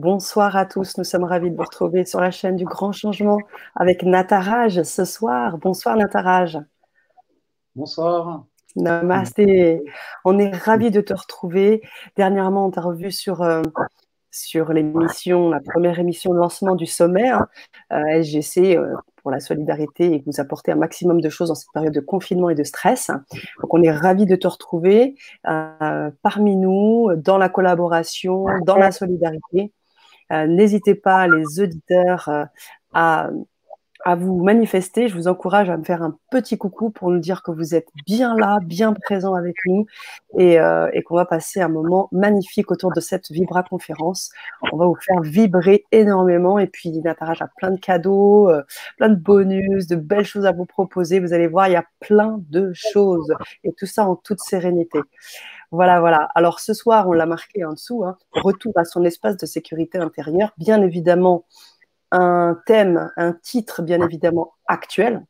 Bonsoir 0.00 0.56
à 0.56 0.64
tous, 0.64 0.96
nous 0.96 1.04
sommes 1.04 1.24
ravis 1.24 1.50
de 1.50 1.56
vous 1.56 1.62
retrouver 1.62 2.06
sur 2.06 2.22
la 2.22 2.30
chaîne 2.30 2.56
du 2.56 2.64
Grand 2.64 2.90
Changement 2.90 3.36
avec 3.76 4.02
Nataraj 4.02 4.82
ce 4.82 5.04
soir. 5.04 5.58
Bonsoir 5.58 5.94
Nataraj. 5.94 6.58
Bonsoir. 7.76 8.46
Namasté. 8.76 9.82
On 10.24 10.38
est 10.38 10.56
ravis 10.56 10.90
de 10.90 11.02
te 11.02 11.12
retrouver. 11.12 11.82
Dernièrement, 12.16 12.64
on 12.64 12.70
t'a 12.70 12.80
revu 12.80 13.10
sur, 13.10 13.42
euh, 13.42 13.60
sur 14.30 14.72
l'émission, 14.72 15.50
la 15.50 15.60
première 15.60 15.98
émission 15.98 16.32
de 16.32 16.38
lancement 16.38 16.76
du 16.76 16.86
sommet 16.86 17.28
hein, 17.28 17.46
euh, 17.92 18.22
SGC 18.22 18.78
euh, 18.78 18.94
pour 19.16 19.30
la 19.30 19.40
solidarité 19.40 20.14
et 20.14 20.22
vous 20.24 20.40
apporter 20.40 20.72
un 20.72 20.76
maximum 20.76 21.20
de 21.20 21.28
choses 21.28 21.48
dans 21.48 21.54
cette 21.54 21.72
période 21.74 21.92
de 21.92 22.00
confinement 22.00 22.48
et 22.48 22.54
de 22.54 22.64
stress. 22.64 23.08
Donc, 23.60 23.74
on 23.74 23.82
est 23.82 23.92
ravis 23.92 24.24
de 24.24 24.36
te 24.36 24.48
retrouver 24.48 25.16
parmi 25.42 26.56
nous, 26.56 27.10
dans 27.16 27.36
la 27.36 27.50
collaboration, 27.50 28.46
dans 28.64 28.76
la 28.76 28.92
solidarité. 28.92 29.74
N'hésitez 30.30 30.94
pas, 30.94 31.26
les 31.26 31.60
auditeurs, 31.60 32.28
à 32.92 33.30
à 34.04 34.14
vous 34.14 34.42
manifester. 34.42 35.08
Je 35.08 35.14
vous 35.14 35.28
encourage 35.28 35.70
à 35.70 35.76
me 35.76 35.84
faire 35.84 36.02
un 36.02 36.16
petit 36.30 36.56
coucou 36.58 36.90
pour 36.90 37.10
nous 37.10 37.18
dire 37.18 37.42
que 37.42 37.50
vous 37.50 37.74
êtes 37.74 37.88
bien 38.06 38.34
là, 38.36 38.58
bien 38.62 38.92
présent 38.92 39.34
avec 39.34 39.56
nous 39.66 39.86
et, 40.38 40.60
euh, 40.60 40.88
et 40.92 41.02
qu'on 41.02 41.16
va 41.16 41.24
passer 41.24 41.60
un 41.60 41.68
moment 41.68 42.08
magnifique 42.12 42.70
autour 42.70 42.92
de 42.92 43.00
cette 43.00 43.30
Vibra 43.30 43.62
conférence. 43.62 44.30
On 44.72 44.76
va 44.76 44.86
vous 44.86 44.96
faire 44.96 45.20
vibrer 45.20 45.84
énormément 45.92 46.58
et 46.58 46.66
puis 46.66 46.90
Nataraj 47.00 47.42
a 47.42 47.48
plein 47.56 47.70
de 47.70 47.80
cadeaux, 47.80 48.48
euh, 48.48 48.62
plein 48.96 49.08
de 49.08 49.16
bonus, 49.16 49.86
de 49.86 49.96
belles 49.96 50.24
choses 50.24 50.46
à 50.46 50.52
vous 50.52 50.66
proposer. 50.66 51.20
Vous 51.20 51.32
allez 51.32 51.46
voir, 51.46 51.68
il 51.68 51.72
y 51.72 51.76
a 51.76 51.84
plein 52.00 52.40
de 52.50 52.72
choses 52.74 53.32
et 53.64 53.72
tout 53.72 53.86
ça 53.86 54.06
en 54.06 54.16
toute 54.16 54.40
sérénité. 54.40 54.98
Voilà, 55.72 56.00
voilà. 56.00 56.28
Alors 56.34 56.58
ce 56.58 56.74
soir, 56.74 57.08
on 57.08 57.12
l'a 57.12 57.26
marqué 57.26 57.64
en 57.64 57.72
dessous, 57.74 58.04
hein, 58.04 58.16
retour 58.32 58.72
à 58.76 58.84
son 58.84 59.04
espace 59.04 59.36
de 59.36 59.46
sécurité 59.46 59.98
intérieure. 59.98 60.52
Bien 60.58 60.82
évidemment, 60.82 61.44
un 62.12 62.58
thème, 62.66 63.10
un 63.16 63.32
titre 63.32 63.82
bien 63.82 64.00
évidemment 64.00 64.52
actuel, 64.66 65.24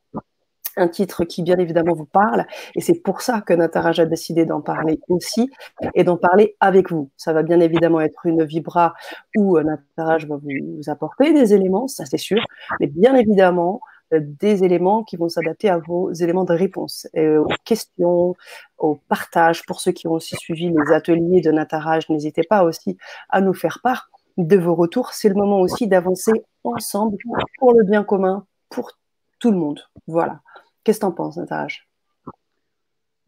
un 0.77 0.89
titre 0.89 1.25
qui 1.25 1.43
bien 1.43 1.59
évidemment 1.59 1.95
vous 1.95 2.07
parle, 2.07 2.47
et 2.75 2.81
c'est 2.81 3.01
pour 3.03 3.23
ça 3.23 3.41
que 3.41 3.53
Nataraj 3.53 4.01
a 4.01 4.07
décidé 4.07 4.47
d'en 4.47 4.61
parler 4.61 5.01
aussi 5.09 5.51
et 5.95 6.05
d'en 6.05 6.17
parler 6.17 6.57
avec 6.61 6.91
vous. 6.91 7.11
Ça 7.17 7.33
va 7.33 7.43
bien 7.43 7.61
évidemment 7.61 8.01
être 8.01 8.25
une 8.27 8.45
vibra 8.45 8.95
où 9.37 9.59
euh, 9.59 9.65
Nataraj 9.65 10.27
va 10.27 10.37
vous, 10.37 10.81
apporter 10.89 11.33
des 11.33 11.55
éléments, 11.55 11.89
ça 11.89 12.05
c'est 12.07 12.19
sûr, 12.19 12.43
mais 12.79 12.87
bien 12.87 13.15
évidemment 13.15 13.81
euh, 14.13 14.21
des 14.23 14.65
éléments 14.65 15.03
qui 15.03 15.17
vont 15.17 15.29
s'adapter 15.29 15.69
à 15.69 15.79
vos 15.79 16.13
éléments 16.13 16.45
de 16.45 16.55
réponse, 16.55 17.07
aux 17.17 17.47
questions, 17.65 18.35
au 18.79 18.95
partage. 19.09 19.65
Pour 19.67 19.81
ceux 19.81 19.93
qui 19.93 20.07
ont 20.07 20.13
aussi 20.13 20.37
suivi 20.37 20.71
les 20.71 20.93
ateliers 20.93 21.41
de 21.41 21.51
Nataraj, 21.51 22.09
n'hésitez 22.09 22.43
pas 22.49 22.65
aussi 22.65 22.97
à 23.29 23.41
nous 23.41 23.55
faire 23.55 23.81
part 23.83 24.11
de 24.47 24.57
vos 24.57 24.75
retours. 24.75 25.13
C'est 25.13 25.29
le 25.29 25.35
moment 25.35 25.61
aussi 25.61 25.87
d'avancer 25.87 26.33
ensemble 26.65 27.17
pour 27.59 27.73
le 27.75 27.85
bien 27.85 28.05
commun, 28.05 28.47
pour 28.69 28.93
tout 29.39 29.51
le 29.51 29.57
monde. 29.57 29.81
Voilà. 30.07 30.41
Qu'est-ce 30.85 31.01
que 31.01 31.05
tu 31.05 31.09
en 31.09 31.13
penses, 31.13 31.37
Natage 31.37 31.91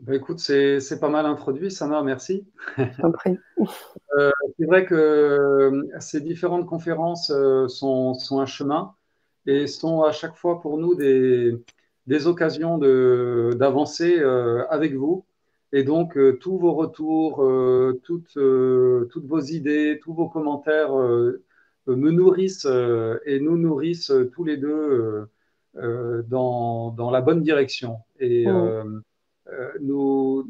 bah, 0.02 0.16
écoute, 0.16 0.40
c'est 0.40 0.98
pas 0.98 1.08
mal 1.08 1.26
introduit, 1.26 1.70
Sana, 1.70 2.02
merci. 2.02 2.44
euh, 2.78 4.30
c'est 4.58 4.66
vrai 4.66 4.84
que 4.84 4.94
euh, 4.96 5.84
ces 6.00 6.20
différentes 6.20 6.66
conférences 6.66 7.30
euh, 7.30 7.68
sont, 7.68 8.12
sont, 8.14 8.40
un 8.40 8.46
chemin 8.46 8.96
et 9.46 9.68
sont 9.68 10.02
à 10.02 10.10
chaque 10.10 10.34
fois 10.34 10.60
pour 10.60 10.76
nous 10.76 10.96
des, 10.96 11.56
des 12.08 12.26
occasions 12.26 12.78
d'avancer 12.78 14.18
avec 14.70 14.94
vous 14.94 15.24
et 15.72 15.84
donc, 15.84 16.18
euh, 16.18 16.38
tous 16.38 16.58
vos 16.58 16.74
retours, 16.74 17.42
euh, 17.42 18.00
toutes, 18.04 18.36
euh, 18.36 19.08
toutes, 19.10 19.24
vos 19.24 19.40
idées, 19.40 19.98
tous 20.02 20.12
vos 20.12 20.28
commentaires 20.28 20.94
me 20.94 22.10
nourrissent 22.10 22.68
et 23.26 23.40
nous 23.40 23.56
nourrissent 23.56 24.12
tous 24.32 24.44
les 24.44 24.56
deux 24.56 25.26
dans, 25.74 26.90
dans, 26.90 27.10
la 27.10 27.20
bonne 27.22 27.42
direction. 27.42 27.98
Et 28.20 28.46
mmh. 28.46 29.02
nous, 29.80 30.46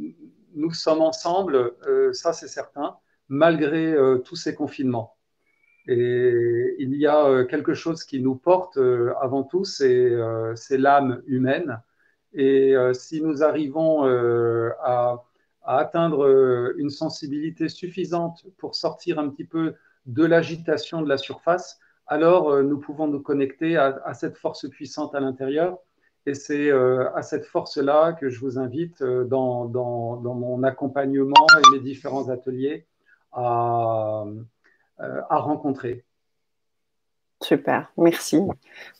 nous 0.55 0.73
sommes 0.73 1.01
ensemble, 1.01 1.73
ça 2.13 2.33
c'est 2.33 2.49
certain, 2.49 2.97
malgré 3.29 3.97
tous 4.25 4.37
ces 4.37 4.55
confinements. 4.55 5.15
Et 5.87 6.77
il 6.79 6.95
y 6.97 7.07
a 7.07 7.45
quelque 7.45 7.75
chose 7.75 8.05
qui 8.05 8.21
nous 8.21 8.35
porte 8.35 8.79
avant 9.21 9.45
tout, 9.45 9.65
c'est 9.65 10.11
l'âme 10.71 11.23
humaine. 11.27 11.81
Et 12.35 12.75
euh, 12.75 12.95
si 12.95 13.21
nous 13.21 13.43
arrivons 13.43 14.07
euh, 14.07 14.71
à, 14.83 15.23
atteindre 15.65 16.25
euh, 16.27 16.75
une 16.79 16.91
sensibilité 16.91 17.69
suffisante 17.69 18.45
pour 18.59 18.75
sortir 18.75 19.19
un 19.19 19.29
petit 19.29 19.45
peu 19.45 19.75
de 20.07 20.25
l'agitation 20.25 21.03
de 21.03 21.09
la 21.09 21.19
surface, 21.19 21.79
alors 22.07 22.63
nous 22.63 22.79
pouvons 22.79 23.07
nous 23.07 23.21
connecter 23.21 23.77
à, 23.77 24.13
cette 24.13 24.37
force 24.37 24.69
puissante 24.69 25.15
à 25.15 25.21
l'intérieur. 25.21 25.79
Et 26.27 26.35
c'est 26.35 26.71
à 26.73 27.23
cette 27.23 27.47
force-là 27.47 28.13
que 28.13 28.29
je 28.29 28.41
vous 28.41 28.59
invite 28.59 29.03
dans, 29.03 29.69
mon 29.69 30.63
accompagnement 30.65 31.47
et 31.57 31.77
mes 31.77 31.81
différents 31.81 32.29
ateliers 32.29 32.87
à 33.33 34.27
rencontrer. 35.31 36.05
Super, 37.43 37.91
merci. 37.97 38.41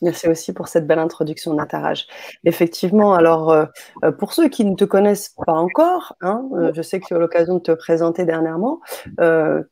Merci 0.01 0.27
aussi 0.27 0.53
pour 0.53 0.67
cette 0.67 0.85
belle 0.85 0.99
introduction, 0.99 1.53
Nataraj. 1.53 2.07
Effectivement, 2.43 3.13
alors 3.13 3.51
euh, 3.51 3.65
euh, 4.03 4.11
pour 4.11 4.33
ceux 4.33 4.49
qui 4.49 4.65
ne 4.65 4.75
te 4.75 4.83
connaissent 4.83 5.33
pas 5.45 5.53
encore, 5.53 6.15
hein, 6.21 6.45
euh, 6.53 6.71
je 6.73 6.81
sais 6.81 6.99
que 6.99 7.05
tu 7.05 7.13
as 7.13 7.19
l'occasion 7.19 7.55
de 7.55 7.59
te 7.59 7.71
présenter 7.71 8.25
dernièrement. 8.25 8.81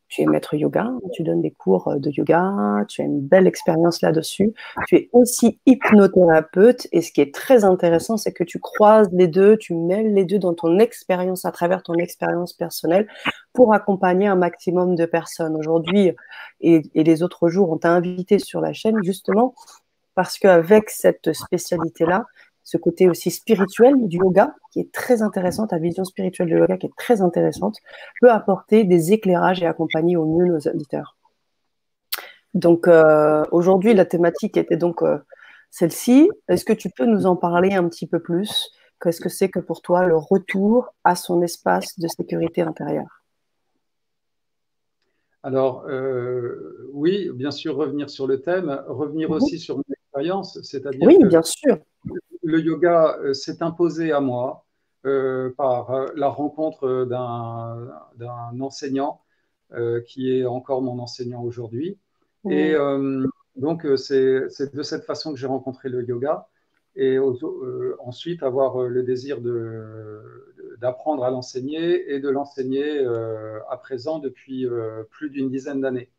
tu 0.08 0.22
es 0.22 0.26
maître 0.26 0.56
yoga, 0.56 0.90
tu 1.14 1.24
donnes 1.24 1.42
des 1.42 1.52
cours 1.52 1.94
de 1.98 2.10
yoga, 2.10 2.86
tu 2.88 3.02
as 3.02 3.06
une 3.06 3.22
belle 3.22 3.48
expérience 3.48 4.02
là-dessus. 4.02 4.54
Tu 4.88 4.96
es 4.96 5.10
aussi 5.12 5.60
hypnothérapeute 5.66 6.88
et 6.92 7.02
ce 7.02 7.12
qui 7.12 7.22
est 7.22 7.34
très 7.34 7.64
intéressant, 7.64 8.18
c'est 8.18 8.34
que 8.34 8.44
tu 8.44 8.60
croises 8.60 9.10
les 9.12 9.28
deux, 9.28 9.58
tu 9.58 9.74
mêles 9.74 10.14
les 10.14 10.26
deux 10.26 10.40
dans 10.40 10.54
ton 10.54 10.80
expérience, 10.80 11.46
à 11.46 11.52
travers 11.52 11.84
ton 11.84 11.96
expérience 11.96 12.54
personnelle, 12.54 13.08
pour 13.54 13.74
accompagner 13.74 14.28
un 14.28 14.36
maximum 14.36 14.96
de 14.96 15.06
personnes. 15.06 15.56
Aujourd'hui 15.56 16.14
et, 16.62 16.81
et 16.94 17.04
les 17.04 17.24
autres 17.24 17.50
jours, 17.50 17.72
on 17.72 17.78
t'a 17.78 17.92
invité 17.92 18.40
sur 18.40 18.62
la 18.62 18.71
chaîne, 18.74 18.98
justement 19.04 19.54
parce 20.16 20.38
qu'avec 20.38 20.90
cette 20.90 21.34
spécialité-là, 21.34 22.26
ce 22.64 22.78
côté 22.78 23.09
aussi 23.09 23.32
spirituel 23.32 24.08
du 24.08 24.18
yoga, 24.18 24.54
qui 24.72 24.80
est 24.80 24.92
très 24.92 25.22
intéressant, 25.22 25.68
ta 25.68 25.78
vision 25.78 26.04
spirituelle 26.04 26.48
du 26.48 26.58
yoga 26.58 26.78
qui 26.78 26.88
est 26.88 26.96
très 26.96 27.22
intéressante, 27.22 27.78
peut 28.22 28.31
apporter 28.31 28.84
des 28.84 29.14
éclairages 29.14 29.62
et 29.64 29.66
accompagner 29.66 30.18
au 30.18 30.26
mieux 30.26 30.46
nos 30.46 30.60
auditeurs. 30.60 31.18
Donc 32.54 32.88
euh, 32.88 33.44
aujourd'hui, 33.52 33.94
la 33.94 34.06
thématique 34.06 34.58
était 34.58 34.78
donc 34.78 35.02
euh, 35.02 35.18
celle-ci. 35.70 36.30
Est-ce 36.50 36.66
que 36.66 36.74
tu 36.74 36.90
peux 36.90 37.06
nous 37.06 37.26
en 37.26 37.36
parler 37.36 37.74
un 37.74 37.88
petit 37.88 38.08
peu 38.08 38.20
plus? 38.20 38.70
Qu'est-ce 39.02 39.22
que 39.22 39.30
c'est 39.30 39.50
que 39.50 39.60
pour 39.60 39.81
toi 39.81 40.06
le 40.06 40.18
retour 40.18 40.94
à 41.04 41.16
son 41.16 41.42
espace 41.42 41.98
de 41.98 42.08
sécurité 42.08 42.62
intérieure? 42.62 43.21
Alors, 45.44 45.85
euh, 45.88 46.88
oui, 46.94 47.29
bien 47.34 47.52
sûr, 47.52 47.75
revenir 47.75 48.09
sur 48.09 48.28
le 48.28 48.41
thème, 48.41 48.84
revenir 48.88 49.29
mhm. 49.29 49.35
aussi 49.35 49.59
sur 49.59 49.78
mon 49.78 49.84
expérience, 49.90 50.62
c'est-à-dire 50.62 51.07
oui, 51.07 51.18
bien 51.24 51.41
sûr. 51.41 51.78
le 52.44 52.59
yoga 52.59 53.18
euh, 53.19 53.34
s'est 53.34 53.63
imposé 53.63 54.12
à 54.12 54.19
moi 54.19 54.66
euh, 55.06 55.50
par 55.57 56.13
la 56.16 56.28
rencontre 56.28 57.06
d'un 57.06 58.62
enseignant 58.62 59.22
qui 60.06 60.38
est 60.38 60.46
encore 60.46 60.81
mon 60.81 61.00
enseignant 61.00 61.41
aujourd'hui. 61.41 61.97
Et 62.50 62.75
donc, 63.56 63.88
c'est 63.96 64.75
de 64.75 64.84
cette 64.84 65.06
façon 65.06 65.31
que 65.31 65.40
j'ai 65.40 65.47
rencontré 65.47 65.88
le 65.88 66.03
yoga 66.03 66.47
et 66.97 67.18
ensuite 68.00 68.44
avoir 68.44 68.81
le 68.81 69.03
désir 69.03 69.40
de, 69.40 70.50
d'apprendre 70.80 71.24
à 71.24 71.32
l'enseigner 71.32 72.14
et 72.14 72.20
de 72.20 72.30
l'enseigner 72.30 73.00
euh, 73.00 73.59
à 73.70 73.78
présent 73.78 74.20
depuis 74.20 74.66
euh, 74.66 75.04
plus 75.09 75.30
d'une 75.30 75.50
dizaine 75.50 75.82
d'années. 75.82 76.09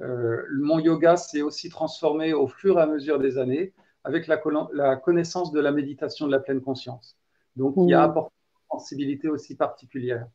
Euh, 0.00 0.42
mon 0.52 0.78
yoga 0.78 1.16
s'est 1.16 1.42
aussi 1.42 1.68
transformé 1.68 2.32
au 2.32 2.48
fur 2.48 2.78
et 2.78 2.82
à 2.82 2.86
mesure 2.86 3.18
des 3.18 3.38
années 3.38 3.72
avec 4.04 4.26
la, 4.26 4.40
la 4.72 4.96
connaissance 4.96 5.52
de 5.52 5.60
la 5.60 5.72
méditation 5.72 6.26
de 6.26 6.32
la 6.32 6.40
pleine 6.40 6.60
conscience. 6.60 7.16
Donc, 7.56 7.74
il 7.76 7.88
y 7.88 7.94
a 7.94 8.06
mmh. 8.06 8.10
apporté 8.10 8.34
une 8.54 8.78
sensibilité 8.78 9.28
aussi 9.28 9.56
particulière. 9.56 10.26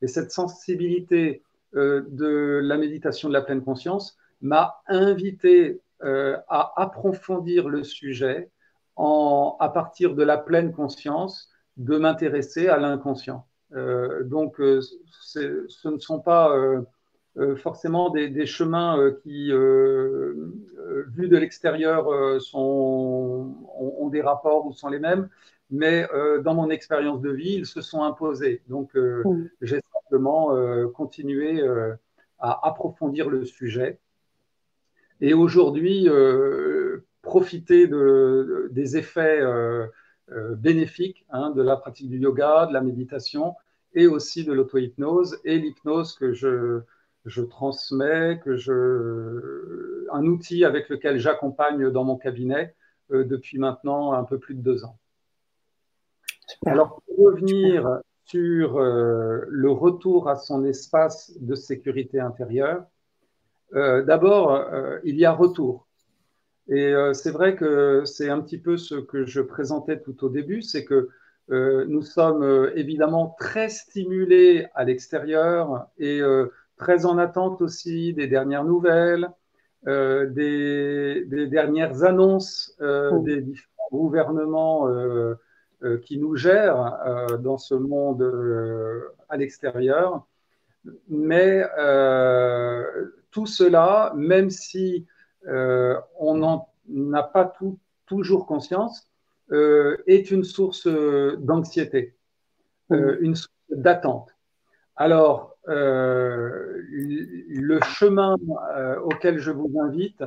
Et 0.00 0.06
cette 0.06 0.30
sensibilité 0.30 1.42
de 1.74 2.60
la 2.62 2.78
méditation 2.78 3.28
de 3.28 3.34
la 3.34 3.42
pleine 3.42 3.62
conscience 3.62 4.16
m'a 4.40 4.80
invité 4.86 5.80
à 6.00 6.72
approfondir 6.76 7.68
le 7.68 7.82
sujet 7.82 8.48
en, 8.96 9.56
à 9.60 9.68
partir 9.68 10.14
de 10.14 10.22
la 10.22 10.38
pleine 10.38 10.72
conscience 10.72 11.47
de 11.78 11.96
m'intéresser 11.96 12.68
à 12.68 12.76
l'inconscient. 12.76 13.46
Euh, 13.74 14.24
donc, 14.24 14.60
euh, 14.60 14.80
ce 15.10 15.88
ne 15.88 15.98
sont 15.98 16.20
pas 16.20 16.54
euh, 16.56 17.56
forcément 17.56 18.10
des, 18.10 18.46
chemins 18.46 19.12
qui, 19.22 19.50
vus 19.50 21.28
de 21.28 21.36
l'extérieur, 21.36 22.08
ont, 22.54 23.54
ont, 23.78 24.08
des 24.08 24.22
rapports 24.22 24.66
ou 24.66 24.72
sont 24.72 24.88
les 24.88 24.98
mêmes, 24.98 25.28
mais 25.70 26.08
dans 26.42 26.54
mon 26.54 26.68
expérience 26.70 27.20
de 27.20 27.30
vie, 27.30 27.58
ils 27.58 27.66
se 27.66 27.80
sont 27.80 28.02
imposés. 28.02 28.62
Donc, 28.68 28.90
j'ai 29.62 29.80
simplement 29.92 30.50
continué 30.88 31.62
à 32.40 32.66
approfondir 32.66 33.30
le 33.30 33.44
sujet 33.44 34.00
et 35.20 35.32
aujourd'hui 35.32 36.08
profiter 37.22 37.88
des 38.70 38.96
effets 38.96 39.42
bénéfiques 40.56 41.24
hein, 41.30 41.50
de 41.50 41.62
la 41.62 41.76
pratique 41.76 42.10
du 42.10 42.18
yoga, 42.18 42.66
de 42.66 42.72
la 42.72 42.80
méditation 42.80 43.54
et 43.94 44.06
aussi 44.06 44.44
de 44.44 44.52
l'auto-hypnose 44.52 45.40
et 45.44 45.58
l'hypnose 45.58 46.14
que 46.14 46.32
je, 46.32 46.80
je 47.24 47.42
transmets, 47.42 48.40
que 48.44 48.56
je, 48.56 50.06
un 50.12 50.24
outil 50.26 50.64
avec 50.64 50.88
lequel 50.88 51.18
j'accompagne 51.18 51.90
dans 51.90 52.04
mon 52.04 52.16
cabinet 52.16 52.74
depuis 53.10 53.58
maintenant 53.58 54.12
un 54.12 54.24
peu 54.24 54.38
plus 54.38 54.54
de 54.54 54.60
deux 54.60 54.84
ans. 54.84 54.98
Alors, 56.66 57.00
pour 57.06 57.26
revenir 57.26 58.00
sur 58.24 58.78
euh, 58.78 59.40
le 59.48 59.70
retour 59.70 60.28
à 60.28 60.36
son 60.36 60.64
espace 60.64 61.32
de 61.40 61.54
sécurité 61.54 62.20
intérieure, 62.20 62.84
euh, 63.74 64.02
d'abord, 64.02 64.52
euh, 64.52 64.98
il 65.04 65.16
y 65.16 65.24
a 65.24 65.32
retour. 65.32 65.87
Et 66.68 66.92
c'est 67.14 67.30
vrai 67.30 67.56
que 67.56 68.02
c'est 68.04 68.28
un 68.28 68.40
petit 68.40 68.58
peu 68.58 68.76
ce 68.76 68.94
que 68.94 69.24
je 69.24 69.40
présentais 69.40 70.00
tout 70.00 70.22
au 70.24 70.28
début, 70.28 70.60
c'est 70.60 70.84
que 70.84 71.08
nous 71.48 72.02
sommes 72.02 72.70
évidemment 72.74 73.34
très 73.38 73.70
stimulés 73.70 74.66
à 74.74 74.84
l'extérieur 74.84 75.86
et 75.98 76.20
très 76.76 77.06
en 77.06 77.16
attente 77.16 77.62
aussi 77.62 78.12
des 78.12 78.26
dernières 78.26 78.64
nouvelles, 78.64 79.30
des, 79.86 81.24
des, 81.26 81.46
dernières 81.46 82.04
annonces 82.04 82.76
des 82.80 83.40
différents 83.40 83.88
gouvernements 83.90 84.86
euh, 85.84 85.96
qui 85.98 86.18
nous 86.18 86.34
gère 86.34 86.98
euh, 87.06 87.36
dans 87.36 87.56
ce 87.56 87.76
monde 87.76 88.20
euh, 88.20 89.14
à 89.28 89.36
l'extérieur. 89.36 90.26
Mais 91.08 91.62
tout 93.30 93.46
cela, 93.46 94.12
même 94.16 94.50
si 94.50 95.06
on 95.48 96.34
n'en 96.34 96.68
a 97.12 97.22
pas 97.22 97.44
tout, 97.44 97.78
toujours 98.06 98.46
conscience, 98.46 99.08
est 99.50 100.30
une 100.30 100.44
source 100.44 100.86
d'anxiété, 100.86 102.14
une 102.90 103.34
source 103.34 103.52
d'attente. 103.70 104.34
Alors, 104.96 105.56
le 105.66 106.78
chemin 107.82 108.36
auquel 109.02 109.38
je 109.38 109.50
vous 109.50 109.72
invite, 109.80 110.22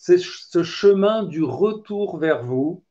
c'est 0.00 0.18
ce 0.18 0.62
chemin 0.62 1.24
du 1.24 1.42
retour 1.42 2.16
vers 2.16 2.42
vous, 2.42 2.82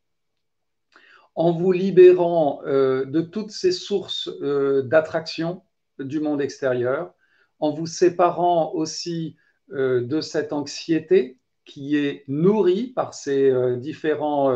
en 1.34 1.54
vous 1.54 1.72
libérant 1.72 2.62
euh, 2.68 3.04
de 3.06 3.22
toutes 3.22 3.50
ces 3.50 3.72
sources 3.72 4.30
euh, 4.44 4.84
d'attraction 4.84 5.64
du 5.98 6.20
monde 6.20 6.40
extérieur, 6.40 7.16
en 7.60 7.72
vous 7.72 7.88
séparant 7.88 8.74
aussi 8.76 9.38
euh, 9.72 10.06
de 10.06 10.22
cette 10.22 10.54
anxiété 10.54 11.39
qui 11.70 11.96
est 11.98 12.24
nourrie 12.28 12.88
par 12.88 13.14
ces 13.14 13.54
différents 13.78 14.52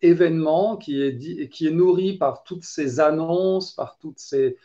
événements, 0.00 0.76
qui 0.76 1.02
est, 1.02 1.48
qui 1.48 1.66
est 1.66 1.70
nourrie 1.70 2.16
par 2.16 2.42
toutes 2.44 2.64
ces 2.64 2.98
annonces, 2.98 3.72
par 3.72 3.98
toutes 3.98 4.18
ces, 4.18 4.56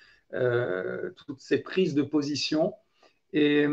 prises 1.63 1.93
de 1.95 2.01
position 2.03 2.73
et 3.33 3.67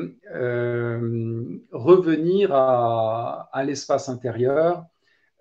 revenir 1.73 2.55
à, 2.55 3.49
à 3.53 3.65
l'espace 3.65 4.09
intérieur, 4.09 4.85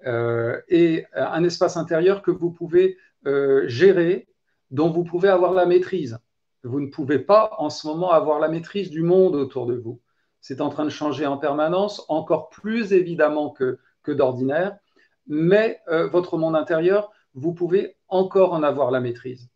euh, 0.05 0.59
et 0.67 1.05
euh, 1.15 1.25
un 1.25 1.43
espace 1.43 1.77
intérieur 1.77 2.21
que 2.21 2.31
vous 2.31 2.51
pouvez 2.51 2.97
euh, 3.25 3.67
gérer, 3.67 4.27
dont 4.71 4.89
vous 4.89 5.03
pouvez 5.03 5.29
avoir 5.29 5.53
la 5.53 5.65
maîtrise. 5.65 6.17
Vous 6.63 6.81
ne 6.81 6.87
pouvez 6.87 7.19
pas 7.19 7.51
en 7.57 7.69
ce 7.69 7.87
moment 7.87 8.11
avoir 8.11 8.39
la 8.39 8.49
maîtrise 8.49 8.89
du 8.89 9.01
monde 9.01 9.35
autour 9.35 9.65
de 9.65 9.75
vous. 9.75 9.99
C'est 10.43 10.61
en 10.61 10.69
train 10.69 10.85
de 10.85 10.91
changer 10.91 11.25
en 11.25 11.39
permanence, 11.39 12.05
encore 12.09 12.49
plus 12.49 12.93
évidemment 12.93 13.49
que, 13.49 13.79
d'ordinaire, 14.05 14.77
mais 15.25 15.79
votre 16.11 16.37
monde 16.37 16.57
intérieur, 16.57 17.11
vous 17.33 17.53
pouvez 17.53 17.95
encore 18.09 18.51
en 18.51 18.61
avoir 18.61 18.91
la 18.91 18.99
maîtrise. 18.99 19.49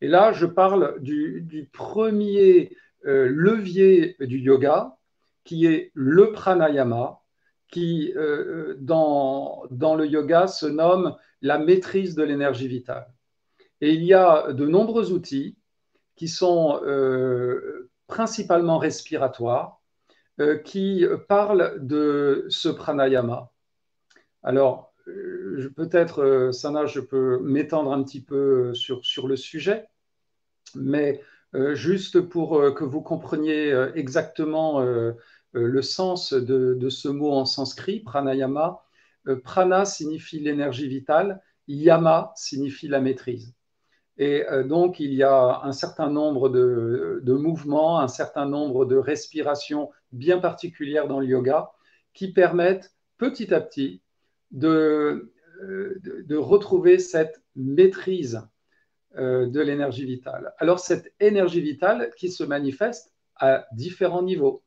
Et 0.00 0.08
là, 0.08 0.32
je 0.32 0.44
parle 0.44 1.00
du, 1.00 1.70
premier 1.72 2.76
levier 3.04 4.16
du 4.18 4.38
yoga, 4.38 4.96
qui 5.44 5.66
est 5.66 5.92
le 5.94 6.32
pranayama, 6.32 7.20
qui, 7.70 8.12
euh, 8.16 8.20
euh, 8.20 8.76
dans, 8.78 9.66
le 9.70 10.06
yoga, 10.06 10.46
se 10.46 10.66
nomme 10.66 11.16
la 11.42 11.58
maîtrise 11.58 12.14
de 12.14 12.22
l'énergie 12.22 12.68
vitale. 12.68 13.06
Et 13.80 13.92
il 13.92 14.04
y 14.04 14.14
a 14.14 14.52
de 14.52 14.66
nombreux 14.66 15.12
outils 15.12 15.56
qui 16.16 16.28
sont 16.28 16.80
euh, 16.82 17.90
principalement 18.06 18.78
respiratoires, 18.78 19.75
qui 20.64 21.04
parlent 21.28 21.78
de 21.78 22.46
ce 22.48 22.68
pranayama. 22.68 23.50
Alors, 24.42 24.92
peut-être, 25.76 26.50
Sana, 26.52 26.86
je 26.86 27.00
peux 27.00 27.38
m'étendre 27.40 27.92
un 27.92 28.02
petit 28.02 28.22
peu 28.22 28.74
sur, 28.74 29.04
sur 29.04 29.28
le 29.28 29.36
sujet, 29.36 29.86
mais 30.74 31.22
juste 31.72 32.20
pour 32.20 32.74
que 32.74 32.84
vous 32.84 33.00
compreniez 33.00 33.70
exactement 33.94 34.84
euh, 35.56 35.68
le 35.68 35.82
sens 35.82 36.32
de, 36.32 36.88
ce 36.88 37.08
mot 37.08 37.32
en 37.32 37.44
sanskrit, 37.44 38.00
pranayama. 38.00 38.82
Euh, 39.28 39.40
prana 39.40 39.84
signifie 39.84 40.40
l'énergie 40.40 40.88
vitale, 40.88 41.42
yama 41.66 42.32
signifie 42.36 42.88
la 42.88 43.00
maîtrise. 43.00 43.54
Et 44.18 44.44
euh, 44.46 44.64
donc, 44.64 45.00
il 45.00 45.12
y 45.14 45.22
a 45.22 45.60
un 45.62 45.72
certain 45.72 46.10
nombre 46.10 46.48
de, 46.48 47.22
mouvements, 47.26 48.00
un 48.00 48.08
certain 48.08 48.46
nombre 48.46 48.84
de 48.86 48.96
respirations 48.96 49.90
bien 50.12 50.38
particulières 50.38 51.08
dans 51.08 51.20
le 51.20 51.26
yoga 51.26 51.70
qui 52.14 52.32
permettent 52.32 52.94
petit 53.18 53.52
à 53.52 53.60
petit 53.60 54.02
de, 54.50 55.32
de 55.62 56.36
retrouver 56.36 56.98
cette 56.98 57.42
maîtrise 57.54 58.42
de 59.16 59.60
l'énergie 59.60 60.04
vitale. 60.04 60.52
Alors, 60.58 60.78
cette 60.78 61.12
énergie 61.20 61.60
vitale 61.60 62.10
qui 62.16 62.30
se 62.30 62.44
manifeste 62.44 63.14
à 63.36 63.66
différents 63.72 64.22
niveaux. 64.22 64.62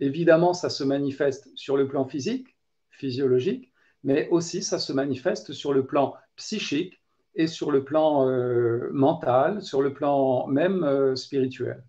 Évidemment, 0.00 0.52
ça 0.52 0.70
se 0.70 0.84
manifeste 0.84 1.48
sur 1.54 1.76
le 1.76 1.88
plan 1.88 2.04
physique, 2.04 2.56
physiologique, 2.90 3.72
mais 4.02 4.28
aussi 4.28 4.62
ça 4.62 4.78
se 4.78 4.92
manifeste 4.92 5.52
sur 5.52 5.72
le 5.72 5.86
plan 5.86 6.14
psychique 6.36 7.00
et 7.34 7.46
sur 7.46 7.70
le 7.70 7.84
plan 7.84 8.28
euh, 8.28 8.90
mental, 8.92 9.62
sur 9.62 9.82
le 9.82 9.92
plan 9.92 10.46
même 10.46 10.84
euh, 10.84 11.16
spirituel. 11.16 11.82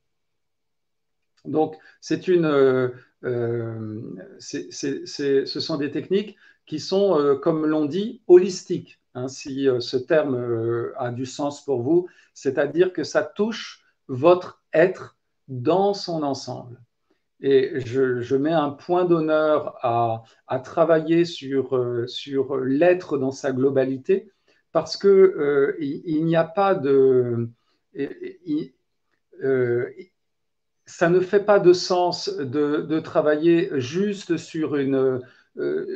Donc, 1.48 1.76
c'est 2.02 2.28
une, 2.28 2.46
euh, 2.46 2.90
ce 4.40 5.60
sont 5.60 5.78
des 5.78 5.92
techniques 5.92 6.38
qui 6.66 6.80
sont, 6.80 7.40
comme 7.42 7.66
l'on 7.66 7.86
dit, 7.86 8.22
holistiques, 8.28 9.00
hein, 9.14 9.28
si 9.28 9.68
ce 9.80 9.98
terme 9.98 10.92
a 10.98 11.12
du 11.12 11.25
sens 11.25 11.64
pour 11.64 11.82
vous, 11.82 12.08
c'est-à-dire 12.34 12.94
que 12.94 13.04
ça 13.04 13.24
touche 13.24 13.84
votre 14.08 14.62
être 14.74 15.18
dans 15.48 15.94
son 15.94 16.24
ensemble. 16.24 16.82
Et 17.42 17.80
je, 17.86 18.36
mets 18.36 18.54
un 18.54 18.72
point 18.72 19.06
d'honneur 19.06 19.75
à, 19.86 20.60
travailler 20.60 21.25
sur, 21.25 21.75
euh, 21.75 22.08
sur 22.08 22.58
l'être 22.58 23.18
dans 23.18 23.32
sa 23.32 23.52
globalité, 23.52 24.32
parce 24.72 24.98
que 24.98 25.08
euh, 25.08 25.75
il, 25.80 26.25
n'y 26.25 26.36
a 26.36 26.44
pas 26.44 26.75
de... 26.75 27.50
Euh, 29.44 29.90
ça 30.86 31.10
ne 31.10 31.20
fait 31.20 31.44
pas 31.44 31.60
de 31.60 31.74
sens 31.74 32.30
de, 32.38 33.00
travailler 33.00 33.70
juste 33.80 34.38
sur 34.38 34.75
une, 34.75 35.22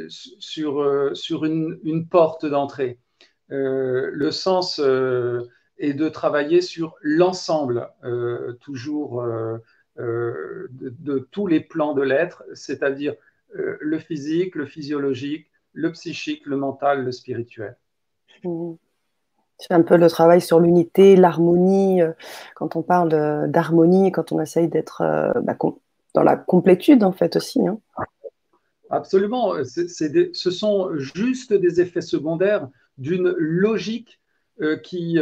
sur, 0.10 1.12
sur 1.14 1.46
une, 1.46 2.08
porte 2.10 2.46
d'entrée. 2.46 3.00
le 3.50 4.32
sens 4.32 4.80
est 4.80 5.94
de 5.94 6.10
travailler 6.10 6.62
sur 6.62 6.96
l'ensemble, 7.02 7.90
toujours 8.62 9.24
euh, 10.00 10.68
de, 10.72 11.20
tous 11.32 11.48
les 11.48 11.60
plans 11.60 11.94
de 11.94 12.02
l'être, 12.02 12.44
c'est-à-dire 12.54 13.16
euh, 13.56 13.78
le 13.82 14.00
physique, 14.00 14.56
le 14.56 14.66
physiologique, 14.66 15.50
le 15.74 15.92
psychique, 15.92 16.46
le 16.46 16.56
mental, 16.56 17.04
le 17.04 17.12
spirituel. 17.12 17.76
Mmh. 18.46 18.76
C'est 19.60 19.74
un 19.74 19.82
peu 19.82 19.98
le 19.98 20.10
travail 20.10 20.42
sur 20.42 20.60
l'unité, 20.60 21.16
l'harmonie. 21.16 22.02
Euh, 22.02 22.14
quand 22.56 22.76
on 22.76 22.82
parle 22.82 23.50
d'harmonie, 23.50 24.12
quand 24.12 24.32
on 24.32 24.40
essaye 24.40 24.68
d'être 24.68 25.04
bah, 25.44 25.58
dans 26.14 26.24
la 26.24 26.36
complétude, 26.36 27.04
en 27.04 27.12
fait, 27.12 27.36
aussi. 27.36 27.60
Hein. 27.68 27.78
Absolument. 28.90 29.54
ce 29.64 30.52
sont 30.52 30.96
juste 30.96 31.54
des 31.54 31.80
effets 31.82 32.02
secondaires 32.02 32.68
d'une 32.98 33.30
logique 33.38 34.20
qui, 34.84 35.20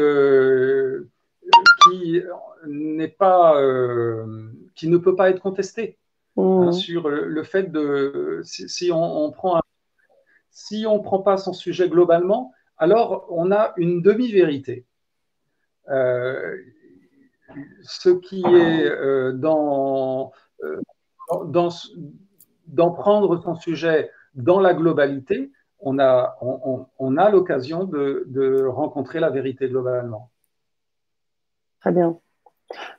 qui 1.89 2.21
n'est 2.65 3.07
pas, 3.07 3.59
euh, 3.61 4.51
qui 4.75 4.87
ne 4.87 4.97
peut 4.97 5.15
pas 5.15 5.29
être 5.29 5.39
contesté 5.39 5.97
hein, 6.37 6.67
mmh. 6.67 6.73
sur 6.73 7.09
le, 7.09 7.43
fait 7.43 7.71
de 7.71 8.41
si, 8.43 8.91
on, 8.91 9.31
prend 9.31 9.59
si 10.51 10.85
on 10.87 10.99
prend 10.99 11.19
pas 11.19 11.37
son 11.37 11.53
sujet 11.53 11.89
globalement, 11.89 12.53
alors 12.77 13.27
on 13.29 13.51
a 13.51 13.73
une 13.77 14.01
demi-vérité. 14.01 14.85
Euh, 15.89 16.57
ce 17.81 18.09
qui 18.09 18.41
est 18.41 18.85
euh, 18.85 19.31
dans, 19.31 20.31
dans, 21.45 21.69
d'en 22.67 22.91
prendre 22.91 23.41
son 23.41 23.55
sujet 23.55 24.11
dans 24.35 24.59
la 24.59 24.73
globalité, 24.73 25.51
on 25.79 25.99
a, 25.99 26.37
on, 26.41 27.17
a 27.17 27.29
l'occasion 27.29 27.83
de, 27.83 28.65
rencontrer 28.67 29.19
la 29.19 29.29
vérité 29.29 29.67
globalement. 29.67 30.31
Très 31.81 31.91
bien. 31.91 32.17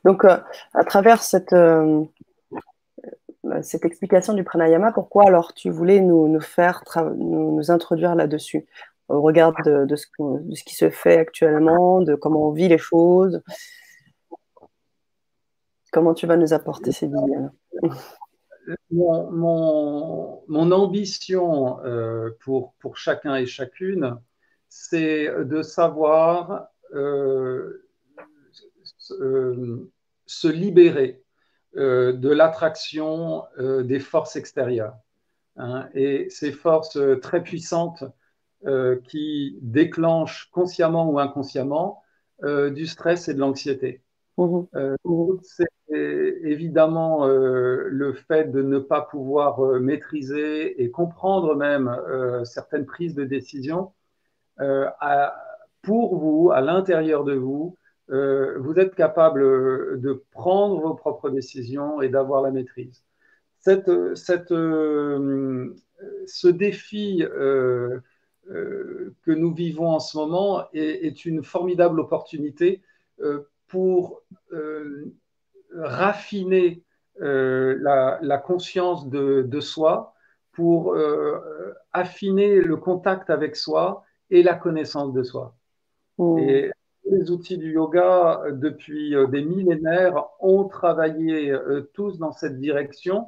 Donc, 0.04 0.25
euh, 0.25 0.37
à 0.75 0.85
travers 0.85 1.23
cette, 1.23 1.52
euh, 1.52 2.04
explication 3.82 4.32
du 4.35 4.44
pranayama, 4.44 4.92
pourquoi 4.92 5.26
alors 5.26 5.54
tu 5.54 5.70
voulais 5.70 6.00
nous 6.00 6.40
faire 6.40 6.82
nous, 7.16 7.70
introduire 7.70 8.14
là-dessus? 8.14 8.66
Au 9.08 9.22
regard 9.22 9.54
de, 9.64 9.96
ce, 9.96 10.06
qui 10.64 10.74
se 10.74 10.90
fait 10.90 11.18
actuellement, 11.18 12.00
de 12.00 12.14
comment 12.14 12.48
on 12.48 12.52
vit 12.52 12.68
les 12.68 12.78
choses 12.78 13.42
Comment 15.90 16.12
tu 16.12 16.26
vas 16.26 16.36
nous 16.36 16.52
apporter 16.52 16.92
ces 16.92 17.06
idées 17.06 17.48
mon, 18.90 20.42
mon, 20.46 20.72
ambition 20.72 21.82
euh, 21.84 22.30
pour, 22.40 22.74
pour 22.80 22.96
chacun 22.96 23.36
et 23.36 23.46
chacune, 23.46 24.18
c'est 24.68 25.32
de 25.44 25.62
savoir 25.62 26.68
euh, 26.94 27.84
euh, 29.12 29.90
se 30.26 30.48
libérer 30.48 31.22
de 31.74 32.28
l'attraction 32.28 33.44
des 33.58 34.00
forces 34.00 34.34
extérieures. 34.36 34.96
Hein, 35.56 35.88
et 35.94 36.28
ces 36.28 36.50
forces 36.50 36.98
très 37.22 37.42
puissantes 37.42 38.02
qui 39.04 39.58
déclenchent 39.62 40.50
consciemment 40.52 41.10
ou 41.10 41.18
inconsciemment 41.18 42.02
du 42.42 42.86
stress 42.86 43.28
et 43.28 43.34
de 43.34 43.40
l'anxiété. 43.40 44.02
Mmh 44.36 44.62
mmh 45.04 45.36
évidemment 45.90 47.26
euh, 47.26 47.88
le 47.88 48.12
fait 48.12 48.50
de 48.50 48.62
ne 48.62 48.78
pas 48.78 49.02
pouvoir 49.02 49.64
euh, 49.64 49.80
maîtriser 49.80 50.82
et 50.82 50.90
comprendre 50.90 51.54
même 51.54 51.88
euh, 51.88 52.44
certaines 52.44 52.86
prises 52.86 53.14
de 53.14 53.24
décision, 53.24 53.92
pour 55.82 56.16
vous, 56.16 56.50
à 56.52 56.60
l'intérieur 56.60 57.22
de 57.22 57.34
vous, 57.34 57.76
vous 58.08 58.74
êtes 58.76 58.96
capable 58.96 59.40
de 60.00 60.24
prendre 60.32 60.80
vos 60.80 60.94
propres 60.94 61.30
décisions 61.30 62.02
et 62.02 62.08
d'avoir 62.08 62.42
la 62.42 62.50
maîtrise. 62.50 63.04
Cette, 63.60 64.16
cette, 64.16 64.48
ce 64.48 65.28
défi 66.48 67.22
que 68.48 69.30
nous 69.30 69.52
vivons 69.52 69.88
en 69.88 70.00
ce 70.00 70.16
moment 70.16 70.64
est, 70.72 71.06
est 71.06 71.26
une 71.26 71.42
formidable 71.42 72.00
opportunité 72.00 72.82
pour 73.68 74.22
raffiner 75.74 76.82
euh, 77.20 77.76
la, 78.22 78.38
conscience 78.38 79.08
de, 79.08 79.60
soi, 79.60 80.14
pour 80.52 80.94
euh, 80.94 81.74
affiner 81.92 82.60
le 82.60 82.76
contact 82.76 83.28
avec 83.30 83.56
soi 83.56 84.04
et 84.30 84.42
la 84.42 84.54
connaissance 84.54 85.12
de 85.12 85.22
soi. 85.24 85.56
Mmh. 86.18 86.38
Et 86.38 86.70
les 87.10 87.30
outils 87.30 87.58
du 87.58 87.72
yoga, 87.72 88.42
depuis 88.52 89.16
euh, 89.16 89.26
des 89.26 89.42
millénaires, 89.42 90.26
ont 90.38 90.64
travaillé 90.64 91.56
tous 91.92 92.18
dans 92.18 92.32
cette 92.32 92.60
direction, 92.60 93.26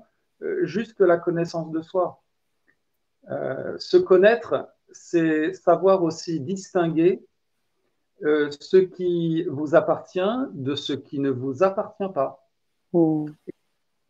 juste 0.62 1.00
la 1.00 1.16
connaissance 1.16 1.72
de 1.72 1.82
soi. 1.82 2.22
se 3.28 3.96
connaître, 3.96 4.68
c'est 4.92 5.52
savoir 5.54 6.02
aussi 6.02 6.40
distinguer 6.40 7.23
euh, 8.23 8.50
ce 8.61 8.76
qui 8.76 9.44
vous 9.44 9.75
appartient 9.75 10.20
de 10.52 10.75
ce 10.75 10.92
qui 10.92 11.18
ne 11.20 11.30
vous 11.30 11.62
appartient 11.62 12.12
pas. 12.14 12.47
Hmm. 12.92 13.26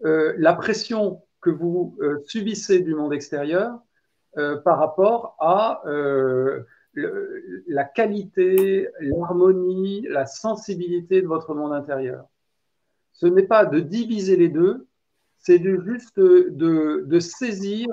Euh, 0.04 0.34
la 0.37 0.54
pression 0.54 1.22
que 1.40 1.50
vous 1.50 1.96
euh, 2.00 2.18
subissez 2.26 2.80
du 2.80 2.94
monde 2.94 3.12
extérieur 3.12 3.78
par 4.64 4.78
rapport 4.78 5.34
à 5.40 5.82
la 6.94 7.84
qualité, 7.84 8.88
l'harmonie, 9.00 10.06
la 10.08 10.25
sensibilité 10.25 11.20
de 11.20 11.26
votre 11.26 11.52
monde 11.52 11.72
intérieur. 11.72 12.28
Ce 13.12 13.26
n'est 13.26 13.42
pas 13.42 13.66
de 13.66 13.80
diviser 13.80 14.37
les 14.37 14.49
deux, 14.49 14.87
c'est 15.40 15.60
juste 15.60 16.20
de, 16.20 17.18
saisir 17.18 17.88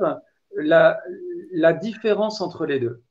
la 0.55 1.73
différence 1.73 2.41
entre 2.41 2.65
les 2.65 2.79
deux 2.79 3.01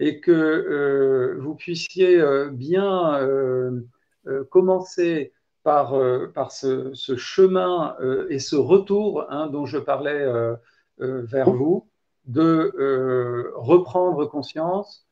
et 0.00 0.18
que 0.18 0.32
euh, 0.32 1.36
vous 1.38 1.54
puissiez 1.54 2.20
euh, 2.20 2.48
bien 2.48 3.20
euh, 3.20 3.82
commencer 4.50 5.32
par, 5.62 5.94
par 6.34 6.52
ce, 6.52 6.94
chemin 6.94 7.96
et 8.30 8.38
ce 8.38 8.56
retour 8.56 9.26
hein, 9.28 9.46
dont 9.46 9.66
je 9.66 9.76
parlais 9.76 10.26
vers 10.98 11.50
vous, 11.50 11.86
de 12.24 13.52
reprendre 13.54 14.24
conscience 14.24 15.06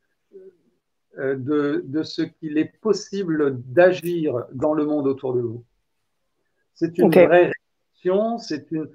de, 1.18 1.82
de 1.84 2.02
ce 2.02 2.22
qu'il 2.22 2.56
est 2.56 2.72
possible 2.80 3.60
d'agir 3.62 4.46
dans 4.52 4.72
le 4.72 4.86
monde 4.86 5.06
autour 5.06 5.34
de 5.34 5.40
vous. 5.40 5.64
C'est 6.74 6.96
une 6.96 7.10
vraie 7.10 7.26
réaction, 7.26 8.38
c'est 8.38 8.70
une. 8.70 8.88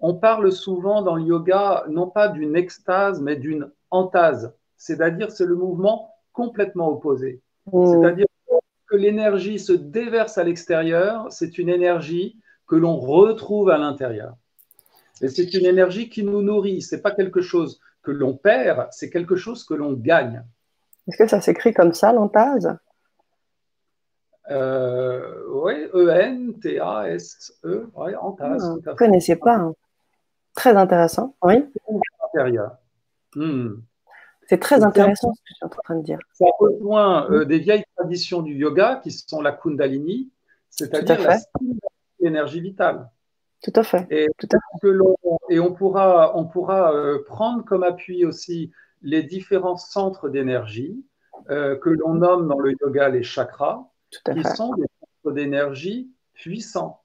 On 0.00 0.14
parle 0.14 0.52
souvent 0.52 1.02
dans 1.02 1.16
le 1.16 1.22
yoga 1.22 1.84
non 1.88 2.08
pas 2.08 2.28
d'une 2.28 2.56
extase, 2.56 3.20
mais 3.20 3.36
d'une 3.36 3.70
entase 3.90 4.52
c'est-à-dire 4.84 5.30
c'est 5.30 5.46
le 5.46 5.56
mouvement 5.56 6.14
complètement 6.32 6.90
opposé. 6.90 7.40
Mm. 7.72 7.86
C'est-à-dire 7.86 8.26
que 8.86 8.96
l'énergie 8.96 9.58
se 9.58 9.72
déverse 9.72 10.36
à 10.36 10.44
l'extérieur, 10.44 11.26
c'est 11.30 11.58
une 11.58 11.70
énergie 11.70 12.38
que 12.66 12.76
l'on 12.76 12.96
retrouve 12.96 13.70
à 13.70 13.78
l'intérieur. 13.78 14.36
Et 15.22 15.28
c'est 15.28 15.54
une 15.54 15.64
énergie 15.64 16.10
qui 16.10 16.22
nous 16.22 16.42
nourrit, 16.42 16.82
c'est 16.82 17.00
pas 17.00 17.12
quelque 17.12 17.40
chose 17.40 17.80
que 18.02 18.10
l'on 18.10 18.36
perd, 18.36 18.88
c'est 18.90 19.08
quelque 19.08 19.36
chose 19.36 19.64
que 19.64 19.72
l'on 19.72 19.92
gagne. 19.94 20.44
Est-ce 21.08 21.16
que 21.16 21.26
ça 21.26 21.40
s'écrit 21.40 21.72
comme 21.72 21.94
ça, 21.94 22.12
l'entase? 22.12 22.76
Euh, 24.50 25.44
Oui, 25.48 25.88
E-N-T-A-S-E, 25.94 27.88
oui, 27.94 28.16
entase. 28.16 28.62
Ah, 28.62 28.80
je 28.84 28.90
ne 28.90 28.96
connaissais 28.96 29.36
pas. 29.36 29.56
Hein. 29.56 29.74
Très 30.54 30.76
intéressant, 30.76 31.36
oui. 31.42 31.64
Hmm. 33.34 33.80
C'est 34.48 34.60
très 34.60 34.84
intéressant 34.84 35.32
ce 35.32 35.40
que 35.40 35.46
tu 35.46 35.54
es 35.62 35.64
en 35.64 35.68
train 35.68 35.96
de 35.96 36.02
dire. 36.02 36.18
Ça 36.32 36.46
rejoint 36.58 37.30
euh, 37.30 37.44
des 37.44 37.58
vieilles 37.58 37.84
traditions 37.96 38.42
du 38.42 38.54
yoga 38.54 39.00
qui 39.02 39.10
sont 39.10 39.40
la 39.40 39.52
Kundalini, 39.52 40.30
c'est-à-dire 40.70 41.18
l'énergie 42.20 42.60
vitale. 42.60 43.10
Tout 43.62 43.72
à 43.76 43.82
fait. 43.82 44.06
Et, 44.10 44.26
et 45.48 45.60
on 45.60 45.72
pourra, 45.72 46.36
on 46.36 46.44
pourra 46.44 46.92
euh, 46.92 47.24
prendre 47.24 47.64
comme 47.64 47.82
appui 47.82 48.24
aussi 48.26 48.70
les 49.00 49.22
différents 49.22 49.76
centres 49.76 50.28
d'énergie 50.28 51.02
euh, 51.50 51.76
que 51.76 51.90
l'on 51.90 52.14
nomme 52.14 52.48
dans 52.48 52.58
le 52.58 52.74
yoga 52.80 53.08
les 53.08 53.22
chakras, 53.22 53.86
qui 54.10 54.42
sont 54.42 54.74
des 54.74 54.86
centres 54.98 55.32
d'énergie 55.32 56.10
puissants 56.34 57.03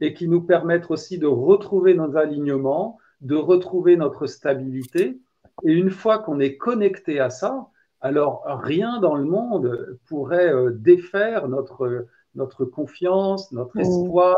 et 0.00 0.14
qui 0.14 0.28
nous 0.28 0.42
permettent 0.42 0.90
aussi 0.90 1.18
de 1.18 1.26
retrouver 1.26 1.94
nos 1.94 2.16
alignements, 2.16 2.98
de 3.20 3.36
retrouver 3.36 3.96
notre 3.96 4.26
stabilité 4.26 5.20
et 5.64 5.72
une 5.72 5.90
fois 5.90 6.18
qu'on 6.18 6.40
est 6.40 6.56
connecté 6.56 7.20
à 7.20 7.30
ça, 7.30 7.68
alors 8.00 8.44
rien 8.46 8.98
dans 9.00 9.14
le 9.14 9.24
monde 9.24 9.98
pourrait 10.06 10.52
euh, 10.52 10.70
défaire 10.70 11.48
notre, 11.48 12.06
notre 12.34 12.64
confiance, 12.64 13.52
notre 13.52 13.76
mmh. 13.76 13.80
espoir, 13.80 14.36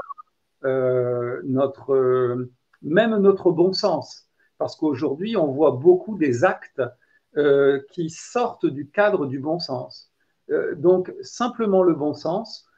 euh, 0.64 1.40
notre, 1.44 1.92
euh, 1.92 2.50
même 2.82 3.16
notre 3.18 3.52
bon 3.52 3.72
sens. 3.72 4.28
Parce 4.58 4.76
qu'aujourd'hui, 4.76 5.36
on 5.36 5.52
voit 5.52 5.72
beaucoup 5.72 6.16
des 6.16 6.44
actes 6.44 6.82
qui 7.92 8.10
sortent 8.10 8.66
du 8.66 8.90
cadre 8.90 9.24
du 9.24 9.38
bon 9.38 9.58
sens. 9.58 10.12
donc, 10.76 11.14
simplement 11.22 11.82
le 11.82 11.94
bon 11.94 12.12
sens, 12.12 12.68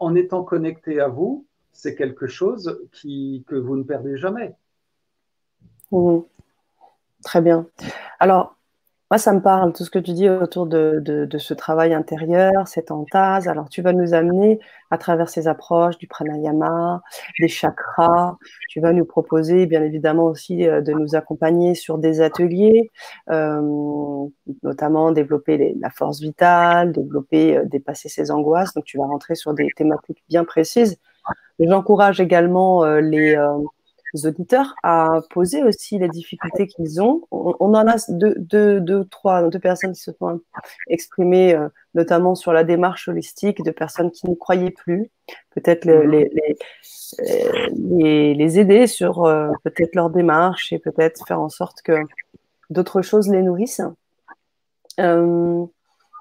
en 0.00 0.14
étant 0.14 0.44
connecté 0.44 1.00
à 1.00 1.08
vous, 1.08 1.46
c'est 1.74 1.94
quelque 1.94 2.26
chose 2.26 2.80
qui, 2.92 3.44
que 3.46 3.56
vous 3.56 3.76
ne 3.76 3.82
perdez 3.82 4.16
jamais. 4.16 4.54
Mmh. 5.90 6.20
Très 7.24 7.42
bien. 7.42 7.66
Alors, 8.20 8.56
moi, 9.10 9.18
ça 9.18 9.32
me 9.32 9.40
parle, 9.40 9.72
tout 9.72 9.84
ce 9.84 9.90
que 9.90 9.98
tu 9.98 10.12
dis 10.12 10.28
autour 10.28 10.66
de, 10.66 11.28
ce 11.38 11.54
travail 11.54 11.94
intérieur, 11.94 12.66
cette 12.66 12.90
entase. 12.90 13.48
Alors, 13.48 13.68
tu 13.68 13.82
vas 13.82 13.92
nous 13.92 14.14
amener 14.14 14.58
à 14.90 14.98
travers 14.98 15.28
ces 15.28 15.46
approches 15.46 15.98
du 15.98 16.06
pranayama, 16.06 17.02
des 17.38 17.48
chakras. 17.48 18.36
Tu 18.70 18.80
vas 18.80 18.92
nous 18.92 19.04
proposer, 19.04 19.66
bien 19.66 19.82
évidemment, 19.82 20.24
aussi 20.24 20.66
euh, 20.66 20.80
de 20.80 20.92
nous 20.92 21.14
accompagner 21.14 21.74
sur 21.74 21.98
des 21.98 22.22
ateliers, 22.22 22.90
euh, 23.30 24.26
notamment 24.62 25.12
développer 25.12 25.76
la 25.78 25.90
force 25.90 26.20
vitale, 26.20 26.92
développer, 26.92 27.58
euh, 27.58 27.64
dépasser 27.66 28.08
ses 28.08 28.30
angoisses. 28.30 28.74
Donc, 28.74 28.84
tu 28.84 28.98
vas 28.98 29.06
rentrer 29.06 29.34
sur 29.34 29.54
des 29.54 29.68
thématiques 29.76 30.24
bien 30.28 30.44
précises. 30.44 30.98
J'encourage 31.58 32.20
également 32.20 32.84
les 32.84 33.36
auditeurs 34.24 34.74
à 34.82 35.20
poser 35.30 35.62
aussi 35.62 35.98
les 35.98 36.08
difficultés 36.08 36.66
qu'ils 36.66 37.02
ont. 37.02 37.22
On, 37.30 37.74
en 37.74 37.86
a 37.86 37.96
deux, 38.08 38.80
deux, 38.80 39.04
trois, 39.06 39.48
deux 39.48 39.58
personnes 39.58 39.92
qui 39.92 40.00
se 40.00 40.12
sont 40.12 40.40
exprimées, 40.88 41.54
euh, 41.54 41.68
notamment 41.94 42.34
sur 42.34 42.52
la 42.52 42.64
démarche 42.64 43.08
holistique, 43.08 43.62
de 43.62 43.70
personnes 43.70 44.10
qui 44.10 44.28
ne 44.28 44.34
croyaient 44.34 44.70
plus. 44.70 45.10
Peut-être 45.54 45.84
les, 45.84 46.06
les, 46.06 46.56
les, 47.72 48.34
les, 48.34 48.58
aider 48.58 48.86
sur 48.86 49.22
peut-être 49.64 49.94
leur 49.94 50.10
démarche 50.10 50.72
et 50.72 50.78
peut-être 50.78 51.26
faire 51.26 51.40
en 51.40 51.48
sorte 51.48 51.82
que 51.82 51.94
d'autres 52.70 53.02
choses 53.02 53.28
les 53.28 53.42
nourrissent. 53.42 53.82
Euh, 55.00 55.64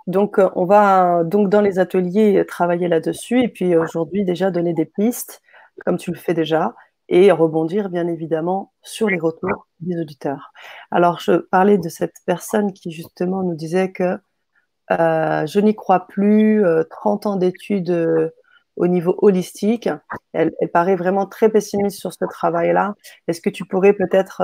donc, 0.07 0.39
euh, 0.39 0.49
on 0.55 0.65
va 0.65 1.23
donc 1.23 1.49
dans 1.49 1.61
les 1.61 1.79
ateliers 1.79 2.45
travailler 2.47 2.87
là-dessus 2.87 3.41
et 3.41 3.47
puis 3.47 3.75
aujourd'hui 3.75 4.25
déjà 4.25 4.51
donner 4.51 4.73
des 4.73 4.85
pistes, 4.85 5.41
comme 5.85 5.97
tu 5.97 6.11
le 6.11 6.17
fais 6.17 6.33
déjà, 6.33 6.75
et 7.09 7.31
rebondir 7.31 7.89
bien 7.89 8.07
évidemment 8.07 8.73
sur 8.81 9.09
les 9.09 9.19
retours 9.19 9.67
des 9.79 9.99
auditeurs. 9.99 10.51
Alors, 10.91 11.19
je 11.19 11.33
parlais 11.33 11.77
de 11.77 11.89
cette 11.89 12.15
personne 12.25 12.73
qui 12.73 12.91
justement 12.91 13.43
nous 13.43 13.55
disait 13.55 13.91
que 13.91 14.17
euh, 14.91 15.45
je 15.45 15.59
n'y 15.59 15.75
crois 15.75 16.07
plus, 16.07 16.63
30 16.89 17.25
ans 17.25 17.35
d'études 17.37 18.31
au 18.75 18.87
niveau 18.87 19.15
holistique. 19.21 19.89
Elle, 20.33 20.53
elle, 20.59 20.71
paraît 20.71 20.95
vraiment 20.95 21.25
très 21.27 21.49
pessimiste 21.49 21.99
sur 21.99 22.13
ce 22.13 22.25
travail-là. 22.25 22.95
Est-ce 23.27 23.41
que 23.41 23.49
tu 23.49 23.65
pourrais 23.65 23.93
peut-être 23.93 24.41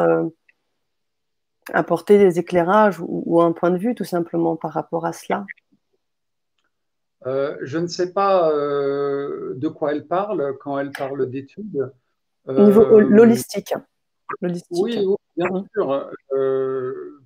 apporter 1.73 2.17
des 2.17 2.39
éclairages 2.39 2.97
ou, 2.99 3.41
un 3.41 3.51
point 3.51 3.71
de 3.71 3.77
vue 3.77 3.95
tout 3.95 4.03
simplement 4.03 4.55
par 4.55 4.71
rapport 4.71 5.05
à 5.05 5.13
cela? 5.13 5.45
Euh, 7.25 7.57
Je 7.61 7.77
ne 7.77 7.87
sais 7.87 8.13
pas 8.13 8.51
euh, 8.51 9.53
de 9.55 9.67
quoi 9.67 9.91
elle 9.93 10.07
parle 10.07 10.57
quand 10.59 10.79
elle 10.79 10.91
parle 10.91 11.29
d'études. 11.29 11.91
Au 12.45 12.53
niveau 12.53 12.81
euh, 12.81 12.99
l'holistique. 13.01 13.73
Oui, 14.71 15.05
bien 15.35 15.49
mmh. 15.49 15.65
sûr. 15.73 16.11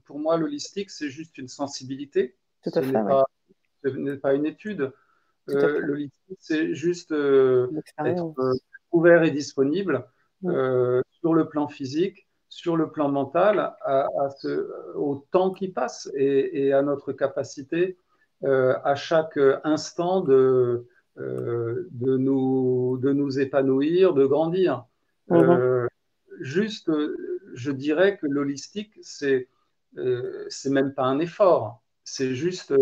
pour 0.05 0.19
moi, 0.19 0.37
l'holistique, 0.37 0.89
c'est 0.89 1.09
juste 1.09 1.37
une 1.37 1.47
sensibilité. 1.47 2.35
Tout 2.63 2.71
à 2.75 2.81
ce 2.81 2.87
fait. 2.87 2.93
Pas, 2.93 3.25
Ce 3.83 3.89
n'est 3.89 4.17
pas 4.17 4.33
une 4.33 4.45
étude. 4.45 4.91
l'holistique, 5.47 6.37
c'est 6.39 6.73
juste 6.73 7.11
être 7.11 8.33
ouvert 8.91 9.23
et 9.23 9.31
disponible 9.31 10.05
mmh. 10.41 11.01
sur 11.21 11.33
le 11.33 11.47
plan 11.47 11.67
physique 11.67 12.22
sur 12.53 12.77
le 12.77 12.91
plan 12.91 13.09
mental 13.09 13.73
à, 13.83 14.07
ce, 14.37 14.69
au 14.95 15.25
temps 15.31 15.49
qui 15.49 15.69
passe 15.69 16.07
et, 16.13 16.71
à 16.71 16.83
notre 16.83 17.11
capacité 17.11 17.97
euh, 18.43 18.75
à 18.83 18.93
chaque 18.93 19.39
instant 19.63 20.21
de, 20.21 20.85
euh, 21.17 21.87
de, 21.89 22.15
nous, 22.15 22.99
de 23.01 23.11
nous 23.11 23.39
épanouir, 23.39 24.13
de 24.13 24.27
grandir. 24.27 24.85
Mhm. 25.29 25.37
Euh, 25.37 25.87
juste, 26.41 26.91
je 27.55 27.71
dirais 27.71 28.17
que 28.17 28.27
l'holistique, 28.27 28.93
c'est 29.01 29.49
c'est 30.49 30.71
même 30.71 30.93
pas 30.93 31.03
un 31.03 31.19
effort, 31.19 31.83
c'est 32.03 32.33
juste 32.33 32.73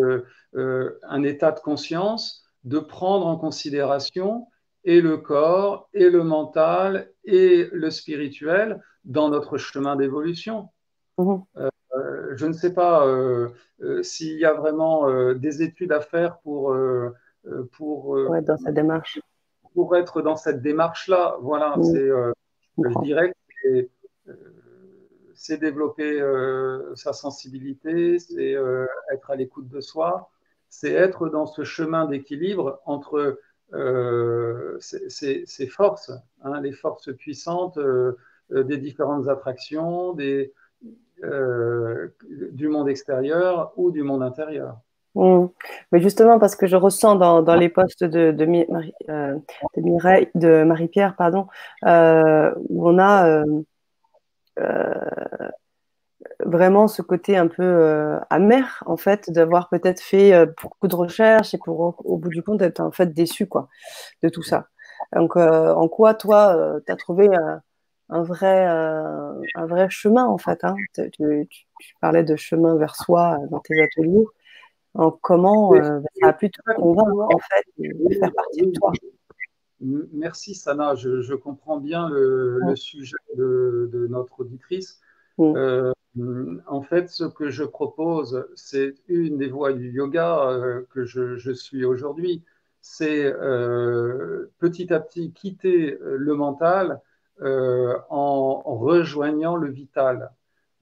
un 0.54 1.24
état 1.24 1.52
de 1.52 1.60
conscience 1.60 2.46
de 2.64 2.80
prendre 2.80 3.28
en 3.28 3.38
considération 3.38 4.48
et 4.84 5.02
le 5.02 5.18
corps, 5.18 5.90
et 5.94 6.10
le 6.10 6.24
mental, 6.24 7.12
et 7.24 7.70
le 7.72 7.90
spirituel 7.90 8.82
dans 9.06 9.30
notre 9.30 9.58
chemin 9.58 9.96
d'évolution. 9.96 10.70
Mhm. 11.18 11.44
Euh, 11.58 12.34
je 12.36 12.46
ne 12.46 12.54
sais 12.54 12.74
pas 12.74 13.06
euh, 13.06 13.50
euh, 13.82 14.02
s'il 14.02 14.38
y 14.38 14.46
a 14.46 14.54
vraiment 14.54 15.34
des 15.34 15.62
études 15.62 15.92
à 15.92 16.02
faire 16.02 16.40
pour, 16.40 16.76
pour, 17.74 18.18
dans 18.42 18.58
cette 18.58 18.74
démarche. 18.74 19.20
pour 19.74 19.96
être 19.96 20.22
dans 20.22 20.36
cette 20.36 20.62
démarche-là. 20.62 21.38
Voilà, 21.42 21.76
mhm. 21.78 21.84
c'est, 21.84 22.10
je 22.78 23.04
dirais 23.04 23.34
que 23.64 23.88
c'est 25.34 25.58
développer 25.58 26.22
sa 26.96 27.14
sensibilité, 27.14 28.20
c'est 28.20 28.56
être 29.12 29.32
à 29.32 29.36
l'écoute 29.36 29.68
de 29.68 29.82
soi, 29.82 30.30
c'est 30.70 30.94
être 30.94 31.28
dans 31.30 31.46
ce 31.46 31.64
chemin 31.64 32.06
d'équilibre 32.06 32.80
entre 32.86 33.40
ces, 34.80 35.68
forces, 35.68 36.12
hein, 36.44 36.62
les 36.62 36.74
forces 36.74 37.12
puissantes 37.14 37.80
euh, 38.54 38.64
des 38.64 38.78
différentes 38.78 39.28
attractions, 39.30 40.16
euh, 41.24 42.08
du 42.52 42.68
monde 42.68 42.90
extérieur 42.90 43.72
ou 43.78 43.92
du 43.92 44.04
monde 44.04 44.24
intérieur. 44.24 44.78
Mmh. 45.16 45.46
Mais 45.92 46.00
justement, 46.02 46.40
parce 46.40 46.56
que 46.56 46.68
je 46.68 46.76
ressens 46.76 47.16
dans, 47.16 47.56
les 47.56 47.70
postes 47.70 48.04
de, 48.04 48.32
Marie, 48.70 48.94
euh, 49.10 49.38
de, 49.78 50.64
Marie-Pierre, 50.64 51.16
pardon, 51.16 51.48
où 51.84 52.90
on 52.90 53.00
a 53.00 53.44
vraiment 56.46 56.88
ce 56.88 57.02
côté 57.02 57.38
un 57.38 57.48
peu 57.48 58.18
amer, 58.30 58.84
en 58.86 58.98
fait, 58.98 59.30
d'avoir 59.32 59.70
peut-être 59.70 60.02
fait 60.02 60.46
beaucoup 60.62 60.88
de 60.88 60.96
recherches 60.96 61.54
et 61.54 61.58
pour, 61.58 61.96
au, 62.06 62.18
bout 62.18 62.30
du 62.30 62.44
compte, 62.44 62.60
d'être 62.60 62.80
en 62.80 62.92
fait 62.92 63.14
déçu 63.14 63.48
quoi, 63.48 63.68
de 64.24 64.30
tout 64.30 64.44
ça. 64.44 64.68
Donc, 65.16 65.36
en 65.36 65.88
quoi, 65.88 66.14
toi, 66.14 66.80
tu 66.86 66.92
as 66.92 66.96
trouvé 66.96 67.30
un 68.12 68.24
vrai, 68.24 68.68
euh, 68.68 69.34
un 69.56 69.66
vrai 69.66 69.90
chemin 69.90 70.26
en 70.26 70.38
fait. 70.38 70.64
Hein? 70.64 70.76
Tu, 71.14 71.48
parlais 72.00 72.24
de 72.24 72.36
chemin 72.36 72.76
vers 72.76 72.96
soi 72.96 73.38
dans 73.50 73.60
tes 73.60 73.82
ateliers. 73.82 74.26
En 74.94 75.10
comment 75.10 75.74
euh, 75.74 76.02
ça 76.20 76.28
a 76.28 76.34
pu 76.34 76.52
te 76.52 76.60
convaincre 76.76 77.34
en 77.34 77.40
fait 77.40 77.66
de 77.78 78.14
faire 78.16 78.34
partie 78.34 78.68
de 78.68 78.72
toi? 78.72 78.92
Merci 79.80 80.54
Sana, 80.54 80.94
je, 80.96 81.34
comprends 81.34 81.80
bien 81.80 82.10
le, 82.10 82.76
sujet 82.76 83.16
de, 83.36 84.08
notre 84.10 84.42
auditrice. 84.42 85.00
Euh, 85.40 85.94
en 86.18 86.82
fait, 86.82 87.10
ce 87.10 87.24
que 87.24 87.50
je 87.50 87.64
propose, 87.64 88.46
c'est 88.56 88.96
une 89.08 89.38
des 89.38 89.48
voies 89.48 89.74
du 89.74 89.92
yoga 89.92 90.84
que 90.90 91.06
je, 91.06 91.38
je 91.38 91.52
suis 91.52 91.86
aujourd'hui. 91.86 92.44
C'est 92.82 93.32
petit 94.60 94.94
à 94.94 95.00
petit 95.00 95.32
quitter 95.32 95.98
le 96.02 96.36
mental 96.36 97.02
euh, 97.42 97.98
en, 98.10 98.62
rejoignant 98.62 99.56
le 99.56 99.72
vital. 99.72 100.32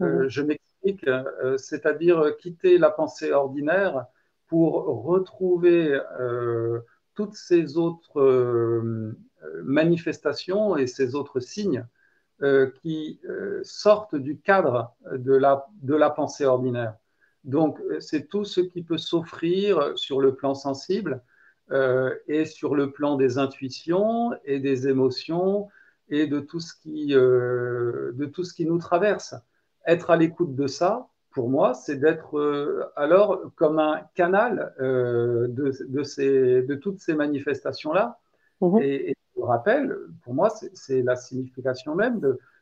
Euh, 0.02 0.24
mhm. 0.24 0.28
je 0.28 0.42
m'explique, 0.42 1.08
euh, 1.08 1.58
c'est-à-dire 1.58 2.36
quitter 2.38 2.78
la 2.78 2.90
pensée 2.90 3.32
ordinaire 3.32 4.06
pour 4.48 5.06
retrouver 5.06 5.98
toutes 7.14 7.36
ces 7.36 7.78
autres 7.78 9.14
manifestations 9.64 10.76
et 10.76 10.88
ces 10.88 11.14
autres 11.14 11.40
signes 11.40 11.86
qui 12.82 13.20
sortent 13.64 14.16
du 14.16 14.40
cadre 14.40 14.94
de 15.12 15.34
la, 15.34 15.68
de 15.82 15.96
la 15.96 16.10
pensée 16.10 16.46
ordinaire. 16.46 16.96
Donc, 17.44 17.80
c'est 18.00 18.28
tout 18.28 18.46
ce 18.46 18.62
qui 18.62 18.82
peut 18.82 18.98
s'offrir 18.98 19.98
sur 19.98 20.22
le 20.22 20.36
plan 20.36 20.56
sensible 20.56 21.22
et 22.28 22.46
sur 22.46 22.76
le 22.76 22.92
plan 22.92 23.16
des 23.16 23.38
intuitions 23.38 24.32
et 24.46 24.60
des 24.60 24.88
émotions 24.88 25.68
et 26.10 26.28
de 26.28 26.40
tout 26.40 26.60
ce 26.60 26.74
qui, 26.74 27.14
euh, 27.14 28.12
de 28.14 28.26
tout 28.26 28.44
ce 28.44 28.54
qui 28.54 28.66
nous 28.66 28.80
traverse. 28.80 29.36
Être 29.86 30.10
à 30.10 30.18
l'écoute 30.18 30.56
de 30.56 30.68
ça, 30.68 31.08
pour 31.32 31.50
moi, 31.50 31.74
c'est 31.74 31.98
d'être 31.98 32.38
euh, 32.38 32.92
alors 32.96 33.42
comme 33.56 33.80
un 33.80 34.02
canal 34.16 34.74
euh, 34.80 35.48
de, 35.48 35.72
de, 35.88 36.04
ces, 36.04 36.64
de, 36.64 36.76
toutes 36.76 37.00
ces 37.00 37.14
manifestations-là. 37.14 38.20
Et, 38.82 39.10
je 39.10 39.19
rappelle, 39.50 39.96
pour 40.24 40.34
moi, 40.34 40.50
c'est 40.74 41.02
la 41.02 41.16
signification 41.16 41.96
même 41.96 42.20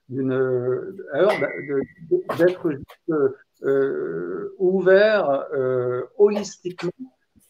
d'une 0.09 0.95
d'être 2.37 2.79
ouvert 4.59 5.45
holistiquement 6.17 6.91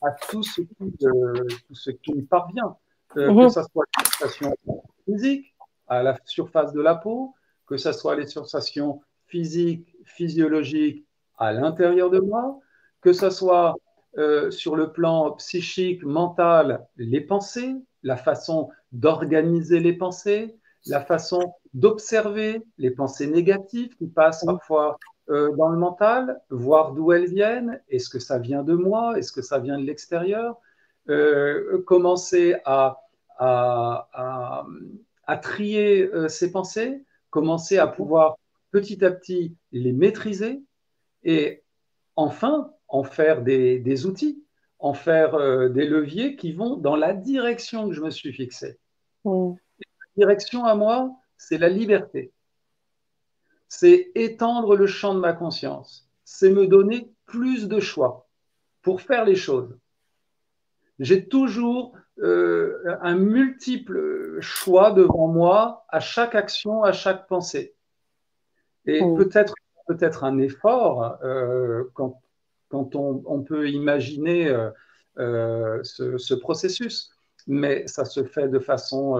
à 0.01 0.11
tout 0.29 0.43
ce 0.43 0.61
qui, 0.61 0.97
tout 0.97 1.75
ce 1.75 1.91
qui 1.91 2.13
me 2.13 2.25
parvient, 2.25 2.77
que 3.09 3.29
mhm. 3.29 3.49
ce 3.49 3.61
soit 3.63 3.85
la 3.97 4.03
manifestation 4.03 4.57
physique, 5.05 5.55
à 5.87 6.03
la 6.03 6.17
surface 6.25 6.73
de 6.73 6.81
la 6.81 6.95
peau, 6.95 7.33
que 7.65 7.77
ce 7.77 7.91
soit 7.91 8.15
les 8.15 8.27
sensations 8.27 9.01
physiques, 9.27 9.95
physiologiques 10.05 11.05
à 11.37 11.51
l'intérieur 11.51 12.09
de 12.09 12.19
moi, 12.19 12.59
que 13.01 13.13
ce 13.13 13.29
soit 13.29 13.75
euh, 14.17 14.49
sur 14.51 14.75
le 14.75 14.91
plan 14.91 15.31
psychique, 15.33 16.03
mental, 16.03 16.87
les 16.97 17.21
pensées, 17.21 17.75
la 18.03 18.17
façon 18.17 18.69
d'organiser 18.91 19.79
les 19.79 19.93
pensées, 19.93 20.55
la 20.85 21.01
façon 21.01 21.53
d'observer 21.73 22.61
les 22.77 22.91
pensées 22.91 23.27
négatives 23.27 23.95
qui 23.97 24.07
passent 24.07 24.45
parfois 24.45 24.97
euh, 25.29 25.55
dans 25.57 25.69
le 25.69 25.77
mental, 25.77 26.41
voir 26.49 26.93
d'où 26.93 27.11
elles 27.11 27.27
viennent, 27.27 27.81
est-ce 27.89 28.09
que 28.09 28.19
ça 28.19 28.39
vient 28.39 28.63
de 28.63 28.73
moi, 28.73 29.17
est-ce 29.17 29.31
que 29.31 29.41
ça 29.41 29.59
vient 29.59 29.77
de 29.77 29.83
l'extérieur, 29.83 30.57
euh, 31.09 31.81
commencer 31.85 32.55
à, 32.65 33.01
à, 33.37 34.65
à 35.27 35.37
trier 35.37 36.09
euh, 36.13 36.29
ses 36.29 36.51
pensées, 36.51 37.03
commencer 37.29 37.77
à 37.77 37.87
pouvoir 37.87 38.37
petit 38.71 39.03
à 39.03 39.11
petit 39.11 39.55
les 39.71 39.91
maîtriser 39.91 40.63
et 41.23 41.63
enfin 42.15 42.71
en 42.87 43.03
faire 43.03 43.41
des, 43.41 44.05
outils, 44.05 44.43
en 44.79 44.93
faire 44.93 45.35
euh, 45.35 45.69
des 45.69 45.85
leviers 45.85 46.35
qui 46.35 46.53
vont 46.53 46.77
dans 46.77 46.95
la 46.95 47.13
direction 47.13 47.87
que 47.87 47.93
je 47.93 48.01
me 48.01 48.09
suis 48.09 48.33
fixée. 48.33 48.79
La 49.25 49.55
direction 50.15 50.65
à 50.65 50.75
moi, 50.75 51.11
c'est 51.37 51.57
la 51.57 51.69
liberté. 51.69 52.31
c'est 53.67 54.11
étendre 54.15 54.75
le 54.75 54.87
champ 54.87 55.13
de 55.13 55.19
ma 55.19 55.33
conscience, 55.33 56.09
c'est 56.23 56.49
me 56.49 56.67
donner 56.67 57.11
plus 57.25 57.67
de 57.67 57.79
choix 57.79 58.27
pour 58.81 59.01
faire 59.01 59.25
les 59.25 59.35
choses. 59.35 59.77
J'ai 60.99 61.27
toujours 61.27 61.93
euh, 62.19 62.97
un 63.01 63.15
multiple 63.15 64.39
choix 64.39 64.91
devant 64.91 65.27
moi 65.27 65.85
à 65.89 65.99
chaque 65.99 66.33
action, 66.33 66.83
à 66.83 66.93
chaque 66.93 67.27
pensée. 67.27 67.75
Et 68.85 69.03
mmh. 69.03 69.17
peut-être 69.17 69.53
peut-être 69.87 70.23
un 70.23 70.37
effort 70.37 71.17
euh, 71.23 71.85
quand, 71.93 72.21
quand 72.69 72.95
on, 72.95 73.41
peut 73.43 73.69
imaginer 73.69 74.49
euh, 75.17 75.83
ce, 75.83 76.33
processus, 76.33 77.11
mais 77.47 77.87
ça 77.87 78.05
se 78.05 78.23
fait 78.23 78.49
de 78.49 78.59
façon 78.59 79.17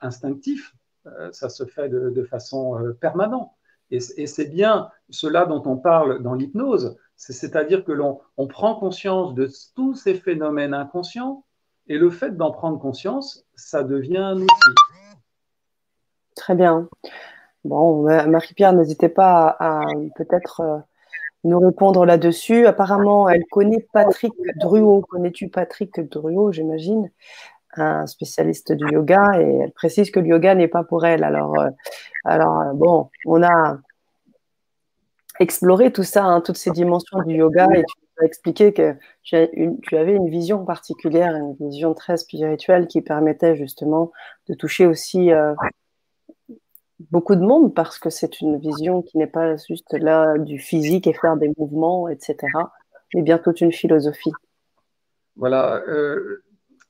instinctive, 0.00 0.70
ça 1.32 1.48
se 1.48 1.64
fait 1.64 1.88
de, 1.88 2.22
façon 2.24 2.94
permanente. 3.00 3.50
Et, 3.90 4.26
c'est 4.26 4.46
bien 4.46 4.90
cela 5.10 5.44
dont 5.46 5.62
on 5.66 5.76
parle 5.76 6.22
dans 6.22 6.34
l'hypnose, 6.34 6.96
c'est-à-dire 7.16 7.84
que 7.84 7.92
l'on 7.92 8.20
on 8.36 8.46
prend 8.46 8.74
conscience 8.74 9.34
de 9.34 9.48
tous 9.74 9.94
ces 9.94 10.14
phénomènes 10.14 10.74
inconscients 10.74 11.44
et 11.88 11.98
le 11.98 12.10
fait 12.10 12.36
d'en 12.36 12.50
prendre 12.50 12.78
conscience, 12.78 13.44
ça 13.54 13.82
devient 13.82 14.18
un 14.18 14.36
outil. 14.36 14.70
Très 16.36 16.54
bien. 16.54 16.88
Bon, 17.64 18.02
Marie-Pierre, 18.02 18.72
n'hésitez 18.72 19.08
pas 19.08 19.56
à, 19.60 19.82
peut-être 20.16 20.60
euh, 20.60 20.78
nous 21.44 21.58
répondre 21.58 22.04
là-dessus. 22.06 22.66
Apparemment, 22.66 23.28
elle 23.28 23.44
connaît 23.50 23.86
Patrick 23.92 24.32
Druot. 24.56 25.02
Connais-tu 25.08 25.48
Patrick 25.48 26.00
Druot, 26.00 26.52
j'imagine 26.52 27.10
un 27.74 28.06
spécialiste 28.06 28.72
du 28.72 28.84
yoga 28.92 29.40
et 29.40 29.58
elle 29.64 29.72
précise 29.72 30.10
que 30.10 30.20
le 30.20 30.28
yoga 30.28 30.54
n'est 30.54 30.68
pas 30.68 30.84
pour 30.84 31.06
elle. 31.06 31.24
Alors, 31.24 31.58
euh, 31.58 31.70
alors 32.24 32.60
euh, 32.60 32.72
bon, 32.74 33.08
on 33.26 33.42
a 33.42 33.78
exploré 35.40 35.92
tout 35.92 36.02
ça, 36.02 36.24
hein, 36.24 36.40
toutes 36.40 36.58
ces 36.58 36.70
dimensions 36.70 37.22
du 37.22 37.36
yoga 37.36 37.66
et 37.74 37.82
tu 37.82 38.22
as 38.22 38.26
expliqué 38.26 38.72
que 38.72 38.94
tu, 39.22 39.36
avais 39.36 40.14
une 40.14 40.28
vision 40.28 40.64
particulière, 40.64 41.34
une 41.34 41.54
vision 41.54 41.94
très 41.94 42.18
spirituelle 42.18 42.86
qui 42.86 43.00
permettait 43.00 43.56
justement 43.56 44.12
de 44.48 44.54
toucher 44.54 44.86
aussi 44.86 45.32
euh, 45.32 45.54
beaucoup 47.10 47.34
de 47.34 47.40
monde 47.40 47.74
parce 47.74 47.98
que 47.98 48.10
c'est 48.10 48.40
une 48.40 48.58
vision 48.58 49.02
qui 49.02 49.18
n'est 49.18 49.26
pas 49.26 49.56
juste 49.56 49.92
là 49.92 50.38
du 50.38 50.58
physique 50.58 51.06
et 51.06 51.12
faire 51.12 51.36
des 51.36 51.52
mouvements, 51.56 52.08
etc., 52.08 52.36
mais 53.14 53.22
bien 53.22 53.38
toute 53.38 53.60
une 53.60 53.72
philosophie. 53.72 54.32
Voilà. 55.36 55.82
Euh, 55.88 56.42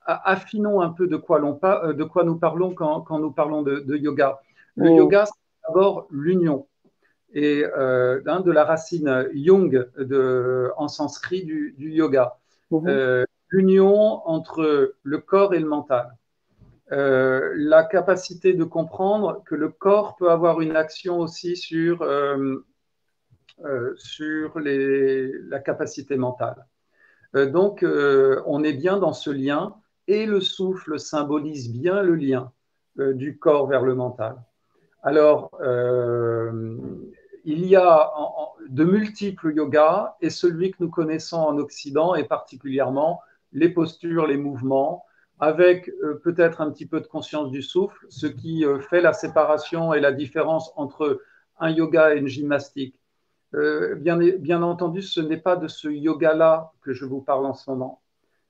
affinons 0.07 0.81
un 0.81 0.91
peu 0.91 1.07
de 1.07 1.17
quoi, 1.17 1.41
euh, 1.41 1.93
de 1.93 2.05
quoi 2.05 2.25
nous 2.25 2.37
parlons 2.37 2.75
quand, 2.75 3.19
nous 3.19 3.33
parlons 3.33 3.63
de, 3.63 3.97
yoga. 3.97 4.41
Le 4.77 4.91
mm. 4.91 4.97
yoga, 4.97 5.27
c'est 5.27 5.69
d'abord 5.69 6.07
l'union 6.11 6.67
et 7.35 7.65
euh, 7.77 8.21
de 8.21 8.51
la 8.51 8.65
racine 8.65 9.29
Yung 9.33 9.71
de, 9.97 10.71
en 10.77 10.89
sanskrit 10.89 11.45
du, 11.45 11.75
yoga. 11.79 12.37
Mhm. 12.71 12.85
Euh, 12.89 13.25
l'union 13.49 14.27
entre 14.27 14.95
le 15.03 15.19
corps 15.19 15.55
et 15.55 15.59
le 15.59 15.67
mental. 15.67 16.17
Euh, 16.93 17.53
la 17.57 17.85
capacité 17.85 18.53
de 18.53 18.65
comprendre 18.65 19.43
que 19.47 19.55
le 19.55 19.71
corps 19.71 20.15
peut 20.17 20.31
avoir 20.31 20.61
une 20.61 20.77
action 20.77 21.19
aussi 21.19 21.57
sur, 21.57 22.07
sur 23.97 24.59
les, 24.59 25.33
la 25.49 25.59
capacité 25.59 26.17
mentale. 26.17 26.67
donc, 27.35 27.85
on 27.85 28.63
est 28.63 28.75
bien 28.75 28.99
dans 28.99 29.15
ce 29.15 29.31
lien 29.31 29.75
et 30.07 30.27
le 30.27 30.41
souffle 30.41 30.99
symbolise 30.99 31.73
bien 31.73 32.03
le 32.03 32.15
lien 32.15 32.53
du 32.97 33.39
corps 33.39 33.67
vers 33.69 33.83
le 33.83 33.95
mental. 33.95 34.37
Alors, 35.03 35.51
il 37.45 37.67
y 37.67 37.77
a 37.77 38.13
de 38.69 38.85
multiples 38.85 39.53
yogas 39.55 40.15
et 40.21 40.31
celui 40.31 40.71
que 40.71 40.77
nous 40.81 40.91
connaissons 40.91 41.39
en 41.39 41.59
Occident 41.59 42.15
est 42.15 42.25
particulièrement 42.25 43.21
les 43.53 43.69
postures, 43.69 44.27
les 44.27 44.37
mouvements, 44.37 45.05
avec 45.41 45.89
euh, 45.89 46.21
peut-être 46.23 46.61
un 46.61 46.71
petit 46.71 46.87
peu 46.87 47.01
de 47.01 47.07
conscience 47.07 47.51
du 47.51 47.63
souffle, 47.63 48.07
ce 48.09 48.27
qui 48.27 48.65
euh, 48.65 48.79
fait 48.79 49.01
la 49.01 49.13
séparation 49.13 49.93
et 49.93 50.01
la 50.01 50.13
différence 50.13 50.73
entre 50.77 51.21
un 51.59 51.71
yoga 51.71 52.15
et 52.15 52.19
une 52.19 52.29
gymnastique. 52.29 52.99
Euh, 53.55 53.95
bien, 53.97 54.17
bien, 54.17 54.63
entendu, 54.63 55.03
ce 55.03 55.21
n'est 55.21 55.41
pas 55.41 55.57
de 55.57 55.69
ce 55.69 55.89
yoga-là 55.89 56.73
que 56.83 56.93
je 56.93 57.05
vous 57.05 57.21
parle 57.21 57.47
en 57.47 57.55
ce 57.55 57.71
moment. 57.71 58.01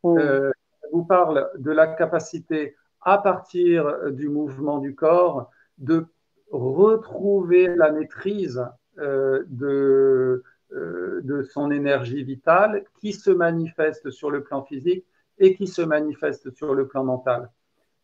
Oh. 0.05 0.19
je 0.19 0.53
vous 0.93 1.05
parle 1.05 1.49
de 1.59 1.71
la 1.71 1.87
capacité, 1.87 2.77
à 3.01 3.19
partir 3.19 4.11
du 4.13 4.29
mouvement 4.29 4.79
du 4.79 4.95
corps, 4.95 5.51
de 5.79 6.07
retrouver 6.51 7.75
la 7.75 7.91
maîtrise 7.91 8.65
euh, 8.99 9.45
de, 9.49 10.43
de 10.71 11.43
son 11.43 11.71
énergie 11.71 12.23
vitale 12.25 12.85
qui 13.01 13.13
se 13.13 13.31
manifeste 13.31 14.11
sur 14.11 14.31
le 14.31 14.43
plan 14.43 14.63
physique 14.63 15.07
et 15.43 15.55
qui 15.55 15.67
se 15.67 15.83
manifeste 15.83 16.51
sur 16.57 16.75
le 16.75 16.89
plan 16.89 17.05
mental. 17.05 17.51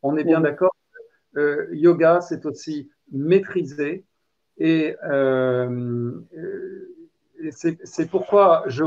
On 0.03 0.16
est 0.18 0.24
bien 0.24 0.40
d'accord 0.40 0.74
euh, 1.37 1.66
Yoga, 1.72 2.20
c'est 2.20 2.44
aussi 2.44 2.90
maîtriser 3.11 4.05
et, 4.59 4.94
c'est 7.51 8.11
pourquoi 8.11 8.64
je, 8.66 8.85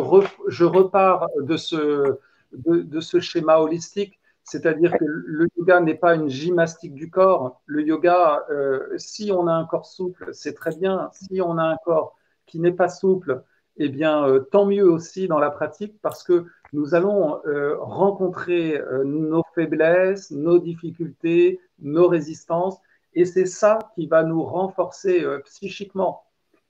je, 0.47 0.65
repars 0.65 1.27
de 1.39 1.57
ce, 1.57 2.19
de, 2.51 2.81
de 2.81 2.99
ce 2.99 3.19
schéma 3.19 3.57
holistique 3.57 4.21
c'est-à-dire 4.43 4.91
que 4.97 5.05
le 5.05 5.47
yoga 5.57 5.79
n'est 5.79 5.95
pas 5.95 6.15
une 6.15 6.29
gymnastique 6.29 6.93
du 6.93 7.09
corps. 7.09 7.61
Le 7.65 7.83
yoga, 7.83 8.45
euh, 8.49 8.87
si 8.97 9.31
on 9.31 9.47
a 9.47 9.53
un 9.53 9.65
corps 9.65 9.85
souple, 9.85 10.29
c'est 10.33 10.53
très 10.53 10.75
bien. 10.75 11.09
Si 11.13 11.41
on 11.41 11.57
a 11.57 11.63
un 11.63 11.77
corps 11.85 12.17
qui 12.47 12.59
n'est 12.59 12.73
pas 12.73 12.89
souple, 12.89 13.43
eh 13.77 13.89
bien, 13.89 14.27
euh, 14.27 14.39
tant 14.39 14.65
mieux 14.65 14.89
aussi 14.89 15.27
dans 15.27 15.39
la 15.39 15.51
pratique 15.51 15.95
parce 16.01 16.23
que 16.23 16.45
nous 16.73 16.95
allons 16.95 17.39
euh, 17.45 17.77
rencontrer 17.79 18.81
nos 19.05 19.43
faiblesses, 19.55 20.31
nos 20.31 20.59
difficultés, 20.59 21.59
nos 21.79 22.07
résistances. 22.07 22.77
Et 23.13 23.25
c'est 23.25 23.45
ça 23.45 23.79
qui 23.95 24.07
va 24.07 24.23
nous 24.23 24.43
renforcer 24.43 25.25
psychiquement. 25.45 26.23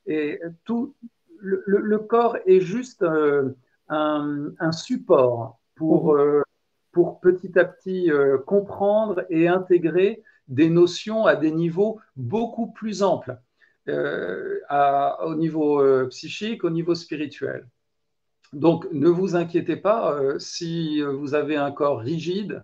Et 0.07 0.39
tout, 0.65 0.95
le, 1.37 1.97
corps 1.99 2.37
est 2.47 2.61
juste 2.61 3.05
un, 3.89 4.71
support 4.71 5.59
pour, 5.75 6.15
mmh 6.15 6.41
pour 6.91 7.19
petit 7.19 7.57
à 7.57 7.65
petit 7.65 8.11
euh, 8.11 8.37
comprendre 8.37 9.25
et 9.29 9.47
intégrer 9.47 10.23
des 10.47 10.69
notions 10.69 11.25
à 11.25 11.35
des 11.35 11.51
niveaux 11.51 11.99
beaucoup 12.15 12.67
plus 12.67 13.03
amples, 13.03 13.37
euh, 13.87 14.59
au 15.23 15.35
niveau 15.35 15.81
euh, 15.81 16.07
psychique, 16.07 16.63
au 16.63 16.69
niveau 16.69 16.95
spirituel. 16.95 17.67
Donc 18.53 18.87
ne 18.91 19.07
vous 19.07 19.35
inquiétez 19.35 19.77
pas 19.77 20.19
si 20.37 21.01
vous 21.01 21.33
avez 21.33 21.55
un 21.55 21.71
corps 21.71 21.99
rigide. 21.99 22.63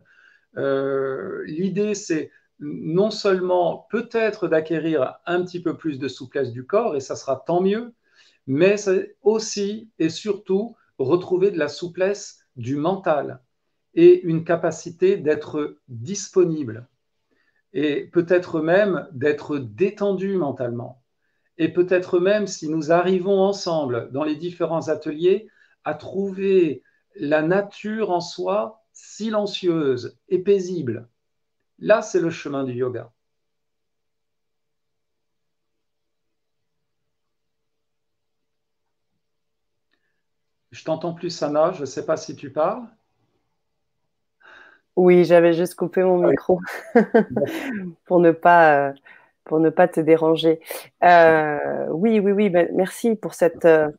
L'idée, 0.56 1.94
c'est 1.94 2.32
non 2.60 3.12
seulement 3.12 3.88
peut-être 3.92 4.48
d'acquérir 4.48 5.20
un 5.26 5.44
petit 5.44 5.62
peu 5.62 5.78
plus 5.78 6.00
de 6.00 6.08
souplesse 6.08 6.52
du 6.52 6.66
corps, 6.66 6.96
et 6.96 7.00
ça 7.00 7.16
sera 7.16 7.44
tant 7.46 7.62
mieux, 7.62 7.94
mais 8.48 8.76
aussi 9.22 9.90
et 10.00 10.10
surtout 10.10 10.76
retrouver 10.98 11.52
de 11.52 11.60
la 11.60 11.68
souplesse 11.68 12.40
du 12.56 12.76
mental 12.76 13.42
et 13.94 14.22
une 14.24 14.44
capacité 14.44 15.18
d'être 15.18 15.78
disponible 15.88 16.88
et 17.74 18.06
peut-être 18.06 18.62
même 18.62 19.08
d'être 19.12 19.58
détendu 19.60 20.36
mentalement. 20.36 21.04
Et 21.60 21.70
peut-être 21.70 22.20
même 22.20 22.48
si 22.48 22.70
nous 22.70 22.92
arrivons 22.92 23.42
ensemble 23.42 24.10
dans 24.12 24.24
les 24.24 24.36
différents 24.36 24.90
ateliers 24.90 25.48
à 25.88 25.94
trouver 25.94 26.84
la 27.16 27.42
nature 27.42 28.12
en 28.12 28.20
soi 28.20 28.84
silencieuse 28.92 30.20
et 30.28 30.40
paisible. 30.40 31.08
Là, 31.80 32.02
c'est 32.02 32.20
le 32.20 32.30
chemin 32.30 32.66
du 32.66 32.74
yoga. 32.74 33.10
Je 40.72 40.84
t'entends 40.84 41.14
plus, 41.14 41.30
Sana, 41.30 41.72
je 41.72 41.80
ne 41.80 41.86
sais 41.86 42.06
pas 42.06 42.18
si 42.18 42.36
tu 42.36 42.52
parles. 42.52 42.86
Oui, 44.98 45.24
j'avais 45.24 45.54
juste 45.54 45.76
coupé 45.76 46.04
mon 46.04 46.18
micro 46.18 46.60
pour 48.06 48.20
ne 48.20 48.32
pas 48.32 48.94
pour 49.46 49.62
ne 49.62 49.70
pas 49.70 49.88
te 49.88 50.02
déranger. 50.02 50.60
Euh, 51.06 51.88
oui, 51.92 52.20
oui, 52.20 52.34
oui. 52.34 52.50
Ben, 52.50 52.68
merci 52.74 53.16
pour 53.16 53.36
cette 53.36 53.64
euh, 53.64 53.90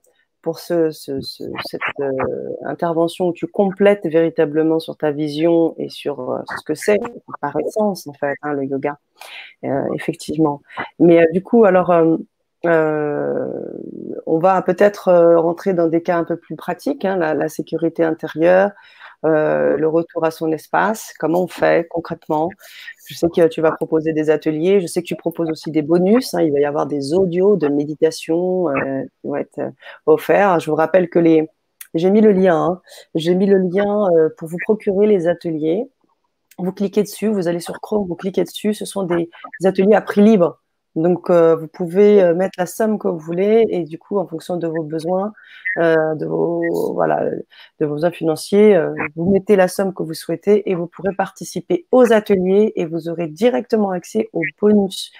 pour 0.49 0.61
ce, 0.61 0.89
cette 0.91 1.83
intervention 2.65 3.27
où 3.27 3.33
tu 3.35 3.47
complètes 3.47 4.07
véritablement 4.07 4.79
sur 4.79 4.97
ta 4.97 5.11
vision 5.11 5.75
et 5.77 5.91
sur 5.91 6.43
ce 6.57 6.65
que 6.65 6.73
c'est 6.73 6.97
par 7.43 7.55
essence 7.61 8.07
en 8.07 8.15
fait 8.15 8.35
hein, 8.41 8.55
le 8.55 8.65
yoga, 8.65 8.97
effectivement. 9.95 10.63
Mais 10.99 11.27
du 11.35 11.43
coup, 11.43 11.67
alors 11.67 11.95
on 12.65 14.39
va 14.39 14.63
peut-être 14.63 15.13
rentrer 15.37 15.75
dans 15.75 15.89
des 15.89 16.03
cas 16.03 16.17
un 16.17 16.25
peu 16.25 16.39
plus 16.39 16.57
pratiques, 16.57 17.05
hein, 17.05 17.17
la, 17.19 17.49
sécurité 17.51 18.03
intérieure, 18.03 18.71
le 19.23 19.87
retour 19.87 20.25
à 20.25 20.31
son 20.31 20.53
espace, 20.53 21.13
comment 21.19 21.43
on 21.43 21.49
fait 21.49 21.87
concrètement. 21.89 22.51
Je 23.07 23.15
sais 23.15 23.29
que 23.29 23.49
tu 23.49 23.61
vas 23.61 23.73
proposer 23.73 24.13
des 24.13 24.31
ateliers, 24.31 24.81
je 24.81 24.87
sais 24.87 25.03
que 25.03 25.07
tu 25.07 25.17
proposes 25.17 25.51
aussi 25.51 25.71
des 25.71 25.83
bonus, 25.83 26.35
hein. 26.35 26.43
il 26.43 26.53
va 26.53 26.61
y 26.61 26.65
avoir 26.65 26.87
des 26.87 27.15
audios 27.15 27.57
de 27.57 27.69
méditation 27.69 28.67
qui 29.21 29.27
vont 29.27 29.37
être 29.37 29.61
offerts. 30.07 30.61
Je 30.61 30.71
vous 30.71 30.77
rappelle 30.77 31.09
que 31.09 31.19
les... 31.19 31.49
J'ai 31.95 32.11
mis 32.11 32.21
le 32.21 32.33
lien, 32.33 32.57
hein. 32.57 32.83
j'ai 33.15 33.35
mis 33.35 33.47
le 33.47 33.59
lien 33.59 34.09
pour 34.37 34.49
vous 34.49 34.59
procurer 34.65 35.07
les 35.07 35.27
ateliers. 35.27 35.85
Vous 36.59 36.73
cliquez 36.73 37.03
dessus, 37.03 37.29
vous 37.29 37.49
allez 37.49 37.61
sur 37.61 37.81
Chrome, 37.81 38.07
vous 38.09 38.17
cliquez 38.17 38.45
dessus, 38.45 38.75
ce 38.75 38.85
sont 38.85 39.05
des 39.05 39.31
ateliers 39.65 39.95
à 39.95 40.01
prix 40.01 40.23
libre. 40.23 40.61
Donc, 40.99 41.31
euh, 41.31 41.55
vous 41.55 41.69
pouvez 41.69 42.21
euh, 42.21 42.35
mettre 42.35 42.59
la 42.59 42.67
somme 42.67 42.99
que 42.99 43.07
vous 43.07 43.19
voulez 43.19 43.65
et 43.69 43.85
du 43.85 43.99
coup, 43.99 44.19
en 44.19 44.27
fonction 44.27 44.57
de 44.57 44.67
vos 44.67 44.83
besoins, 44.83 45.33
euh, 45.79 46.17
de 46.17 46.27
vos 46.27 46.93
voilà, 46.93 47.25
de 47.79 47.87
vos 47.87 47.95
besoins 47.95 48.11
financiers, 48.11 48.77
vous 49.15 49.31
mettez 49.31 49.55
la 49.55 49.69
somme 49.69 49.95
que 49.95 50.03
vous 50.03 50.15
souhaitez 50.15 50.69
et 50.69 50.75
vous 50.75 50.89
pourrez 50.89 51.15
participer 51.15 51.87
aux 51.93 52.13
ateliers 52.13 52.73
et 52.75 52.85
vous 52.85 53.09
aurez 53.09 53.29
directement 53.29 53.91
accès 53.93 54.29
aux 54.33 54.43
bonus. 54.61 55.13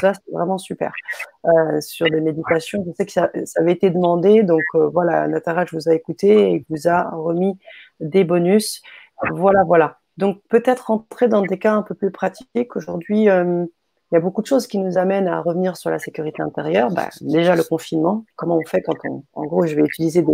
ça, 0.00 0.14
c'est 0.14 0.32
vraiment 0.32 0.56
super. 0.56 0.92
sur 1.80 2.06
des 2.08 2.20
méditations, 2.22 2.82
je 2.86 2.92
sais 2.92 3.04
que 3.04 3.12
ça, 3.12 3.30
avait 3.56 3.72
été 3.72 3.90
demandé, 3.90 4.42
donc 4.42 4.62
voilà, 4.92 5.28
Natara, 5.28 5.66
je 5.66 5.76
vous 5.76 5.88
ai 5.90 5.94
écouté 5.94 6.52
et 6.52 6.64
vous 6.70 6.88
a 6.88 7.10
remis 7.10 7.58
des 8.00 8.24
bonus. 8.24 8.80
Voilà, 9.32 9.64
voilà. 9.64 9.98
Donc 10.16 10.40
peut-être 10.48 10.90
entrer 10.90 11.28
dans 11.28 11.42
des 11.42 11.58
cas 11.58 11.74
un 11.74 11.82
peu 11.82 11.94
plus 11.94 12.10
pratiques. 12.10 12.74
Aujourd'hui, 12.74 13.28
il 14.10 14.14
y 14.14 14.18
a 14.18 14.20
beaucoup 14.20 14.40
de 14.40 14.46
choses 14.46 14.68
qui 14.68 14.78
nous 14.78 14.98
amènent 14.98 15.26
à 15.26 15.40
revenir 15.40 15.76
sur 15.76 15.90
la 15.90 15.98
sécurité 15.98 16.40
intérieure. 16.40 16.90
Bah, 16.92 17.08
déjà 17.20 17.56
le 17.56 17.64
confinement, 17.64 18.24
comment 18.36 18.56
on 18.56 18.64
fait 18.64 18.80
quand 18.80 18.94
on, 19.04 19.24
en 19.32 19.44
gros, 19.46 19.66
je 19.66 19.74
vais 19.74 19.82
utiliser 19.82 20.24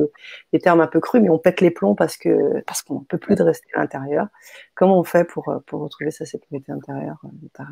des, 0.53 0.59
termes 0.59 0.83
un 0.83 0.87
peu 0.87 1.01
crus, 1.01 1.23
mais 1.23 1.31
on 1.31 1.39
pète 1.39 1.63
les 1.63 1.71
plombs 1.71 1.95
parce 1.95 2.19
que 2.19 2.61
parce 2.67 2.83
qu'on 2.83 3.01
ne 3.01 3.05
peut 3.05 3.17
plus 3.17 3.35
de 3.35 3.43
rester 3.43 3.67
à 3.75 3.81
l'intérieur. 3.81 4.27
Comment 4.75 4.99
on 4.99 5.05
fait 5.05 5.25
pour, 5.25 5.51
pour 5.67 5.81
retrouver 5.81 6.11
sa 6.11 6.27
sécurité 6.27 6.71
intérieure, 6.71 7.17
euh, 7.25 7.65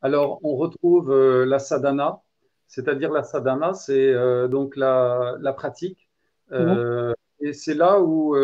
Alors, 0.00 0.40
on 0.42 0.56
retrouve 0.56 1.12
euh, 1.12 1.44
la 1.44 1.58
sadhana, 1.58 2.22
c'est-à-dire 2.66 3.12
la 3.12 3.24
sadhana, 3.24 3.74
c'est 3.74 4.08
euh, 4.08 4.48
donc 4.48 4.76
la, 4.76 5.36
la 5.40 5.52
pratique, 5.52 6.08
mhm. 6.50 7.12
et 7.40 7.52
c'est 7.52 7.74
là 7.74 8.00
où 8.00 8.34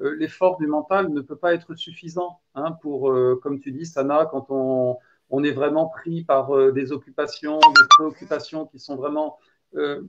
l'effort 0.00 0.56
du 0.58 0.66
mental 0.66 1.10
ne 1.10 1.20
peut 1.20 1.36
pas 1.36 1.54
être 1.54 1.76
suffisant 1.76 2.40
hein, 2.56 2.72
pour, 2.82 3.14
comme 3.44 3.60
tu 3.60 3.70
dis, 3.70 3.86
Sana, 3.86 4.26
quand 4.26 4.46
on 4.50 4.98
on 5.30 5.42
est 5.44 5.52
vraiment 5.52 5.86
pris 5.86 6.24
par 6.24 6.56
euh, 6.56 6.72
des 6.72 6.92
occupations, 6.92 7.58
des 7.58 7.86
préoccupations 7.90 8.66
qui 8.66 8.78
sont 8.78 8.96
vraiment 8.96 9.38
euh, 9.74 10.02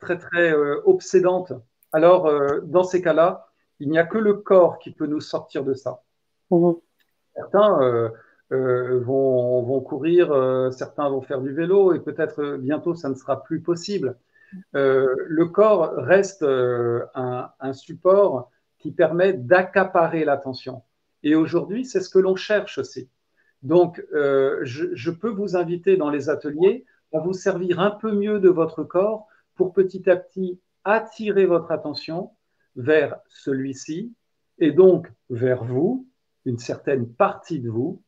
très, 0.00 0.18
très 0.18 0.52
euh, 0.52 0.80
obsédantes. 0.84 1.52
Alors, 1.92 2.30
dans 2.64 2.84
ces 2.84 3.00
cas-là, 3.00 3.46
il 3.78 3.88
n'y 3.88 3.98
a 3.98 4.04
que 4.04 4.18
le 4.18 4.34
corps 4.34 4.78
qui 4.78 4.90
peut 4.90 5.06
nous 5.06 5.20
sortir 5.20 5.64
de 5.64 5.72
ça. 5.72 6.02
Mmh. 6.50 6.72
Certains 7.34 8.10
vont, 8.50 9.80
courir, 9.80 10.72
certains 10.72 11.08
vont 11.08 11.22
faire 11.22 11.40
du 11.40 11.54
vélo 11.54 11.94
et 11.94 12.00
peut-être 12.00 12.56
bientôt 12.56 12.94
ça 12.94 13.08
ne 13.08 13.14
sera 13.14 13.42
plus 13.42 13.62
possible. 13.62 14.18
le 14.72 15.44
corps 15.44 15.92
reste 15.96 16.42
un, 16.42 17.50
un, 17.60 17.72
support 17.72 18.50
qui 18.78 18.90
permet 18.90 19.32
d'accaparer 19.32 20.24
l'attention. 20.24 20.82
Et 21.22 21.34
aujourd'hui, 21.34 21.86
c'est 21.86 22.00
ce 22.00 22.10
que 22.10 22.18
l'on 22.18 22.36
cherche 22.36 22.78
aussi. 22.78 23.08
Donc, 23.66 24.00
euh, 24.14 24.60
je, 24.62 25.10
peux 25.10 25.28
vous 25.28 25.56
inviter 25.56 25.96
dans 25.96 26.08
les 26.08 26.30
ateliers 26.30 26.84
à 27.12 27.18
vous 27.18 27.32
servir 27.32 27.80
un 27.80 27.90
peu 27.90 28.12
mieux 28.12 28.38
de 28.38 28.48
votre 28.48 28.84
corps 28.84 29.26
pour 29.56 29.72
petit 29.72 30.08
à 30.08 30.14
petit 30.14 30.60
attirer 30.84 31.46
votre 31.46 31.72
attention 31.72 32.30
vers 32.76 33.16
celui-ci 33.26 34.12
et 34.60 34.70
donc 34.70 35.10
vers 35.30 35.64
vous, 35.64 36.06
une 36.44 36.58
certaine 36.58 37.08
partie 37.08 37.58
de 37.58 37.68
vous, 37.68 38.00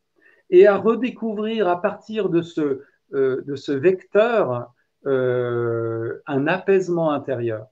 et 0.48 0.68
à 0.68 0.76
redécouvrir 0.76 1.66
à 1.66 1.82
partir 1.82 2.28
de 2.28 2.40
ce, 2.40 2.82
euh, 3.12 3.42
de 3.44 3.56
ce 3.56 3.72
vecteur 3.72 4.72
euh, 5.06 6.22
un 6.28 6.46
apaisement 6.46 7.10
intérieur. 7.10 7.66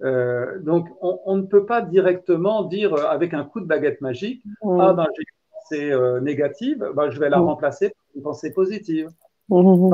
donc, 0.00 0.88
on, 1.00 1.36
ne 1.36 1.46
peut 1.46 1.66
pas 1.66 1.82
directement 1.82 2.64
dire 2.64 2.94
avec 2.94 3.32
un 3.32 3.44
coup 3.44 3.60
de 3.60 3.66
baguette 3.66 4.00
magique, 4.00 4.44
mmh. 4.64 4.80
ah 4.80 4.92
ben 4.92 5.06
j'ai 5.16 5.24
euh, 5.72 6.20
négative, 6.20 6.92
bah, 6.94 7.10
je 7.10 7.18
vais 7.18 7.28
la 7.28 7.38
mm. 7.38 7.46
remplacer 7.46 7.90
par 7.90 7.98
une 8.14 8.22
pensée 8.22 8.52
positive. 8.52 9.10
on 9.50 9.90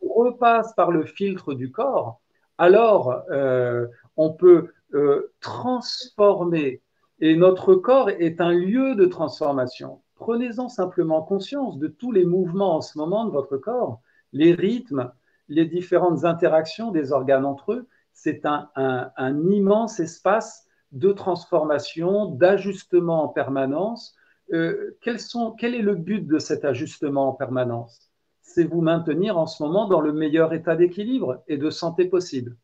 repasse 0.00 0.72
par 0.74 0.90
le 0.90 1.04
filtre 1.04 1.54
du 1.54 1.70
corps, 1.70 2.20
alors 2.58 3.22
euh, 3.30 3.86
on 4.16 4.32
peut 4.32 4.68
euh, 4.94 5.32
transformer. 5.40 6.80
Et 7.20 7.36
notre 7.36 7.74
corps 7.74 8.10
est 8.10 8.40
un 8.40 8.52
lieu 8.52 8.94
de 8.94 9.04
transformation. 9.04 10.00
Prenez-en 10.16 10.68
simplement 10.68 11.22
conscience 11.22 11.78
de 11.78 11.86
tous 11.86 12.12
les 12.12 12.24
mouvements 12.24 12.76
en 12.76 12.80
ce 12.80 12.98
moment 12.98 13.24
de 13.24 13.30
votre 13.30 13.56
corps, 13.56 14.00
les 14.32 14.54
rythmes, 14.54 15.12
les 15.48 15.66
différentes 15.66 16.24
interactions 16.24 16.90
des 16.90 17.12
organes 17.12 17.44
entre 17.44 17.72
eux. 17.72 17.86
C'est 18.12 18.44
un, 18.44 18.68
un 18.74 19.50
immense 19.50 20.00
espace 20.00 20.66
de 20.92 21.12
transformation, 21.12 22.26
d'ajustement 22.26 23.24
en 23.24 23.28
permanence, 23.28 24.14
euh, 24.52 24.96
quel 25.00 25.74
est 25.74 25.82
le 25.82 25.94
but 25.94 26.26
de 26.26 26.38
cet 26.38 26.64
ajustement 26.64 27.28
en 27.28 27.32
permanence? 27.32 28.10
C'est 28.42 28.64
vous 28.64 28.80
maintenir 28.80 29.38
en 29.38 29.46
ce 29.46 29.62
moment 29.62 29.88
dans 29.88 30.00
le 30.00 30.12
meilleur 30.12 30.52
état 30.52 30.76
d'équilibre 30.76 31.42
et 31.48 31.56
de 31.56 31.70
santé 31.70 32.06
possible. 32.06 32.56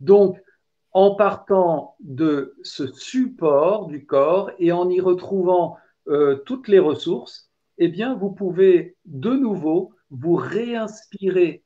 Donc, 0.00 0.40
en 0.92 1.14
partant 1.14 1.94
de 2.00 2.56
ce 2.62 2.86
support 2.86 3.86
du 3.86 4.06
corps 4.06 4.50
et 4.58 4.72
en 4.72 4.88
y 4.88 5.00
retrouvant 5.00 5.76
euh, 6.08 6.36
toutes 6.46 6.68
les 6.68 6.78
ressources, 6.78 7.50
eh 7.76 7.88
bien, 7.88 8.14
vous 8.14 8.30
pouvez 8.30 8.96
de 9.04 9.30
nouveau 9.30 9.92
vous 10.10 10.34
réinspirer 10.34 11.62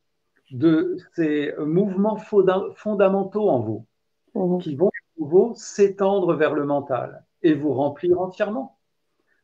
de 0.51 0.97
ces 1.15 1.55
mouvements 1.59 2.17
fondamentaux 2.17 3.49
en 3.49 3.61
vous, 3.61 3.87
mmh. 4.35 4.59
qui 4.59 4.75
vont 4.75 4.89
de 4.89 5.23
nouveau 5.23 5.55
s'étendre 5.55 6.35
vers 6.35 6.55
le 6.55 6.67
mental 6.67 7.25
et 7.43 7.55
vous 7.55 7.73
remplir 7.73 8.21
entièrement 8.21 8.79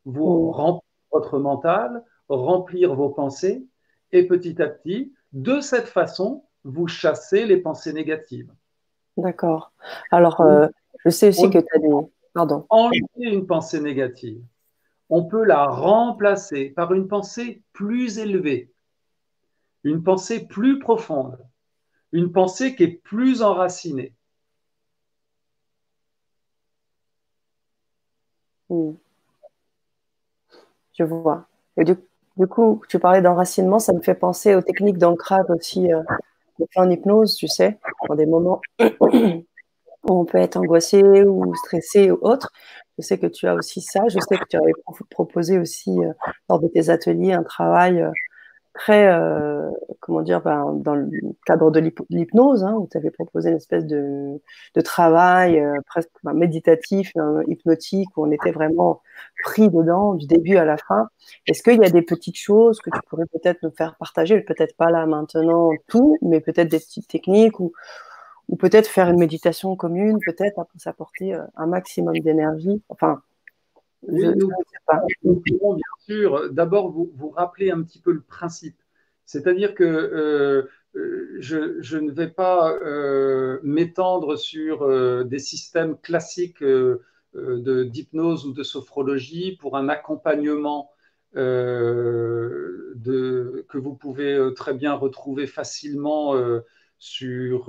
vous 0.09 0.51
remplir 0.51 0.83
votre 1.13 1.39
mental, 1.39 2.03
remplir 2.29 2.95
vos 2.95 3.11
pensées, 3.11 3.67
et 4.13 4.27
petit 4.27 4.61
à 4.63 4.69
petit, 4.69 5.13
de 5.33 5.61
cette 5.61 5.89
façon, 5.89 6.45
vous 6.65 6.89
chassez 6.89 7.45
les 7.45 7.59
pensées 7.59 7.93
négatives. 7.93 8.51
D'accord. 9.17 9.73
Alors, 10.11 10.41
euh, 10.41 10.69
je 11.05 11.11
sais 11.11 11.29
aussi 11.29 11.51
que 11.51 11.59
tu 11.59 11.67
as 11.75 11.79
des... 11.79 11.91
Pardon. 12.33 12.67
Enlever 12.71 13.03
une 13.17 13.47
pensée 13.47 13.81
négative, 13.81 14.41
on 15.11 15.25
peut 15.25 15.45
la 15.45 15.67
remplacer 15.67 16.71
par 16.71 16.95
une 16.95 17.09
pensée 17.09 17.63
plus 17.73 18.19
élevée, 18.19 18.73
une 19.85 20.03
pensée 20.03 20.47
plus 20.47 20.79
profonde, 20.79 21.39
une 22.13 22.33
pensée 22.33 22.77
qui 22.77 22.85
est 22.85 23.03
plus 23.03 23.43
enracinée. 23.43 24.15
Hmm. 28.71 28.93
Je 30.99 31.05
vois. 31.05 31.47
Et 31.77 31.85
du, 31.85 31.97
coup, 32.49 32.83
tu 32.89 32.99
parlais 32.99 33.23
d'enracinement, 33.23 33.79
ça 33.79 33.93
me 33.93 34.01
fait 34.01 34.15
penser 34.15 34.55
aux 34.55 34.63
techniques 34.63 34.99
d'ancrage 34.99 35.47
aussi 35.49 35.93
euh, 35.93 36.03
en 36.77 36.91
hypnose, 36.91 37.37
tu 37.37 37.47
sais, 37.47 37.79
dans 38.09 38.17
des 38.17 38.27
moments 38.27 38.61
où 38.81 39.43
on 40.05 40.25
peut 40.25 40.39
être 40.39 40.57
angoissé 40.57 41.03
ou 41.25 41.55
stressé 41.55 42.11
ou 42.11 42.19
autre. 42.23 42.51
Je 42.99 43.05
sais 43.05 43.19
que 43.19 43.27
tu 43.27 43.47
as 43.47 43.55
aussi 43.55 43.81
ça. 43.81 44.03
Je 44.09 44.19
sais 44.19 44.37
que 44.37 44.45
tu 44.51 44.57
avais 44.57 44.73
proposé 45.11 45.59
aussi 45.59 45.91
euh, 46.01 46.13
lors 46.49 46.59
de 46.59 46.67
tes 46.67 46.91
ateliers 46.91 47.33
un 47.33 47.45
travail 47.45 48.03
euh, 48.03 48.11
très, 48.79 49.09
euh, 49.09 49.71
comment 50.01 50.23
dire, 50.23 50.41
ben, 50.41 50.73
dans 50.75 50.95
le 50.95 51.11
cadre 51.45 51.71
de 51.71 51.81
l'hypnose, 52.11 52.65
hein, 52.65 52.75
où 52.79 52.89
tu 52.91 52.97
avais 52.97 53.11
proposé 53.11 53.51
une 53.51 53.57
espèce 53.57 53.85
de, 53.87 54.41
de 54.75 54.81
travail 54.81 55.59
euh, 55.61 55.75
presque 55.87 56.11
ben, 56.23 56.33
méditatif, 56.33 57.13
euh, 57.17 57.43
hypnotique, 57.49 58.09
où 58.17 58.27
on 58.27 58.31
était 58.31 58.53
vraiment 58.53 59.03
pris 59.45 59.69
dedans 59.69 60.15
du 60.15 60.27
début 60.27 60.57
à 60.57 60.65
la 60.65 60.77
fin. 60.77 61.09
Est-ce 61.47 61.63
qu'il 61.63 61.81
y 61.83 61.85
a 61.85 61.91
des 61.91 62.03
petites 62.03 62.39
choses 62.39 62.81
que 62.81 62.91
tu 62.91 63.01
pourrais 63.09 63.27
peut-être 63.27 63.63
nous 63.63 63.73
faire 63.77 63.97
partager, 63.97 64.41
peut-être 64.41 64.77
pas 64.77 64.91
là 64.91 65.07
maintenant 65.07 65.71
tout, 65.89 66.17
mais 66.23 66.41
peut-être 66.41 66.69
des 66.71 66.79
petites 66.79 67.09
techniques 67.09 67.59
ou, 67.61 67.73
ou 68.49 68.57
peut-être 68.57 68.87
faire 68.89 69.11
une 69.11 69.19
méditation 69.19 69.75
commune, 69.77 70.19
peut-être 70.25 70.55
pour 70.55 70.81
s'apporter 70.81 71.37
un 71.57 71.67
maximum 71.67 72.17
d'énergie. 72.21 72.83
Enfin, 72.89 73.23
oui, 74.03 74.27
nous, 75.25 75.41
pouvons 75.41 75.75
bien 75.75 75.83
sûr 76.01 76.53
d'abord 76.53 76.91
vous, 76.91 77.11
vous, 77.15 77.31
rappeler 77.31 77.71
un 77.71 77.83
petit 77.83 78.01
peu 78.01 78.13
le 78.13 78.21
principe. 78.21 78.81
C'est-à-dire 79.25 79.75
que 79.75 79.85
euh, 79.85 80.69
euh, 80.97 81.37
je, 81.39 81.97
ne 81.99 82.11
vais 82.11 82.31
pas 82.31 82.73
euh, 82.73 83.59
m'étendre 83.63 84.37
sur 84.37 84.89
des 85.25 85.39
systèmes 85.39 85.99
classiques 85.99 86.65
d'hypnose 87.35 88.47
ou 88.47 88.53
de 88.53 88.63
sophrologie 88.63 89.57
pour 89.61 89.77
un 89.77 89.89
accompagnement 89.89 90.91
de, 91.35 92.97
que 93.69 93.79
vous 93.79 93.95
pouvez 93.95 94.53
très 94.57 94.73
bien 94.75 94.95
retrouver 94.95 95.47
facilement 95.47 96.35
sur, 96.99 97.67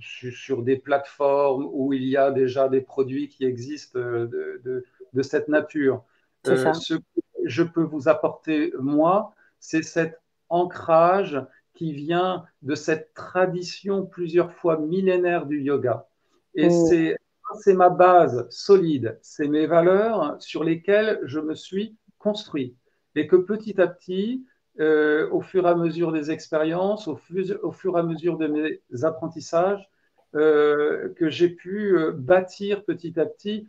sur, 0.00 0.62
des 0.62 0.76
plateformes 0.76 1.68
où 1.72 1.92
il 1.92 2.04
y 2.04 2.16
a 2.16 2.30
déjà 2.30 2.68
des 2.68 2.80
produits 2.80 3.28
qui 3.28 3.44
existent 3.44 3.98
de, 3.98 4.84
de, 5.12 5.22
cette 5.22 5.48
nature. 5.48 6.02
ce 6.44 6.94
que 6.94 7.02
je 7.44 7.62
peux 7.62 7.82
vous 7.82 8.08
apporter, 8.08 8.72
moi, 8.78 9.34
c'est 9.58 9.82
cet 9.82 10.20
ancrage 10.48 11.44
qui 11.74 11.92
vient 11.92 12.44
de 12.62 12.74
cette 12.74 13.12
tradition 13.14 14.06
plusieurs 14.06 14.52
fois 14.52 14.78
millénaire 14.78 15.46
du 15.46 15.60
yoga. 15.60 16.06
Et 16.54 16.68
oh. 16.70 16.86
c'est 16.88 17.16
c'est 17.60 17.74
ma 17.74 17.90
base 17.90 18.46
solide, 18.50 19.18
c'est 19.22 19.48
mes 19.48 19.66
valeurs 19.66 20.36
sur 20.40 20.64
lesquelles 20.64 21.20
je 21.24 21.40
me 21.40 21.54
suis 21.54 21.96
construit. 22.18 22.76
Et 23.14 23.26
que 23.26 23.36
petit 23.36 23.80
à 23.80 23.86
petit, 23.86 24.46
euh, 24.80 25.28
au 25.30 25.42
fur 25.42 25.66
et 25.66 25.70
à 25.70 25.74
mesure 25.74 26.12
des 26.12 26.30
expériences, 26.30 27.06
au, 27.06 27.16
fur 27.16 27.96
et 27.96 28.00
à 28.00 28.02
mesure 28.02 28.38
de 28.38 28.46
mes 28.46 29.04
apprentissages, 29.04 29.86
euh, 30.34 31.10
que 31.14 31.28
j'ai 31.28 31.50
pu 31.50 31.94
euh, 31.94 32.12
bâtir 32.12 32.84
petit 32.84 33.20
à 33.20 33.26
petit 33.26 33.68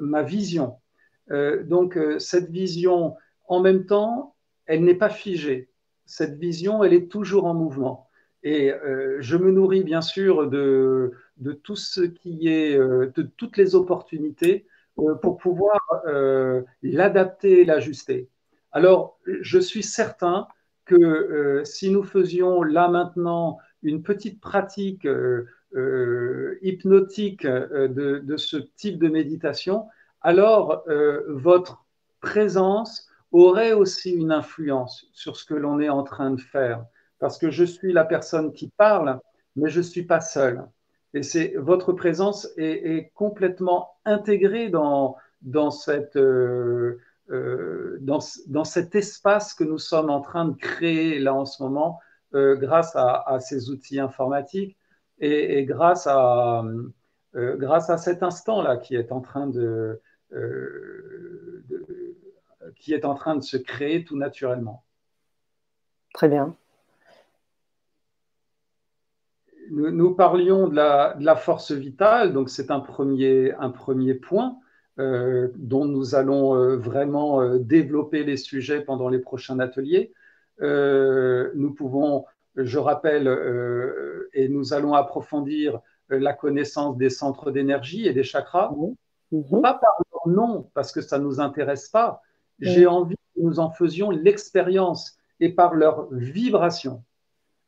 ma 0.00 0.22
vision. 0.22 0.76
donc 1.64 1.98
cette 2.20 2.50
vision, 2.50 3.16
en 3.48 3.58
même 3.58 3.84
temps, 3.84 4.36
elle 4.66 4.84
n'est 4.84 4.94
pas 4.94 5.08
figée. 5.10 5.68
Cette 6.06 6.38
vision, 6.38 6.84
elle 6.84 6.92
est 6.92 7.10
toujours 7.10 7.46
en 7.46 7.54
mouvement. 7.54 8.08
Et 8.44 8.72
je 9.18 9.36
me 9.36 9.50
nourris 9.50 9.82
bien 9.82 10.02
sûr 10.02 10.48
de, 10.48 11.10
tout 11.64 11.74
ce 11.74 12.02
qui 12.02 12.46
est, 12.46 12.78
de 12.78 13.22
toutes 13.36 13.56
les 13.56 13.74
opportunités 13.74 14.66
pour 14.94 15.36
pouvoir 15.36 15.80
l'adapter 16.82 17.62
et 17.62 17.64
l'ajuster. 17.64 18.28
Alors, 18.72 19.18
je 19.26 19.58
suis 19.58 19.82
certain 19.82 20.46
que 20.84 21.62
si 21.64 21.90
nous 21.90 22.02
faisions 22.02 22.62
là 22.62 22.88
maintenant 22.88 23.58
une 23.82 24.02
petite 24.02 24.40
pratique 24.40 25.06
hypnotique 26.62 27.46
de, 27.46 28.36
ce 28.36 28.56
type 28.76 28.98
de 28.98 29.08
méditation, 29.08 29.86
alors 30.20 30.84
votre 31.28 31.84
présence 32.20 33.08
aurait 33.32 33.72
aussi 33.72 34.10
une 34.10 34.32
influence 34.32 35.06
sur 35.12 35.36
ce 35.36 35.44
que 35.44 35.54
l'on 35.54 35.80
est 35.80 35.88
en 35.88 36.02
train 36.02 36.30
de 36.32 36.40
faire. 36.40 36.84
Parce 37.18 37.38
que 37.38 37.50
je 37.50 37.64
suis 37.64 37.92
la 37.92 38.04
personne 38.04 38.52
qui 38.52 38.68
parle, 38.76 39.20
mais 39.56 39.68
je 39.68 39.78
ne 39.78 39.84
suis 39.84 40.04
pas 40.04 40.20
seul. 40.20 40.64
Et 41.14 41.22
c'est 41.22 41.54
votre 41.56 41.92
présence 41.92 42.48
est, 42.56 43.12
complètement 43.14 43.90
intégrée 44.04 44.68
dans, 44.68 45.16
dans, 45.42 45.70
cette, 45.70 46.16
euh, 47.30 47.34
euh, 47.34 47.98
dans, 48.00 48.20
dans, 48.48 48.64
cet 48.64 48.94
espace 48.94 49.54
que 49.54 49.64
nous 49.64 49.78
sommes 49.78 50.10
en 50.10 50.20
train 50.20 50.46
de 50.46 50.54
créer 50.56 51.18
là 51.18 51.34
en 51.34 51.44
ce 51.44 51.62
moment 51.62 52.00
euh, 52.34 52.56
grâce 52.56 52.94
à, 52.96 53.22
à, 53.26 53.40
ces 53.40 53.70
outils 53.70 54.00
informatiques 54.00 54.76
et, 55.18 55.58
et 55.58 55.64
grâce, 55.64 56.06
à, 56.06 56.64
grâce 57.34 57.90
à 57.90 57.98
cet 57.98 58.22
instant-là 58.22 58.78
qui 58.78 58.96
est 58.96 59.12
en 59.12 59.20
train 59.20 59.46
de, 59.46 60.00
de, 60.30 61.64
qui 62.76 62.94
est 62.94 63.04
en 63.04 63.14
train 63.14 63.36
de 63.36 63.42
se 63.42 63.56
créer 63.56 64.04
tout 64.04 64.16
naturellement. 64.16 64.84
Très 66.14 66.28
bien 66.28 66.56
nous, 69.70 70.14
parlions 70.14 70.68
de 70.68 70.74
la, 70.74 71.36
force 71.36 71.72
vitale, 71.72 72.32
donc 72.32 72.50
c'est 72.50 72.70
un 72.70 72.80
premier, 72.80 73.52
un 73.54 73.70
premier 73.70 74.14
point 74.14 74.56
euh, 74.56 74.60
dont 75.56 75.84
nous 75.84 76.14
allons 76.14 76.54
euh, 76.54 76.76
vraiment 76.76 77.40
euh, 77.40 77.58
développer 77.58 78.24
les 78.24 78.36
sujets 78.36 78.80
pendant 78.80 79.08
les 79.08 79.18
prochains 79.18 79.58
ateliers. 79.60 80.12
nous 80.60 81.74
pouvons, 81.74 82.26
je 82.56 82.78
rappelle, 82.78 83.26
et 84.34 84.48
nous 84.48 84.74
allons 84.74 84.94
approfondir 84.94 85.80
la 86.10 86.32
connaissance 86.32 86.96
des 86.96 87.10
centres 87.10 87.50
d'énergie 87.50 88.06
et 88.06 88.12
des 88.12 88.24
chakras, 88.24 88.72
mhm. 89.30 89.62
pas 89.62 89.74
par 89.74 90.02
leur 90.12 90.28
nom, 90.28 90.70
parce 90.74 90.92
que 90.92 91.00
ça 91.00 91.18
ne 91.18 91.24
nous 91.24 91.40
intéresse 91.40 91.88
pas. 91.88 92.20
J'ai 92.58 92.86
envie 92.86 93.16
que 93.34 93.40
nous 93.40 93.58
en 93.58 93.70
faisions 93.70 94.10
l'expérience 94.10 95.16
et 95.38 95.50
par 95.50 95.74
leur 95.74 96.12
vibration. 96.12 97.02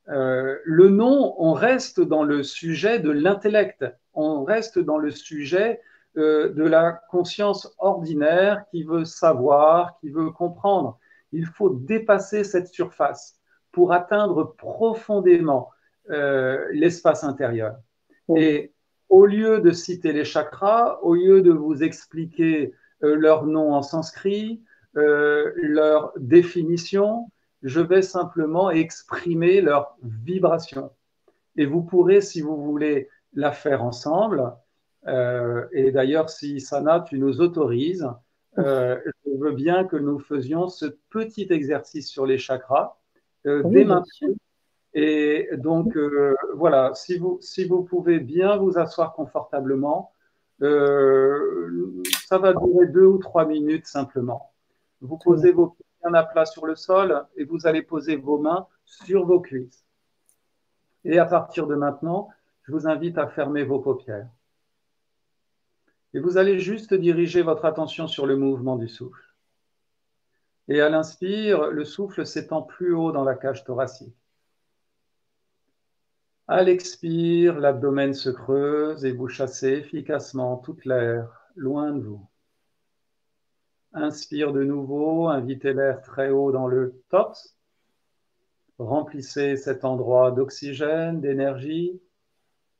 Euh, 0.08 0.58
le 0.64 0.88
nom, 0.88 1.34
on 1.38 1.52
reste 1.52 2.00
dans 2.00 2.24
le 2.24 2.42
sujet 2.42 2.98
de 2.98 3.10
l'intellect, 3.10 3.84
on 4.14 4.44
reste 4.44 4.78
dans 4.78 4.98
le 4.98 5.10
sujet 5.10 5.80
euh, 6.16 6.50
de 6.50 6.64
la 6.64 6.92
conscience 7.10 7.74
ordinaire 7.78 8.64
qui 8.70 8.84
veut 8.84 9.04
savoir, 9.04 9.98
qui 10.00 10.10
veut 10.10 10.30
comprendre. 10.30 10.98
Il 11.32 11.46
faut 11.46 11.70
dépasser 11.70 12.44
cette 12.44 12.68
surface 12.68 13.38
pour 13.72 13.92
atteindre 13.92 14.54
profondément 14.56 15.70
euh, 16.10 16.66
l'espace 16.72 17.24
intérieur. 17.24 17.76
Et 18.36 18.72
au 19.08 19.26
lieu 19.26 19.60
de 19.60 19.70
citer 19.70 20.12
les 20.12 20.24
chakras, 20.24 20.98
au 21.02 21.14
lieu 21.14 21.42
de 21.42 21.50
vous 21.50 21.82
expliquer 21.82 22.74
leur 23.00 23.46
nom 23.46 23.74
en 23.74 23.82
sanskrit, 23.82 24.62
leur 24.94 26.12
définition, 26.16 27.30
je 27.62 27.80
vais 27.80 28.02
simplement 28.02 28.70
exprimer 28.70 29.60
leur 29.60 29.96
vibration. 30.02 30.90
Et 31.56 31.66
vous 31.66 31.82
pourrez, 31.82 32.20
si 32.20 32.40
vous 32.40 32.56
voulez, 32.62 33.08
la 33.34 33.52
faire 33.52 33.82
ensemble. 33.84 34.52
Euh, 35.08 35.66
et 35.72 35.90
d'ailleurs, 35.90 36.30
si 36.30 36.60
Sana, 36.60 37.00
tu 37.00 37.18
nous 37.18 37.40
autorises, 37.40 38.08
euh, 38.58 38.98
je 39.26 39.30
veux 39.38 39.52
bien 39.52 39.84
que 39.84 39.96
nous 39.96 40.18
faisions 40.18 40.68
ce 40.68 40.86
petit 41.10 41.46
exercice 41.50 42.08
sur 42.08 42.26
les 42.26 42.38
chakras 42.38 42.96
euh, 43.46 43.62
dès 43.64 43.84
maintenant. 43.84 44.34
Et 44.94 45.48
donc, 45.56 45.96
voilà, 46.54 46.92
si 46.94 47.16
vous, 47.16 47.38
si 47.40 47.64
vous 47.64 47.82
pouvez 47.82 48.20
bien 48.20 48.58
vous 48.58 48.78
asseoir 48.78 49.14
confortablement, 49.14 50.12
ça 50.60 52.38
va 52.38 52.52
durer 52.52 52.88
deux 52.88 53.06
ou 53.06 53.16
trois 53.16 53.46
minutes 53.46 53.86
simplement. 53.86 54.52
Vous 55.00 55.16
posez 55.16 55.50
vos 55.50 55.68
pieds 55.68 55.86
bien 56.02 56.12
à 56.12 56.24
plat 56.24 56.44
sur 56.44 56.66
le 56.66 56.74
sol 56.74 57.24
et 57.36 57.44
vous 57.44 57.66
allez 57.66 57.80
poser 57.80 58.16
vos 58.16 58.38
mains 58.38 58.66
sur 58.84 59.24
vos 59.24 59.40
cuisses. 59.40 59.86
Et 61.04 61.18
à 61.18 61.24
partir 61.24 61.66
de 61.66 61.74
maintenant, 61.74 62.28
je 62.64 62.72
vous 62.72 62.86
invite 62.86 63.16
à 63.16 63.28
fermer 63.28 63.64
vos 63.64 63.78
paupières. 63.78 64.28
Et 66.14 66.20
vous 66.20 66.36
allez 66.36 66.58
juste 66.58 66.92
diriger 66.94 67.42
votre 67.42 67.64
attention 67.64 68.06
sur 68.06 68.26
le 68.26 68.36
mouvement 68.36 68.76
du 68.76 68.88
souffle. 68.88 69.22
Et 70.68 70.80
à 70.80 70.88
l'inspire, 70.88 71.70
le 71.70 71.84
souffle 71.84 72.26
s'étend 72.26 72.62
plus 72.62 72.94
haut 72.94 73.12
dans 73.12 73.24
la 73.24 73.34
cage 73.34 73.64
thoracique. 73.64 74.16
À 76.48 76.62
l'expire, 76.62 77.58
l'abdomen 77.58 78.12
se 78.12 78.28
creuse 78.28 79.04
et 79.04 79.12
vous 79.12 79.28
chassez 79.28 79.68
efficacement 79.68 80.58
toute 80.58 80.84
l'air 80.84 81.50
loin 81.56 81.92
de 81.92 82.00
vous. 82.00 82.26
Inspire 83.94 84.52
de 84.52 84.62
nouveau, 84.64 85.28
invitez 85.28 85.72
l'air 85.72 86.02
très 86.02 86.30
haut 86.30 86.52
dans 86.52 86.66
le 86.66 87.02
torse. 87.08 87.56
Remplissez 88.78 89.56
cet 89.56 89.84
endroit 89.84 90.30
d'oxygène, 90.30 91.20
d'énergie. 91.20 92.00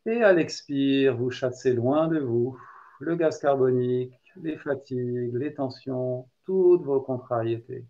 Et 0.06 0.22
à 0.22 0.32
l'expire, 0.32 1.16
vous 1.16 1.30
chassez 1.30 1.72
loin 1.72 2.08
de 2.08 2.18
vous 2.18 2.58
le 3.02 3.16
gaz 3.16 3.38
carbonique, 3.38 4.14
les 4.36 4.56
fatigues, 4.56 5.34
les 5.34 5.52
tensions, 5.54 6.28
toutes 6.44 6.82
vos 6.82 7.00
contrariétés. 7.00 7.84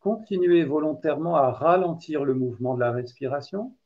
Continuez 0.00 0.64
volontairement 0.64 1.36
à 1.36 1.50
ralentir 1.50 2.24
le 2.24 2.32
mouvement 2.32 2.74
de 2.74 2.80
la 2.80 2.90
respiration. 2.90 3.76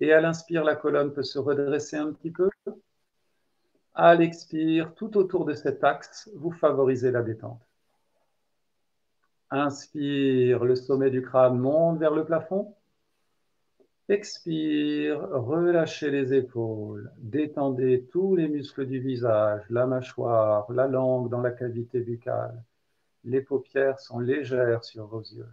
Et 0.00 0.14
à 0.14 0.22
l'inspire, 0.22 0.64
la 0.64 0.74
colonne 0.74 1.12
peut 1.12 1.22
se 1.22 1.38
redresser 1.38 1.96
un 1.96 2.12
petit 2.12 2.30
peu. 2.30 2.48
À 3.92 4.14
l'expire, 4.14 4.94
tout 4.94 5.18
autour 5.18 5.44
de 5.44 5.52
cet 5.52 5.84
axe, 5.84 6.30
vous 6.34 6.52
favorisez 6.52 7.10
la 7.10 7.22
détente. 7.22 7.60
Inspire, 9.50 10.64
le 10.64 10.76
sommet 10.76 11.10
du 11.10 11.20
crâne 11.20 11.58
monte 11.58 11.98
vers 11.98 12.14
le 12.14 12.24
plafond. 12.24 12.74
Expire, 14.10 15.20
relâchez 15.20 16.10
les 16.10 16.34
épaules, 16.34 17.12
détendez 17.18 18.08
tous 18.10 18.34
les 18.34 18.48
muscles 18.48 18.84
du 18.84 18.98
visage, 18.98 19.62
la 19.70 19.86
mâchoire, 19.86 20.68
la 20.72 20.88
langue 20.88 21.28
dans 21.28 21.40
la 21.40 21.52
cavité 21.52 22.00
buccale. 22.00 22.60
Les 23.22 23.40
paupières 23.40 24.00
sont 24.00 24.18
légères 24.18 24.82
sur 24.82 25.06
vos 25.06 25.20
yeux. 25.20 25.46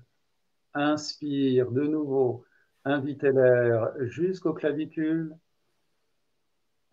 Inspire 0.74 1.70
de 1.70 1.84
nouveau, 1.84 2.46
invitez 2.84 3.32
l'air 3.32 3.92
jusqu'aux 4.00 4.54
clavicules. 4.54 5.36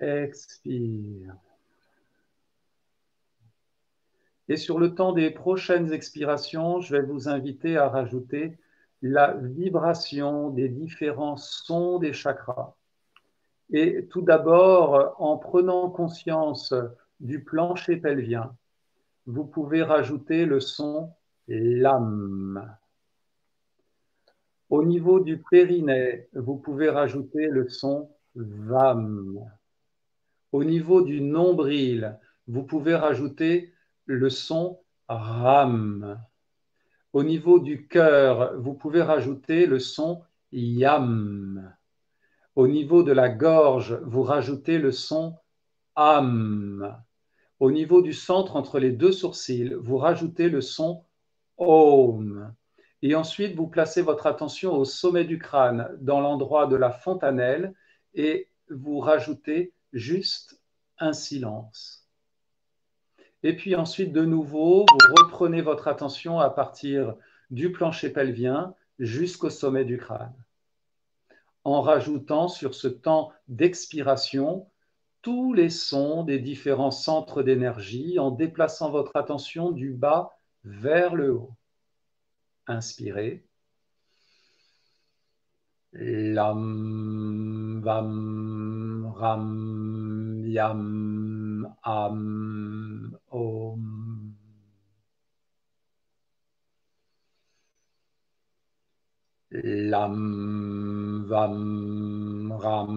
Expire. 0.01 1.35
Et 4.49 4.57
sur 4.57 4.79
le 4.79 4.95
temps 4.95 5.13
des 5.13 5.31
prochaines 5.31 5.95
expirations, 5.95 6.83
je 6.83 6.95
vais 6.95 7.03
vous 7.03 7.27
inviter 7.31 7.79
à 7.79 7.89
rajouter 7.89 8.59
la 9.03 9.35
vibration 9.35 10.51
des 10.51 10.69
différents 10.69 11.37
sons 11.37 11.99
des 11.99 12.13
chakras. 12.13 12.75
Et 13.71 14.07
tout 14.11 14.23
d'abord, 14.23 15.17
en 15.19 15.37
prenant 15.37 15.91
conscience 15.91 16.75
du 17.21 17.43
plancher 17.43 17.97
pelvien, 17.97 18.55
vous 19.27 19.45
pouvez 19.45 19.83
rajouter 19.83 20.47
le 20.47 20.61
son 20.61 21.13
l'âme. 21.49 22.77
Au 24.71 24.83
niveau 24.85 25.21
du 25.21 25.43
périnée, 25.51 26.29
vous 26.33 26.57
pouvez 26.57 26.89
rajouter 26.89 27.49
le 27.49 27.69
son 27.69 28.11
VAM. 28.35 29.39
Au 30.53 30.65
niveau 30.65 31.03
du 31.03 31.21
nombril, 31.21 32.19
vous 32.47 32.63
pouvez 32.63 32.95
rajouter 32.95 33.73
le 34.07 34.31
son 34.31 34.81
RAM. 35.09 36.21
Au 37.15 37.23
niveau 37.23 37.61
du 37.61 37.87
cœur, 37.87 38.61
vous 38.61 38.75
pouvez 38.75 39.01
rajouter 39.01 39.67
le 39.67 39.79
son 39.79 40.25
YAM. 40.51 41.73
Au 42.57 42.67
niveau 42.67 43.05
de 43.05 43.13
la 43.13 43.29
gorge, 43.29 44.01
vous 44.03 44.25
rajoutez 44.25 44.79
le 44.79 44.91
son 44.91 45.37
AM. 45.95 47.01
Au 47.61 47.71
niveau 47.71 48.03
du 48.03 48.13
centre 48.13 48.57
entre 48.57 48.81
les 48.81 48.91
deux 48.91 49.13
sourcils, 49.13 49.75
vous 49.75 49.97
rajoutez 49.97 50.49
le 50.49 50.61
son 50.61 51.05
OM. 51.57 52.53
Et 53.01 53.15
ensuite, 53.15 53.55
vous 53.55 53.69
placez 53.69 54.03
votre 54.03 54.27
attention 54.27 54.73
au 54.73 54.85
sommet 54.85 55.25
du 55.25 55.39
crâne, 55.39 55.97
dans 56.01 56.21
l'endroit 56.21 56.67
de 56.67 56.75
la 56.75 56.91
fontanelle, 56.91 57.75
et 58.15 58.49
vous 58.71 58.99
rajoutez 58.99 59.73
juste 59.93 60.61
un 60.99 61.13
silence. 61.13 62.04
Et 63.45 63.55
puis 63.55 63.77
ensuite, 63.77 64.13
de 64.13 64.25
nouveau, 64.25 64.87
vous 64.91 65.15
reprenez 65.23 65.61
votre 65.61 65.87
attention 65.87 66.41
à 66.41 66.49
partir 66.49 67.15
du 67.51 67.71
plancher 67.71 68.11
pelvien 68.11 68.75
jusqu'au 68.99 69.51
sommet 69.51 69.85
du 69.85 69.99
crâne, 69.99 70.35
en 71.63 71.83
rajoutant 71.83 72.49
sur 72.49 72.75
ce 72.75 72.89
temps 72.89 73.33
d'expiration 73.49 74.67
tous 75.21 75.53
les 75.53 75.69
sons 75.69 76.25
des 76.25 76.39
différents 76.39 76.91
centres 76.91 77.43
d'énergie, 77.43 78.19
en 78.19 78.31
déplaçant 78.31 78.91
votre 78.91 79.15
attention 79.15 79.73
du 79.73 79.93
bas 79.93 80.39
vers 80.65 81.15
le 81.15 81.35
haut. 81.35 81.53
Inspirez. 82.67 83.45
Lam, 85.93 87.81
vam, 87.85 89.13
ram, 89.15 90.43
yam, 90.47 91.14
am, 91.85 93.17
om. 93.31 94.37
Lam, 99.53 101.27
vam, 101.31 102.53
ram, 102.63 102.95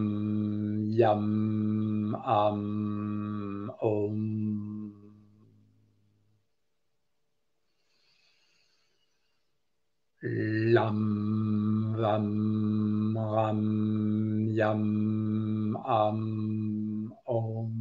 yam, 0.89 2.15
am, 2.25 3.71
om. 3.81 4.23
Lam, 10.23 11.95
vam, 11.97 13.17
ram, 13.17 13.61
yam, 14.57 15.77
am, 15.85 16.21
om. 17.25 17.76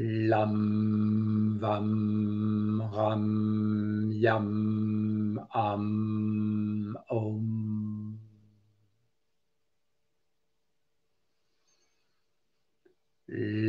Lam, 0.00 1.58
vam, 1.60 2.82
ram, 2.94 4.12
yam, 4.14 5.40
am, 5.52 6.96
om. 7.10 8.18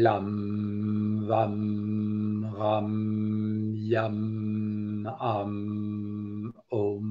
Lam, 0.03 0.29
vam, 1.27 2.45
ram, 2.59 2.91
yam, 3.89 5.07
am, 5.07 6.53
om. 6.69 7.09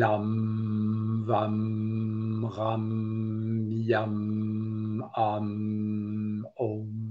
Lam, 0.00 1.24
vam, 1.28 1.93
ram, 2.56 3.66
yam, 3.86 5.02
am, 5.16 6.46
om. 6.56 7.04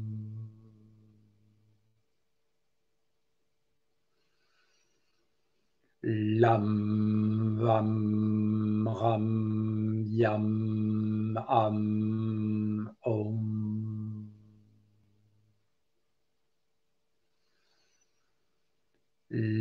Lam, 6.03 6.65
vam, 7.61 8.87
ram, 9.01 9.27
yam, 10.05 11.37
am, 11.47 12.89
om. 13.05 13.53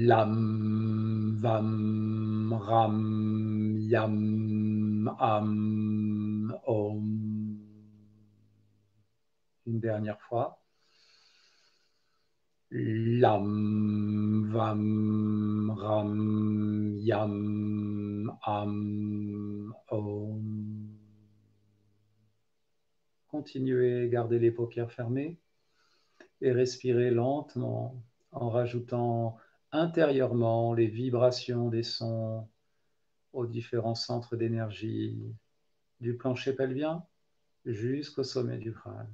Lam, 0.08 0.34
vam, 1.42 2.52
ram, 2.68 2.98
yam, 3.90 4.61
Une 9.66 9.80
dernière 9.80 10.20
fois. 10.20 10.62
Lam, 12.70 14.50
vam, 14.50 15.70
ram, 15.70 16.96
yam, 17.00 18.32
am, 18.42 19.74
om. 19.90 20.88
Continuez, 23.28 24.08
gardez 24.08 24.38
les 24.38 24.50
paupières 24.50 24.92
fermées 24.92 25.38
et 26.40 26.52
respirez 26.52 27.10
lentement 27.10 28.02
en 28.30 28.48
rajoutant 28.48 29.36
intérieurement 29.70 30.74
les 30.74 30.86
vibrations 30.86 31.68
des 31.68 31.82
sons 31.82 32.48
aux 33.32 33.46
différents 33.46 33.94
centres 33.94 34.36
d'énergie 34.36 35.34
du 36.00 36.16
plancher 36.16 36.54
pelvien 36.54 37.06
jusqu'au 37.64 38.24
sommet 38.24 38.58
du 38.58 38.72
crâne. 38.72 39.12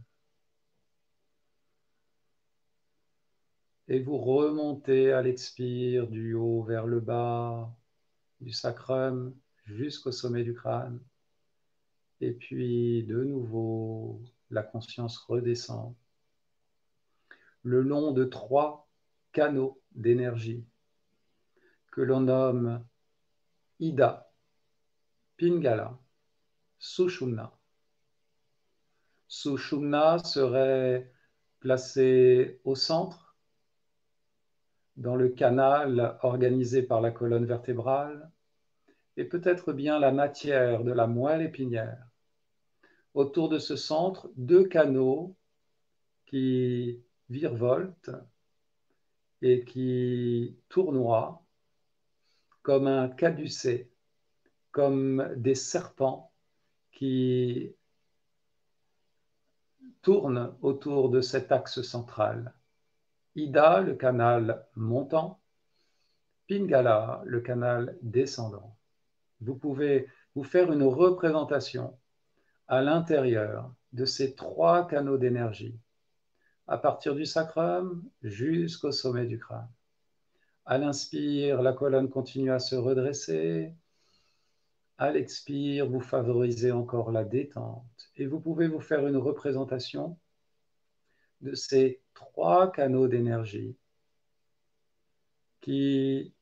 Et 3.89 4.01
vous 4.01 4.19
remontez 4.19 5.13
à 5.13 5.23
l'expire 5.23 6.09
du 6.09 6.35
haut 6.35 6.63
vers 6.63 6.87
le 6.87 7.01
bas, 7.01 7.75
du 8.41 8.53
sacrum 8.53 9.35
jusqu'au 9.65 10.13
sommet 10.13 10.45
du 10.45 10.55
crâne. 10.55 11.01
Et 12.21 12.33
puis 12.33 13.05
de 13.05 13.23
nouveau, 13.23 14.23
la 14.51 14.63
conscience 14.63 15.17
redescend 15.19 15.95
le 17.63 17.83
long 17.83 18.13
de 18.13 18.25
trois 18.25 18.89
canaux 19.33 19.81
d'énergie 19.93 20.65
que 21.93 22.01
l'on 22.01 22.21
nomme 22.21 22.85
Ida, 23.81 24.33
Pingala, 25.37 25.99
Sushumna. 26.79 27.53
Sushumna 29.29 30.19
serait 30.19 31.13
placé 31.61 32.61
au 32.65 32.75
centre 32.75 33.37
dans 34.97 35.15
le 35.15 35.29
canal 35.29 36.19
organisé 36.23 36.83
par 36.83 37.01
la 37.01 37.11
colonne 37.11 37.45
vertébrale 37.45 38.31
et 39.17 39.25
peut-être 39.25 39.73
bien 39.73 39.99
la 39.99 40.13
matière 40.13 40.83
de 40.83 40.93
la 40.93 41.07
moelle 41.07 41.43
épinière. 41.43 42.05
Autour 43.15 43.49
de 43.49 43.59
ce 43.59 43.77
centre, 43.77 44.31
deux 44.37 44.65
canaux 44.65 45.37
qui 46.27 47.03
virevoltent 47.29 48.11
et 49.43 49.65
qui 49.65 50.59
tournoient 50.69 51.45
comme 52.69 52.87
un 52.87 53.09
caducé, 53.09 53.91
comme 54.73 55.33
des 55.37 55.55
serpents 55.55 56.35
qui 56.93 57.75
tournent 60.03 60.55
autour 60.61 61.09
de 61.09 61.23
cet 61.23 61.51
axe 61.51 61.81
central. 61.81 62.53
Ida, 63.37 63.81
le 63.81 63.95
canal 63.95 64.67
montant, 64.75 65.41
Pingala, 66.47 67.23
le 67.25 67.41
canal 67.41 67.97
descendant. 68.03 68.77
Vous 69.41 69.55
pouvez 69.55 70.07
vous 70.35 70.45
faire 70.45 70.71
une 70.71 70.83
représentation 70.83 71.99
à 72.67 72.83
l'intérieur 72.83 73.73
de 73.95 74.05
ces 74.05 74.35
trois 74.35 74.87
canaux 74.87 75.17
d'énergie, 75.17 75.81
à 76.67 76.77
partir 76.77 77.15
du 77.15 77.25
sacrum 77.25 78.07
jusqu'au 78.21 78.93
sommet 78.93 79.25
du 79.25 79.39
crâne. 79.39 79.71
À 80.71 80.77
l'inspire, 80.77 81.63
la 81.63 81.73
colonne 81.73 82.11
continue 82.11 82.53
à 82.53 82.59
se 82.59 82.77
redresser. 82.77 83.75
À 84.99 85.11
l'expire, 85.11 85.89
vous 85.89 86.03
favorisez 86.03 86.73
encore 86.73 87.11
la 87.11 87.25
détente. 87.25 88.11
Et 88.17 88.27
vous 88.27 88.39
pouvez 88.39 88.69
vous 88.69 88.79
faire 88.79 89.07
une 89.07 89.17
représentation 89.17 90.19
de 91.41 91.55
ces 91.55 92.03
trois 92.13 92.71
canaux 92.71 93.09
d'énergie 93.09 93.79
qui 95.63 96.35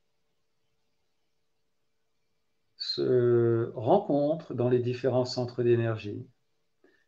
se 2.77 3.71
rencontrent 3.77 4.55
dans 4.55 4.69
les 4.69 4.81
différents 4.81 5.25
centres 5.25 5.63
d'énergie. 5.63 6.27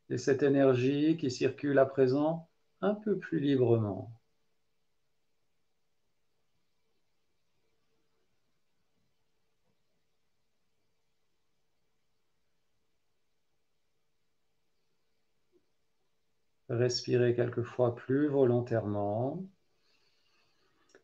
Et 0.08 0.18
cette 0.18 0.44
énergie 0.44 1.16
qui 1.16 1.32
circule 1.32 1.80
à 1.80 1.84
présent 1.84 2.48
un 2.80 2.94
peu 2.94 3.18
plus 3.18 3.40
librement. 3.40 4.17
Respirez 16.68 17.34
quelquefois 17.34 17.94
plus 17.94 18.28
volontairement. 18.28 19.42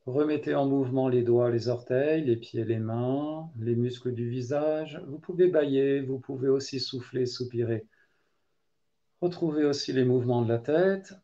Remettez 0.06 0.54
en 0.54 0.66
mouvement 0.66 1.08
les 1.08 1.22
doigts, 1.22 1.50
les 1.50 1.68
orteils, 1.68 2.24
les 2.24 2.36
pieds, 2.36 2.64
les 2.64 2.78
mains, 2.78 3.50
les 3.58 3.74
muscles 3.74 4.12
du 4.12 4.28
visage. 4.28 5.02
Vous 5.06 5.18
pouvez 5.18 5.48
bailler, 5.48 6.02
vous 6.02 6.18
pouvez 6.18 6.48
aussi 6.48 6.78
souffler, 6.80 7.24
soupirer. 7.24 7.86
Retrouvez 9.22 9.64
aussi 9.64 9.94
les 9.94 10.04
mouvements 10.04 10.42
de 10.42 10.48
la 10.48 10.58
tête. 10.58 11.14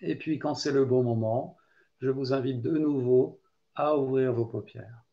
Et 0.00 0.16
puis 0.16 0.40
quand 0.40 0.54
c'est 0.54 0.72
le 0.72 0.84
bon 0.84 1.04
moment, 1.04 1.56
je 2.00 2.10
vous 2.10 2.32
invite 2.32 2.60
de 2.60 2.76
nouveau 2.76 3.40
à 3.76 3.96
ouvrir 3.96 4.32
vos 4.32 4.46
paupières. 4.46 5.04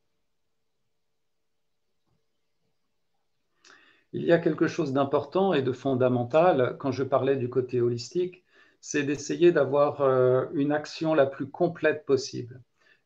Il 4.17 4.23
y 4.23 4.31
a 4.31 4.39
quelque 4.39 4.67
chose 4.67 4.93
d'important 4.93 5.53
et 5.53 5.61
de 5.61 5.73
fondamental 5.73 6.77
quand 6.79 6.93
je 6.93 7.03
parlais 7.03 7.35
du 7.35 7.49
côté 7.49 7.81
holistique, 7.81 8.45
c'est 8.79 9.03
d'essayer 9.03 9.51
d'avoir 9.51 9.99
euh, 9.99 10.45
une 10.53 10.71
action 10.71 11.13
la 11.13 11.25
plus 11.25 11.49
complète 11.49 12.05
possible. 12.05 12.61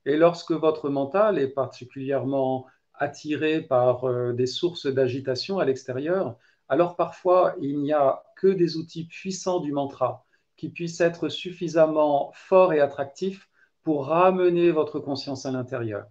Et 0.06 0.18
lorsque 0.18 0.52
votre 0.52 0.88
mental 0.92 1.40
est 1.40 1.48
particulièrement 1.48 2.68
attiré 2.94 3.60
par 3.60 4.04
euh, 4.04 4.34
des 4.34 4.46
sources 4.46 4.86
d'agitation 4.86 5.58
à 5.58 5.66
l'extérieur, 5.66 6.38
alors 6.68 6.96
parfois 6.96 7.56
il 7.60 7.80
n'y 7.80 7.92
a 7.92 8.22
que 8.36 8.48
des 8.48 8.78
outils 8.78 9.06
puissants 9.06 9.62
du 9.62 9.72
mantra 9.72 10.28
qui 10.58 10.70
puissent 10.70 11.02
être 11.02 11.28
suffisamment 11.28 12.32
forts 12.36 12.72
et 12.72 12.82
attractifs 12.82 13.50
pour 13.82 14.06
ramener 14.06 14.70
votre 14.70 15.00
conscience 15.00 15.48
à 15.48 15.52
l'intérieur. 15.52 16.06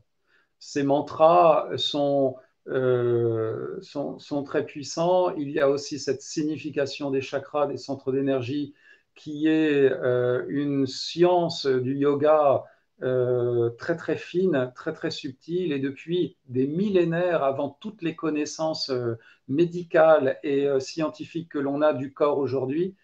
Ces 0.59 0.83
mantras 0.83 1.69
sont 1.77 2.35
euh, 2.69 3.79
sont, 3.81 4.43
très 4.45 4.65
puissants. 4.65 5.35
Il 5.37 5.51
y 5.51 5.61
a 5.61 5.69
aussi 5.69 5.99
cette 5.99 6.23
signification 6.23 7.11
des 7.11 7.21
chakras, 7.21 7.67
des 7.67 7.79
centres 7.79 8.13
d'énergie, 8.13 8.75
qui 9.15 9.49
est 9.49 9.91
euh, 9.91 10.45
une 10.49 10.87
science 10.87 11.67
du 11.67 11.97
yoga 11.97 12.65
euh, 13.03 13.71
très 13.71 13.97
très 13.97 14.17
fine, 14.17 14.71
très 14.75 14.93
très 14.93 15.11
subtile, 15.11 15.73
et 15.73 15.79
depuis 15.79 16.37
des 16.47 16.67
millénaires 16.67 17.43
avant 17.43 17.71
toutes 17.81 18.03
les 18.03 18.15
connaissances 18.15 18.93
médicales 19.49 20.39
et 20.43 20.69
scientifiques 20.79 21.51
que 21.51 21.59
l'on 21.59 21.81
a 21.81 21.95
du 21.95 22.13
corps 22.13 22.39
aujourd'hui, 22.39 22.97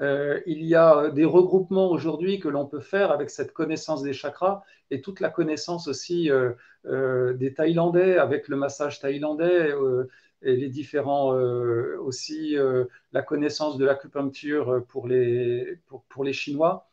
euh, 0.00 0.40
il 0.46 0.64
y 0.64 0.74
a 0.74 1.10
des 1.10 1.26
regroupements 1.26 1.90
aujourd'hui 1.90 2.40
que 2.40 2.48
l'on 2.48 2.66
peut 2.66 2.80
faire 2.80 3.10
avec 3.10 3.28
cette 3.28 3.52
connaissance 3.52 4.02
des 4.02 4.14
chakras 4.14 4.62
et 4.90 5.02
toute 5.02 5.20
la 5.20 5.28
connaissance 5.28 5.88
aussi 5.88 6.30
euh, 6.30 6.52
euh, 6.86 7.34
des 7.34 7.52
Thaïlandais 7.52 8.16
avec 8.16 8.48
le 8.48 8.56
massage 8.56 9.00
thaïlandais 9.00 9.74
et 10.42 10.56
les 10.56 10.70
différents 10.70 11.32
aussi 11.32 12.56
la 13.12 13.22
connaissance 13.22 13.76
de 13.76 13.84
l'acupuncture 13.84 14.84
pour 14.88 15.06
les, 15.06 15.78
pour, 16.08 16.24
les 16.24 16.32
Chinois. 16.32 16.88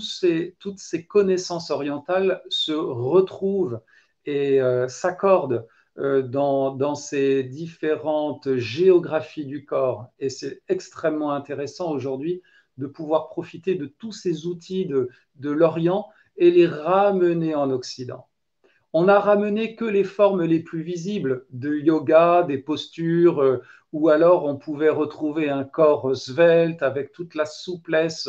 ces, 0.00 0.56
toutes 0.58 0.80
ces 0.80 1.06
connaissances 1.06 1.70
orientales 1.70 2.42
se 2.48 2.72
retrouvent 2.72 3.80
et 4.26 4.58
s'accordent 4.88 5.68
euh, 5.96 6.22
dans, 6.22 6.96
ces 6.96 7.44
différentes 7.44 8.56
géographies 8.56 9.44
du 9.44 9.64
corps. 9.64 10.08
Et 10.18 10.28
c'est 10.28 10.60
extrêmement 10.68 11.30
intéressant 11.30 11.92
aujourd'hui 11.92 12.42
de 12.78 12.88
pouvoir 12.88 13.28
profiter 13.28 13.76
de 13.76 13.86
tous 13.86 14.10
ces 14.10 14.46
outils 14.46 14.86
de, 14.86 15.08
l'Orient 15.40 16.08
et 16.36 16.50
les 16.50 16.66
ramener 16.66 17.54
en 17.54 17.70
Occident. 17.70 18.26
On 18.92 19.04
n'a 19.04 19.20
ramené 19.20 19.76
que 19.76 19.84
les 19.84 20.02
formes 20.02 20.42
les 20.42 20.58
plus 20.58 20.82
visibles 20.82 21.46
de 21.50 21.76
yoga, 21.76 22.42
des 22.42 22.58
postures, 22.58 23.40
euh, 23.40 23.62
ou 23.92 24.08
alors 24.08 24.46
on 24.46 24.56
pouvait 24.56 24.90
retrouver 24.90 25.48
un 25.48 25.62
corps 25.62 26.16
svelte 26.16 26.82
avec 26.82 27.12
toute 27.12 27.36
la 27.36 27.46
souplesse 27.46 28.28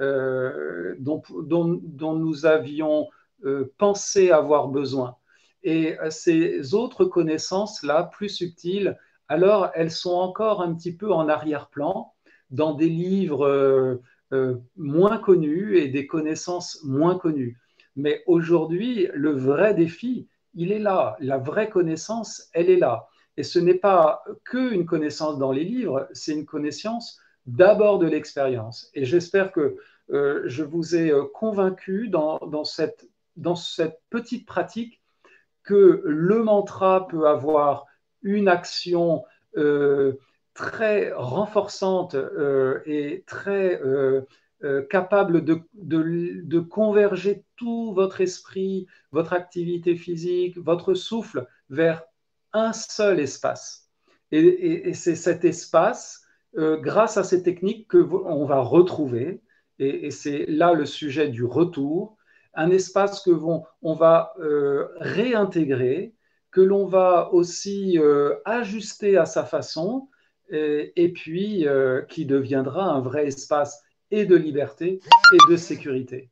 euh, 0.00 0.94
dont, 0.98 1.22
nous 2.14 2.44
avions 2.44 3.08
pensé 3.78 4.30
avoir 4.30 4.68
besoin. 4.68 5.16
Et 5.62 5.98
euh, 6.00 6.10
ces 6.10 6.74
autres 6.74 7.04
connaissances-là, 7.04 8.04
plus 8.04 8.28
subtiles, 8.28 8.98
alors 9.28 9.70
elles 9.74 9.90
sont 9.90 10.14
encore 10.14 10.62
un 10.62 10.74
petit 10.74 10.94
peu 10.94 11.12
en 11.12 11.28
arrière-plan 11.28 12.12
dans 12.50 12.74
des 12.74 12.88
livres 12.88 13.46
euh, 13.46 14.02
euh, 14.32 14.56
moins 14.76 15.18
connus 15.18 15.78
et 15.78 15.88
des 15.88 16.06
connaissances 16.06 16.80
moins 16.82 17.18
connues. 17.18 17.58
Mais 17.96 18.22
aujourd'hui, 18.26 19.08
le 19.12 19.32
vrai 19.32 19.74
défi, 19.74 20.28
il 20.54 20.72
est 20.72 20.78
là. 20.78 21.16
La 21.20 21.38
vraie 21.38 21.68
connaissance, 21.68 22.48
elle 22.52 22.70
est 22.70 22.78
là. 22.78 23.08
Et 23.36 23.42
ce 23.42 23.58
n'est 23.58 23.74
pas 23.74 24.24
qu'une 24.44 24.86
connaissance 24.86 25.38
dans 25.38 25.52
les 25.52 25.64
livres, 25.64 26.08
c'est 26.12 26.32
une 26.32 26.46
connaissance 26.46 27.20
d'abord 27.46 27.98
de 27.98 28.06
l'expérience. 28.06 28.90
Et 28.94 29.04
j'espère 29.04 29.52
que 29.52 29.76
je 30.08 30.64
vous 30.64 30.96
ai 30.96 31.12
convaincu 31.34 32.08
dans 32.08 32.64
cette 32.64 34.00
petite 34.10 34.46
pratique 34.46 34.99
que 35.62 36.02
le 36.04 36.42
mantra 36.42 37.06
peut 37.08 37.26
avoir 37.26 37.86
une 38.22 38.48
action 38.48 39.24
euh, 39.56 40.14
très 40.54 41.12
renforçante 41.12 42.14
euh, 42.14 42.80
et 42.84 43.24
très 43.26 43.80
euh, 43.82 44.22
capable 44.90 45.44
de, 45.44 46.58
converger 46.60 47.44
tout 47.56 47.94
votre 47.94 48.20
esprit, 48.20 48.86
votre 49.10 49.32
activité 49.32 49.96
physique, 49.96 50.58
votre 50.58 50.94
souffle 50.94 51.46
vers 51.70 52.02
un 52.52 52.72
seul 52.72 53.20
espace. 53.20 53.88
Et, 54.32 54.92
c'est 54.92 55.16
cet 55.16 55.44
espace, 55.44 56.24
grâce 56.54 57.16
à 57.16 57.24
ces 57.24 57.42
techniques, 57.42 57.88
que 57.88 57.98
on 57.98 58.44
va 58.44 58.60
retrouver. 58.60 59.40
et 59.78 60.10
c'est 60.10 60.44
là 60.46 60.74
le 60.74 60.84
sujet 60.84 61.28
du 61.28 61.44
retour 61.44 62.18
un 62.54 62.70
espace 62.70 63.20
que 63.22 63.30
vont, 63.30 63.64
on 63.82 63.94
va 63.94 64.32
euh, 64.40 64.88
réintégrer, 64.96 66.14
que 66.50 66.60
l'on 66.60 66.86
va 66.86 67.32
aussi 67.32 67.98
euh, 67.98 68.36
ajuster 68.44 69.16
à 69.16 69.26
sa 69.26 69.44
façon, 69.44 70.08
et, 70.52 71.12
puis 71.14 71.68
euh, 71.68 72.02
qui 72.08 72.26
deviendra 72.26 72.82
un 72.82 73.00
vrai 73.00 73.28
espace 73.28 73.84
et 74.10 74.24
de 74.24 74.34
liberté 74.34 74.98
et 75.32 75.50
de 75.52 75.56
sécurité. 75.56 76.28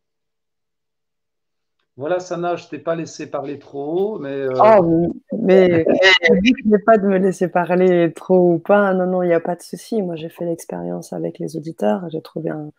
Voilà, 1.97 2.19
Sana, 2.19 2.57
je 2.57 2.67
t'ai 2.67 2.79
pas 2.79 2.97
laissé 2.97 3.31
parler 3.31 3.61
trop 3.61 4.19
mais. 4.19 4.47
Ah, 4.59 4.81
mais 5.39 5.85
je 6.23 6.69
ne 6.69 6.77
pas 6.79 6.99
de 6.99 7.07
me 7.07 7.19
laisser 7.19 7.49
parler 7.49 8.13
trop 8.13 8.55
ou 8.55 8.59
pas. 8.59 8.93
Non, 8.93 9.07
non, 9.07 9.23
il 9.23 9.29
n'y 9.29 9.35
a 9.35 9.41
pas 9.41 9.55
de 9.55 9.63
souci. 9.63 10.03
Moi, 10.03 10.17
j'ai 10.17 10.29
fait 10.29 10.45
l'expérience 10.45 11.13
avec 11.13 11.39
les 11.39 11.57
auditeurs. 11.57 12.09
J'ai 12.11 12.23
trouvé 12.23 12.51
un, 12.51 12.71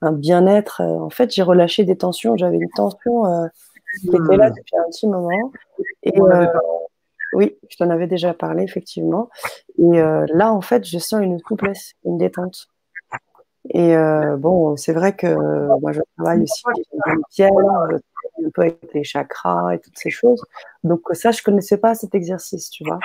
un 0.00 0.12
bien-être. 0.12 0.80
Euh, 0.80 0.98
en 1.00 1.10
fait, 1.10 1.32
j'ai 1.32 1.42
relâché 1.42 1.84
des 1.84 1.96
tensions. 1.96 2.36
J'avais 2.36 2.58
une 2.58 2.70
tension 2.70 3.26
euh, 3.26 3.46
qui 4.00 4.08
était 4.08 4.36
là 4.36 4.50
hmm. 4.50 4.54
depuis 4.54 4.76
un 4.76 4.90
petit 4.90 5.06
moment. 5.06 5.52
Et 6.02 6.20
euh, 6.20 6.46
oui, 7.32 7.56
je 7.68 7.76
t'en 7.76 7.90
avais 7.90 8.06
déjà 8.06 8.34
parlé, 8.34 8.62
effectivement. 8.62 9.28
Et 9.78 9.98
là, 10.32 10.52
en 10.52 10.60
fait, 10.60 10.86
je 10.86 10.98
sens 10.98 11.22
une 11.22 11.38
souplesse, 11.46 11.94
une 12.04 12.18
détente. 12.18 12.68
Et 13.70 13.94
bon, 14.38 14.76
c'est 14.76 14.94
vrai 14.94 15.14
que 15.14 15.26
moi, 15.80 15.92
je 15.92 16.00
travaille 16.16 16.42
aussi 16.42 16.62
avec 17.04 17.52
un 18.44 18.50
peu 18.50 18.62
avec 18.62 18.94
les 18.94 19.04
chakras 19.04 19.74
et 19.74 19.78
toutes 19.78 19.98
ces 19.98 20.08
choses. 20.08 20.42
Donc 20.84 21.00
ça, 21.12 21.32
je 21.32 21.42
connaissais 21.42 21.76
pas 21.76 21.94
cet 21.94 22.14
exercice, 22.14 22.70
tu 22.70 22.84
vois. 22.84 22.98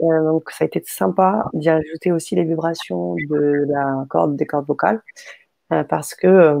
donc 0.00 0.50
ça 0.50 0.64
a 0.64 0.66
été 0.66 0.82
sympa 0.84 1.44
d'y 1.52 1.68
ajouter 1.68 2.10
aussi 2.10 2.34
les 2.34 2.44
vibrations 2.44 3.14
de 3.28 3.66
la 3.68 4.04
corde, 4.08 4.34
des 4.34 4.46
cordes 4.46 4.66
vocales. 4.66 5.00
Euh, 5.72 5.84
parce 5.84 6.14
que 6.14 6.26
euh, 6.26 6.60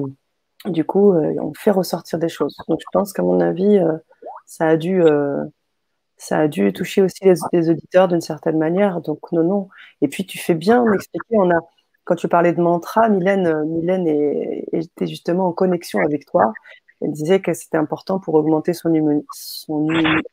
du 0.66 0.84
coup, 0.84 1.12
euh, 1.12 1.34
on 1.40 1.52
fait 1.54 1.70
ressortir 1.70 2.18
des 2.18 2.28
choses. 2.28 2.56
Donc 2.68 2.78
je 2.80 2.86
pense 2.92 3.12
qu'à 3.12 3.22
mon 3.22 3.40
avis, 3.40 3.78
ça 4.46 4.68
a 4.68 4.76
dû 4.76 5.02
ça 6.16 6.38
a 6.40 6.48
dû 6.48 6.70
toucher 6.74 7.00
aussi 7.00 7.24
les, 7.52 7.70
auditeurs 7.70 8.08
d'une 8.08 8.20
certaine 8.20 8.58
manière. 8.58 9.00
Donc 9.00 9.32
non, 9.32 9.42
non. 9.42 9.68
Et 10.02 10.08
puis 10.08 10.26
tu 10.26 10.38
fais 10.38 10.54
bien 10.54 10.84
m'expliquer. 10.84 11.36
On 11.38 11.50
a, 11.50 11.58
quand 12.04 12.16
tu 12.16 12.28
parlais 12.28 12.52
de 12.52 12.60
mantra, 12.60 13.08
Mylène, 13.08 13.64
Mylène 13.64 14.06
était 14.72 15.06
justement 15.06 15.46
en 15.48 15.52
connexion 15.52 16.00
avec 16.00 16.26
toi. 16.26 16.52
Elle 17.00 17.12
disait 17.12 17.40
que 17.40 17.54
c'était 17.54 17.78
important 17.78 18.20
pour 18.20 18.34
augmenter 18.34 18.74
son, 18.74 18.92
son 19.32 19.88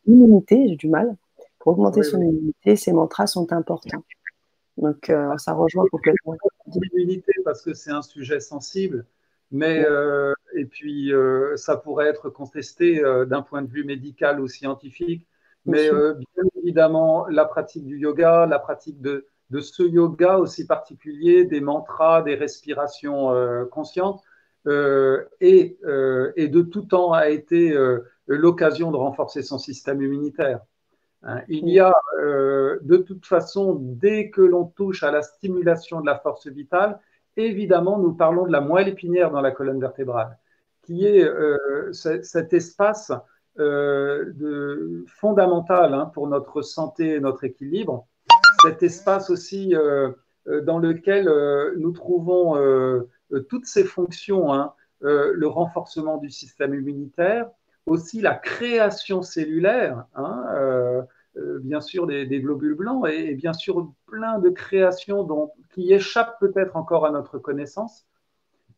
immunité. 0.05 0.67
J'ai 0.67 0.75
du 0.75 0.89
mal. 0.89 1.15
Pour 1.59 1.73
augmenter 1.73 2.03
son 2.03 2.21
immunité, 2.21 2.75
ces 2.75 2.91
mantras 2.91 3.27
sont 3.27 3.53
importants. 3.53 4.03
Donc, 4.77 5.09
euh, 5.09 5.35
ça 5.37 5.53
rejoint 5.53 5.85
complètement. 5.91 6.35
L'immunité, 6.67 7.31
parce 7.43 7.61
que 7.61 7.73
c'est 7.73 7.91
un 7.91 8.01
sujet 8.01 8.39
sensible, 8.39 9.05
mais 9.51 9.83
euh, 9.85 10.33
et 10.53 10.65
puis 10.65 11.11
euh, 11.13 11.55
ça 11.57 11.77
pourrait 11.77 12.07
être 12.07 12.29
contesté 12.29 13.01
d'un 13.27 13.41
point 13.41 13.61
de 13.61 13.69
vue 13.69 13.83
médical 13.83 14.39
ou 14.39 14.47
scientifique. 14.47 15.27
Mais 15.65 15.89
bien 15.89 16.43
évidemment, 16.55 17.27
la 17.27 17.45
pratique 17.45 17.85
du 17.85 17.97
yoga, 17.97 18.45
la 18.45 18.59
pratique 18.59 19.01
de 19.01 19.25
de 19.49 19.61
ce 19.61 19.81
yoga 19.81 20.37
aussi 20.37 20.67
particulier, 20.67 21.45
des 21.45 21.61
mantras, 21.61 22.21
des 22.21 22.35
respirations 22.35 23.33
conscientes, 23.71 24.21
et, 24.65 25.77
et, 26.35 26.47
de 26.49 26.61
tout 26.61 26.81
temps 26.81 27.13
a 27.13 27.29
été 27.29 27.75
l'occasion 28.27 28.91
de 28.91 28.97
renforcer 28.97 29.41
son 29.41 29.57
système 29.57 30.01
immunitaire. 30.01 30.59
Hein, 31.27 31.41
il 31.47 31.69
y 31.69 31.79
a 31.79 31.93
de 32.17 32.97
toute 32.97 33.25
façon, 33.25 33.77
dès 33.79 34.29
que 34.29 34.41
l'on 34.41 34.65
touche 34.65 35.03
à 35.03 35.11
la 35.11 35.21
stimulation 35.21 36.01
de 36.01 36.05
la 36.05 36.17
force 36.17 36.47
vitale, 36.47 36.99
évidemment, 37.37 37.99
nous 37.99 38.13
parlons 38.13 38.45
de 38.45 38.51
la 38.51 38.61
moelle 38.61 38.87
épinière 38.87 39.31
dans 39.31 39.41
la 39.41 39.51
colonne 39.51 39.79
vertébrale, 39.79 40.37
qui 40.83 41.05
est 41.05 41.23
euh, 41.23 41.91
cet 41.91 42.53
espace 42.53 43.11
euh, 43.59 45.03
fondamental 45.07 45.93
hein, 45.93 46.11
pour 46.13 46.27
notre 46.27 46.61
santé 46.61 47.15
et 47.15 47.19
notre 47.19 47.43
équilibre, 47.43 48.07
cet 48.63 48.83
espace 48.83 49.29
aussi 49.29 49.75
euh, 49.75 50.11
dans 50.63 50.79
lequel 50.79 51.29
nous 51.77 51.91
trouvons 51.91 52.55
toutes 53.49 53.65
ces 53.65 53.83
fonctions, 53.83 54.53
hein, 54.53 54.73
le 55.01 55.45
renforcement 55.45 56.17
du 56.17 56.29
système 56.29 56.73
immunitaire, 56.73 57.49
aussi 57.87 58.21
la 58.21 58.35
création 58.35 59.23
cellulaire, 59.23 60.05
euh, 60.19 60.76
bien 61.61 61.81
sûr 61.81 62.07
des, 62.07 62.25
globules 62.39 62.75
blancs 62.75 63.07
et, 63.09 63.35
bien 63.35 63.53
sûr 63.53 63.91
plein 64.05 64.39
de 64.39 64.49
créations 64.49 65.23
dont, 65.23 65.51
qui 65.73 65.93
échappent 65.93 66.39
peut-être 66.39 66.75
encore 66.75 67.05
à 67.05 67.11
notre 67.11 67.37
connaissance. 67.37 68.05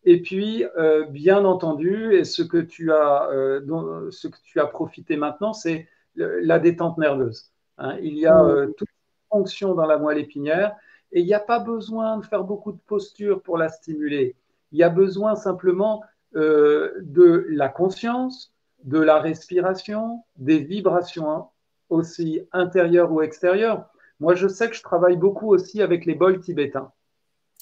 Et 0.05 0.21
puis, 0.21 0.65
euh, 0.77 1.05
bien 1.05 1.43
entendu, 1.43 2.13
et 2.15 2.23
ce 2.23 2.41
que 2.41 2.57
tu 2.57 2.91
as, 2.91 3.29
euh, 3.31 4.09
ce 4.11 4.27
que 4.27 4.37
tu 4.43 4.59
as 4.59 4.65
profité 4.65 5.17
maintenant, 5.17 5.53
c'est 5.53 5.87
la 6.15 6.59
détente 6.59 6.97
nerveuse. 6.97 7.51
Hein. 7.77 7.97
Il 8.01 8.17
y 8.17 8.25
a 8.25 8.65
toutes 8.77 8.89
les 8.89 9.37
fonctions 9.37 9.73
dans 9.73 9.85
la 9.85 9.97
moelle 9.97 10.17
épinière 10.17 10.75
et 11.11 11.21
il 11.21 11.25
n'y 11.25 11.33
a 11.33 11.39
pas 11.39 11.59
besoin 11.59 12.17
de 12.17 12.25
faire 12.25 12.43
beaucoup 12.43 12.71
de 12.71 12.79
postures 12.87 13.41
pour 13.41 13.57
la 13.57 13.69
stimuler. 13.69 14.35
Il 14.71 14.79
y 14.79 14.83
a 14.83 14.89
besoin 14.89 15.35
simplement 15.35 16.03
de 16.33 17.45
la 17.49 17.69
conscience, 17.69 18.53
de 18.83 18.99
la 18.99 19.19
respiration, 19.19 20.23
des 20.37 20.59
vibrations 20.59 21.47
aussi 21.89 22.41
intérieur 22.51 23.11
ou 23.11 23.21
extérieur. 23.21 23.89
Moi, 24.19 24.35
je 24.35 24.47
sais 24.47 24.69
que 24.69 24.75
je 24.75 24.83
travaille 24.83 25.17
beaucoup 25.17 25.53
aussi 25.53 25.81
avec 25.81 26.05
les 26.05 26.15
bols 26.15 26.39
tibétains. 26.39 26.91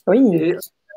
Oui. 0.08 0.36
Et 0.36 0.56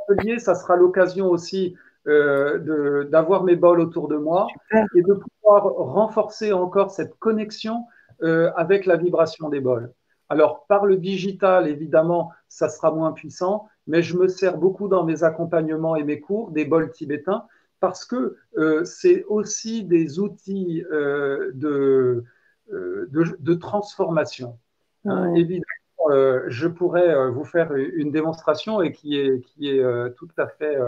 l'atelier, 0.08 0.38
ça 0.38 0.54
sera 0.54 0.76
l'occasion 0.76 1.28
aussi 1.28 1.76
euh, 2.06 3.04
d'avoir 3.04 3.44
mes 3.44 3.56
bols 3.56 3.80
autour 3.80 4.08
de 4.08 4.16
moi 4.16 4.46
et 4.94 5.02
de 5.02 5.12
pouvoir 5.12 5.64
renforcer 5.64 6.52
encore 6.52 6.90
cette 6.90 7.18
connexion 7.18 7.84
euh, 8.22 8.50
avec 8.56 8.86
la 8.86 8.96
vibration 8.96 9.50
des 9.50 9.60
bols. 9.60 9.92
Alors, 10.30 10.64
par 10.66 10.86
le 10.86 10.96
digital, 10.96 11.68
évidemment, 11.68 12.32
ça 12.48 12.68
sera 12.68 12.90
moins 12.92 13.12
puissant, 13.12 13.68
mais 13.86 14.02
je 14.02 14.16
me 14.16 14.28
sers 14.28 14.56
beaucoup 14.56 14.88
dans 14.88 15.04
mes 15.04 15.24
accompagnements 15.24 15.96
et 15.96 16.04
mes 16.04 16.20
cours 16.20 16.52
des 16.52 16.64
bols 16.64 16.90
tibétains 16.90 17.44
parce 17.80 18.04
que 18.04 18.36
euh, 18.56 18.84
c'est 18.84 19.24
aussi 19.24 19.84
des 19.84 20.20
outils 20.20 20.84
de, 20.90 22.24
euh, 22.72 23.08
de, 23.10 23.54
transformation. 23.54 24.58
Hein, 25.04 25.34
évidemment, 25.34 25.64
euh, 26.10 26.44
je 26.48 26.68
pourrais 26.68 27.08
euh, 27.08 27.30
vous 27.30 27.44
faire 27.44 27.74
une 27.74 28.10
démonstration 28.10 28.80
et 28.80 28.92
qui 28.92 29.18
est, 29.18 29.40
qui 29.40 29.68
est 29.68 29.82
tout 30.16 30.28
à 30.36 30.46
fait 30.46 30.78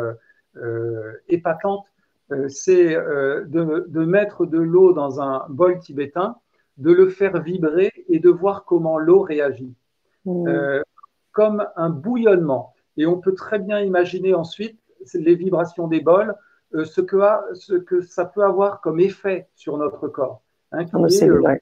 épatante. 1.29 1.87
C'est 2.49 2.95
de, 2.95 3.87
de, 3.89 4.05
mettre 4.05 4.47
de 4.47 4.59
l'eau 4.59 4.93
dans 4.93 5.21
un 5.21 5.45
bol 5.49 5.79
tibétain, 5.79 6.37
de 6.79 6.93
le 6.93 7.09
faire 7.09 7.43
vibrer 7.43 7.93
et 8.09 8.21
de 8.21 8.31
voir 8.31 8.65
comment 8.65 8.99
l'eau 8.99 9.21
réagit. 9.21 9.75
comme 11.33 11.67
un 11.77 11.91
bouillonnement. 11.91 12.75
Et 12.99 13.07
on 13.07 13.19
peut 13.19 13.35
très 13.35 13.59
bien 13.59 13.81
imaginer 13.81 14.35
ensuite 14.35 14.79
les 15.15 15.35
vibrations 15.35 15.89
des 15.89 16.01
bols, 16.01 16.35
ce, 16.73 17.01
que 17.01 17.17
a, 17.17 17.45
ce 17.55 17.75
que 17.75 18.03
ça 18.03 18.25
peut 18.27 18.45
avoir 18.45 18.81
comme 18.83 19.01
effet 19.01 19.49
sur 19.55 19.79
notre 19.79 20.09
corps 20.09 20.43
hein, 20.73 20.85
qui 20.85 21.29
euh, 21.29 21.55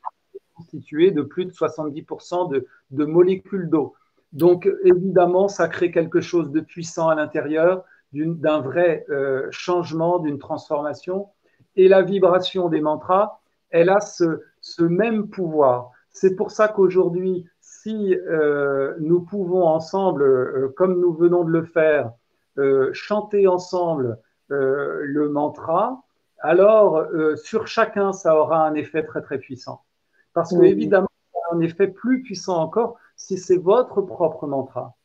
constitué 0.55 1.11
de 1.11 1.23
plus 1.23 1.45
de 1.45 1.53
70% 1.53 2.51
de, 2.51 2.67
de 2.91 3.05
molécules 3.05 3.69
d'eau. 3.69 3.95
Donc, 4.33 4.69
évidemment, 4.85 5.49
ça 5.49 5.69
crée 5.69 5.91
quelque 5.91 6.21
chose 6.21 6.51
de 6.51 6.61
puissant 6.61 7.09
à 7.09 7.15
l'intérieur, 7.15 7.85
d'un 8.13 8.61
vrai 8.61 9.05
euh, 9.11 9.47
changement, 9.51 10.19
d'une 10.19 10.39
transformation. 10.39 11.29
Et 11.77 11.89
la 11.89 12.03
vibration 12.03 12.69
des 12.69 12.81
mantras, 12.81 13.41
elle 13.71 13.89
a 13.89 14.01
ce, 14.01 14.43
ce 14.61 14.83
même 14.83 15.29
pouvoir. 15.29 15.91
C'est 16.11 16.35
pour 16.35 16.51
ça 16.51 16.69
qu'aujourd'hui, 16.69 17.47
si 17.61 18.15
euh, 18.15 18.95
nous 18.99 19.21
pouvons 19.21 19.65
ensemble, 19.65 20.73
comme 20.75 21.01
nous 21.01 21.13
venons 21.13 21.45
de 21.45 21.51
le 21.51 21.65
faire, 21.65 22.13
chanter 22.93 23.47
ensemble 23.47 24.19
le 24.49 25.29
mantra, 25.31 26.03
alors 26.41 26.97
euh, 26.97 27.36
sur 27.36 27.66
chacun, 27.66 28.12
ça 28.12 28.36
aura 28.36 28.66
un 28.66 28.74
effet 28.74 29.05
très 29.05 29.22
très 29.22 29.38
puissant. 29.38 29.84
Parce 30.32 30.55
que 30.55 30.62
évidemment, 30.62 31.09
un 31.53 31.61
effet 31.61 31.88
plus 31.88 32.22
puissant 32.22 32.59
encore 32.59 32.97
si 33.16 33.38
c'est 33.38 33.57
votre 33.57 34.01
propre 34.03 34.47
mantra. 34.47 34.97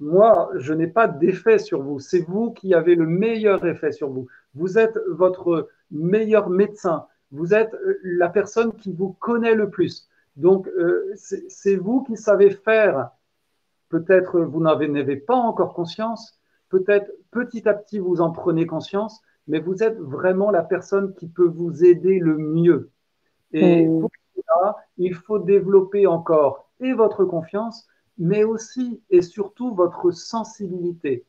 Moi, 0.00 0.50
je 0.56 0.72
n'ai 0.72 0.88
pas 0.88 1.06
d'effet 1.06 1.58
sur 1.58 1.82
vous. 1.82 2.00
C'est 2.00 2.20
vous 2.20 2.50
qui 2.52 2.74
avez 2.74 2.94
le 2.94 3.06
meilleur 3.06 3.64
effet 3.64 3.92
sur 3.92 4.10
vous. 4.10 4.26
Vous 4.54 4.78
êtes 4.78 4.98
votre 5.08 5.68
meilleur 5.90 6.50
médecin. 6.50 7.06
Vous 7.30 7.54
êtes 7.54 7.74
euh, 7.74 8.00
la 8.02 8.28
personne 8.28 8.74
qui 8.74 8.92
vous 8.92 9.12
connaît 9.12 9.54
le 9.54 9.70
plus. 9.70 10.08
Donc, 10.36 10.66
euh, 10.66 11.12
c'est 11.14 11.76
vous 11.76 12.02
qui 12.02 12.16
savez 12.16 12.50
faire. 12.50 13.10
Peut-être 13.88 14.40
vous 14.40 14.60
n'avez 14.60 15.16
pas 15.16 15.36
encore 15.36 15.74
conscience. 15.74 16.40
Peut-être 16.70 17.12
petit 17.30 17.68
à 17.68 17.74
petit 17.74 18.00
vous 18.00 18.20
en 18.20 18.32
prenez 18.32 18.66
conscience 18.66 19.22
mais 19.46 19.60
vous 19.60 19.82
êtes 19.82 19.98
vraiment 19.98 20.50
la 20.50 20.62
personne 20.62 21.14
qui 21.14 21.28
peut 21.28 21.48
vous 21.48 21.84
aider 21.84 22.18
le 22.18 22.38
mieux. 22.38 22.90
Et 23.52 23.86
pour 23.86 24.10
cela, 24.34 24.76
il 24.96 25.14
faut 25.14 25.38
développer 25.38 26.06
encore 26.06 26.70
et 26.80 26.92
votre 26.92 27.24
confiance, 27.24 27.86
mais 28.18 28.44
aussi 28.44 29.00
et 29.10 29.22
surtout 29.22 29.74
votre 29.74 30.10
sensibilité 30.10 31.24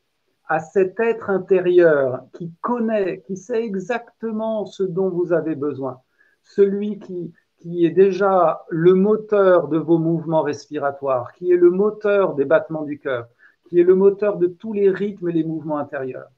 à 0.47 0.59
cet 0.59 0.99
être 0.99 1.29
intérieur 1.29 2.23
qui 2.33 2.51
connaît, 2.61 3.21
qui 3.21 3.35
sait 3.37 3.63
exactement 3.63 4.65
ce 4.65 4.83
dont 4.83 5.09
vous 5.09 5.33
avez 5.33 5.55
besoin, 5.55 6.01
celui 6.43 6.99
qui, 6.99 7.33
qui 7.57 7.85
est 7.85 7.91
déjà 7.91 8.63
le 8.69 8.93
moteur 8.93 9.67
de 9.67 9.77
vos 9.77 9.97
mouvements 9.97 10.43
respiratoires, 10.43 11.33
qui 11.33 11.51
est 11.51 11.57
le 11.57 11.71
moteur 11.71 12.35
des 12.35 12.45
battements 12.45 12.83
du 12.83 12.99
cœur, 12.99 13.27
qui 13.69 13.79
est 13.79 13.83
le 13.83 13.95
moteur 13.95 14.37
de 14.37 14.47
tous 14.47 14.73
les 14.73 14.89
rythmes 14.89 15.29
et 15.29 15.33
les 15.33 15.43
mouvements 15.43 15.77
intérieurs. 15.79 16.29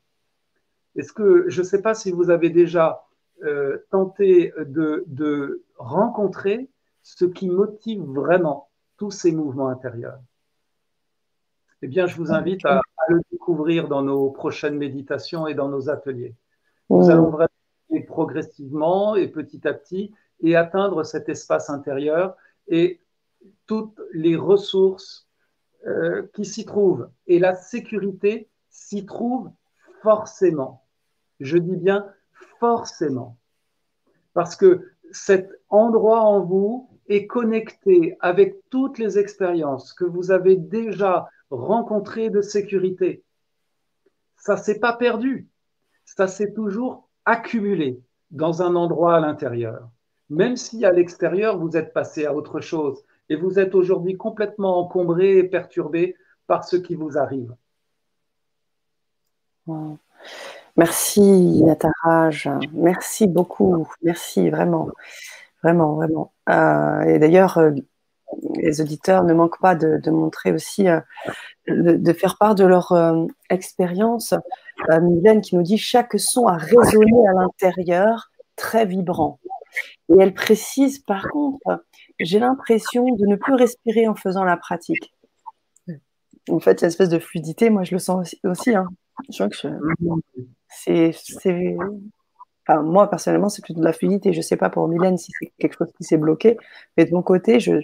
Est-ce 0.98 1.14
que 1.14 1.46
je 1.48 1.62
ne 1.62 1.66
sais 1.66 1.82
pas 1.82 1.94
si 1.94 2.12
vous 2.12 2.30
avez 2.30 2.50
déjà 2.50 3.06
euh, 3.44 3.86
tenté 3.92 4.52
de, 4.58 5.64
rencontrer 5.78 6.70
ce 7.04 7.26
qui 7.26 7.50
motive 7.50 8.02
vraiment 8.02 8.70
tous 8.98 9.12
ces 9.12 9.32
mouvements 9.32 9.68
intérieurs 9.68 10.20
Eh 11.84 11.88
bien, 11.88 12.08
je 12.08 12.18
vous 12.18 12.32
invite 12.32 12.66
à, 12.66 12.82
le 13.10 13.22
découvrir 13.32 13.88
dans 13.88 14.02
nos 14.02 14.32
prochaines 14.32 14.78
méditations 14.78 15.48
et 15.48 15.54
dans 15.54 15.70
nos 15.70 15.90
ateliers. 15.90 16.36
Nous 16.90 17.10
allons 17.10 17.30
vraiment 17.30 17.48
progressivement 18.08 19.16
et 19.16 19.28
petit 19.28 19.66
à 19.68 19.74
petit 19.74 20.12
et 20.42 20.56
atteindre 20.56 21.04
cet 21.04 21.30
espace 21.30 21.70
intérieur 21.70 22.36
et 22.68 23.00
toutes 23.66 24.02
les 24.14 24.36
ressources 24.36 25.28
euh, 25.86 26.28
qui 26.34 26.44
s'y 26.44 26.66
trouvent. 26.66 27.10
Et 27.28 27.40
la 27.40 27.56
sécurité 27.56 28.50
s'y 28.70 29.06
trouve 29.06 29.52
forcément. 30.02 30.87
Je 31.40 31.58
dis 31.58 31.76
bien 31.76 32.08
forcément. 32.60 33.38
Parce 34.34 34.56
que 34.56 34.92
cet 35.12 35.50
endroit 35.70 36.22
en 36.22 36.42
vous 36.42 36.90
est 37.08 37.28
connecté 37.28 38.18
avec 38.20 38.58
toutes 38.70 38.98
les 38.98 39.18
expériences 39.18 39.94
que 39.94 40.06
vous 40.06 40.32
avez 40.32 40.56
déjà 40.56 41.30
rencontrées 41.50 42.30
de 42.30 42.42
sécurité. 42.42 43.24
Ça 44.38 44.58
s'est 44.58 44.80
pas 44.80 44.94
perdu. 44.94 45.48
Ça 46.06 46.28
s'est 46.28 46.54
toujours 46.54 47.10
accumulé 47.26 48.02
dans 48.32 48.62
un 48.62 48.76
endroit 48.76 49.16
à 49.16 49.20
l'intérieur. 49.20 49.90
Même 50.30 50.58
si 50.58 50.86
à 50.86 50.92
l'extérieur, 50.92 51.58
vous 51.58 51.78
êtes 51.78 51.94
passé 51.94 52.26
à 52.26 52.34
autre 52.34 52.60
chose 52.60 53.04
et 53.30 53.36
vous 53.36 53.60
êtes 53.60 53.76
aujourd'hui 53.76 54.18
complètement 54.18 54.80
encombré 54.80 55.38
et 55.38 55.44
perturbé 55.44 56.16
par 56.48 56.64
ce 56.66 56.76
qui 56.76 56.96
vous 56.96 57.18
arrive. 57.18 57.54
Merci 60.78 61.64
Nataraj, 61.64 62.50
merci 62.72 63.26
beaucoup, 63.26 63.88
merci 64.04 64.52
vraiment, 64.52 64.90
vraiment, 65.64 65.96
vraiment. 65.96 66.34
Euh, 66.50 67.02
et 67.02 67.18
d'ailleurs, 67.18 67.58
euh, 67.58 67.72
les 68.58 68.80
auditeurs 68.80 69.24
ne 69.24 69.34
manquent 69.34 69.60
pas 69.60 69.74
de, 69.74 70.12
montrer 70.12 70.52
aussi, 70.52 70.88
euh, 70.88 71.00
de, 71.68 72.14
faire 72.14 72.38
part 72.38 72.54
de 72.54 72.64
leur 72.64 72.94
expérience. 73.50 74.36
Mylène 74.88 75.42
qui 75.42 75.56
nous 75.56 75.64
dit 75.64 75.80
chaque 75.80 76.20
son 76.20 76.46
a 76.46 76.58
résonné 76.58 77.28
à 77.28 77.34
l'intérieur, 77.34 78.30
très 78.56 78.86
vibrant. 78.86 79.40
Et 80.10 80.22
elle 80.22 80.36
précise 80.36 81.00
par 81.00 81.28
contre, 81.30 81.84
j'ai 82.20 82.38
l'impression 82.38 83.04
de 83.04 83.26
ne 83.26 83.36
plus 83.36 83.56
respirer 83.56 84.08
en 84.08 84.16
faisant 84.16 84.44
la 84.44 84.58
pratique. 84.58 85.12
En 86.50 86.60
fait, 86.60 86.80
cette 86.80 86.90
espèce 86.90 87.10
de 87.10 87.20
fluidité, 87.20 87.72
moi, 87.72 87.84
je 87.84 87.96
le 87.96 88.00
sens 88.00 88.36
aussi. 88.44 88.76
Hein. 88.76 88.88
Je 89.30 89.38
crois 89.38 89.50
que 89.50 89.56
c'est, 90.70 91.16
enfin, 92.68 92.82
moi, 92.82 93.10
personnellement, 93.10 93.50
c'est 93.50 93.62
plutôt 93.64 93.80
de 93.80 93.86
la 93.86 93.94
fluidité. 93.94 94.34
Je 94.34 94.38
ne 94.38 94.44
sais 94.44 94.58
pas 94.58 94.70
pour 94.70 94.88
Mylène 94.88 95.18
si 95.18 95.32
c'est 95.40 95.52
quelque 95.58 95.78
chose 95.78 95.92
qui 95.98 96.04
s'est 96.04 96.18
bloqué, 96.18 96.58
mais 96.96 97.06
de 97.06 97.14
mon 97.14 97.22
côté, 97.24 97.60
je. 97.60 97.82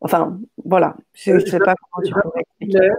Enfin, 0.00 0.38
voilà. 0.64 0.96
Je 1.14 1.32
ne 1.32 1.40
sais 1.40 1.58
pas 1.58 1.74
comment 1.74 2.06
tu 2.06 2.12
pourrais 2.12 2.40
expliquer. 2.40 2.90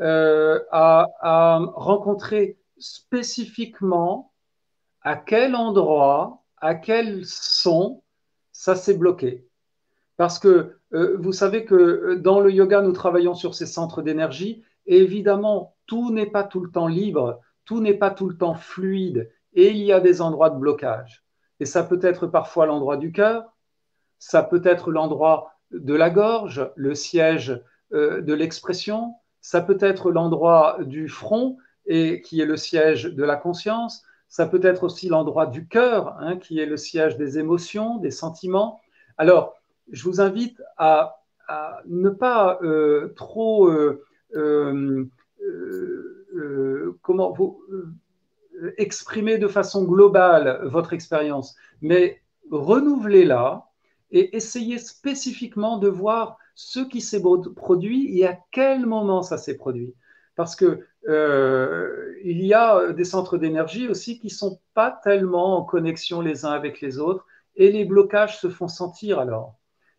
Euh, 0.00 0.58
à, 0.72 1.06
à 1.20 1.58
rencontrer 1.76 2.58
spécifiquement 2.78 4.32
à 5.02 5.14
quel 5.14 5.54
endroit, 5.54 6.42
à 6.56 6.74
quel 6.74 7.24
son 7.24 8.02
ça 8.50 8.74
s'est 8.74 8.96
bloqué. 8.96 9.46
Parce 10.16 10.40
que 10.40 10.78
euh, 10.94 11.16
vous 11.20 11.32
savez 11.32 11.64
que 11.64 11.74
euh, 11.74 12.16
dans 12.16 12.40
le 12.40 12.50
yoga, 12.50 12.80
nous 12.80 12.92
travaillons 12.92 13.34
sur 13.34 13.54
ces 13.54 13.66
centres 13.66 14.02
d'énergie. 14.02 14.64
Et 14.86 14.98
évidemment, 14.98 15.73
tout 15.94 16.10
n'est 16.10 16.26
pas 16.26 16.42
tout 16.42 16.58
le 16.58 16.72
temps 16.72 16.88
libre, 16.88 17.40
tout 17.64 17.80
n'est 17.80 17.94
pas 17.94 18.10
tout 18.10 18.28
le 18.28 18.36
temps 18.36 18.56
fluide. 18.56 19.30
Et 19.52 19.70
il 19.70 19.76
y 19.76 19.92
a 19.92 20.00
des 20.00 20.20
endroits 20.20 20.50
de 20.50 20.58
blocage. 20.58 21.24
Et 21.60 21.66
ça 21.66 21.84
peut 21.84 22.00
être 22.02 22.26
parfois 22.26 22.66
l'endroit 22.66 22.96
du 22.96 23.12
cœur, 23.12 23.54
ça 24.18 24.42
peut 24.42 24.62
être 24.64 24.90
l'endroit 24.90 25.52
de 25.70 25.94
la 25.94 26.10
gorge, 26.10 26.68
le 26.74 26.96
siège 26.96 27.62
euh, 27.92 28.22
de 28.22 28.34
l'expression, 28.34 29.14
ça 29.40 29.60
peut 29.60 29.78
être 29.78 30.10
l'endroit 30.10 30.78
du 30.80 31.08
front, 31.08 31.58
et 31.86 32.22
qui 32.22 32.40
est 32.40 32.46
le 32.46 32.56
siège 32.56 33.04
de 33.04 33.22
la 33.22 33.36
conscience, 33.36 34.02
ça 34.28 34.46
peut 34.46 34.64
être 34.64 34.82
aussi 34.82 35.08
l'endroit 35.08 35.46
du 35.46 35.68
cœur, 35.68 36.16
hein, 36.18 36.38
qui 36.38 36.58
est 36.58 36.66
le 36.66 36.76
siège 36.76 37.16
des 37.18 37.38
émotions, 37.38 37.98
des 37.98 38.10
sentiments. 38.10 38.80
Alors, 39.16 39.54
je 39.92 40.02
vous 40.02 40.20
invite 40.20 40.60
à, 40.76 41.20
ne 41.86 42.10
pas 42.10 42.58
euh, 42.62 43.12
trop 43.14 43.68
euh, 43.68 44.02
comment 47.02 47.32
vous 47.32 47.62
exprimer 48.76 49.38
de 49.38 49.48
façon 49.48 49.84
globale 49.84 50.60
votre 50.64 50.92
expérience, 50.92 51.56
mais 51.82 52.22
renouvelez-la 52.50 53.66
et 54.10 54.36
essayez 54.36 54.78
spécifiquement 54.78 55.78
de 55.78 55.88
voir 55.88 56.38
ce 56.54 56.80
qui 56.80 57.00
s'est 57.00 57.22
produit 57.56 58.18
et 58.18 58.26
à 58.26 58.38
quel 58.52 58.86
moment 58.86 59.22
ça 59.22 59.38
s'est 59.38 59.56
produit. 59.56 59.94
Parce 60.36 60.56
que 60.56 60.86
il 62.24 62.42
y 62.42 62.54
a 62.54 62.92
des 62.92 63.04
centres 63.04 63.38
d'énergie 63.38 63.88
aussi 63.88 64.18
qui 64.18 64.30
sont 64.30 64.60
pas 64.72 64.90
tellement 65.04 65.58
en 65.58 65.64
connexion 65.64 66.20
les 66.20 66.44
uns 66.44 66.52
avec 66.52 66.80
les 66.80 66.98
autres 66.98 67.26
et 67.56 67.70
les 67.70 67.84
blocages 67.84 68.40
se 68.40 68.48
font 68.48 68.68
sentir 68.68 69.18
alors. 69.18 69.56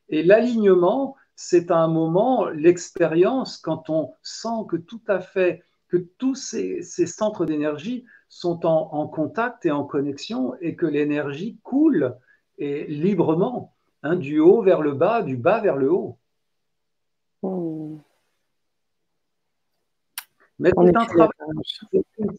Et 0.09 0.23
l'alignement, 0.23 1.15
c'est 1.35 1.71
un 1.71 1.87
moment, 1.87 2.47
l'expérience, 2.49 3.57
quand 3.57 3.89
on 3.89 4.13
sent 4.23 4.65
que 4.69 4.77
tout 4.77 5.01
à 5.07 5.19
fait, 5.19 5.63
que 5.89 5.97
tous 5.97 6.35
ces, 6.35 6.81
centres 6.81 7.45
d'énergie 7.45 8.05
sont 8.29 8.65
en, 8.65 9.07
contact 9.07 9.65
et 9.65 9.71
en 9.71 9.83
connexion 9.83 10.55
et 10.61 10.75
que 10.75 10.85
l'énergie 10.85 11.59
coule 11.63 12.15
et 12.57 12.85
librement, 12.85 13.73
hein, 14.03 14.15
du 14.15 14.39
haut 14.39 14.61
vers 14.61 14.81
le 14.81 14.93
bas, 14.93 15.21
du 15.21 15.37
bas 15.37 15.59
vers 15.59 15.75
le 15.75 15.91
haut. 15.91 16.17
Hmm. 17.43 17.97
Mais 20.57 20.71
c'est 20.73 20.95
un 20.95 21.05
travail, 21.05 21.29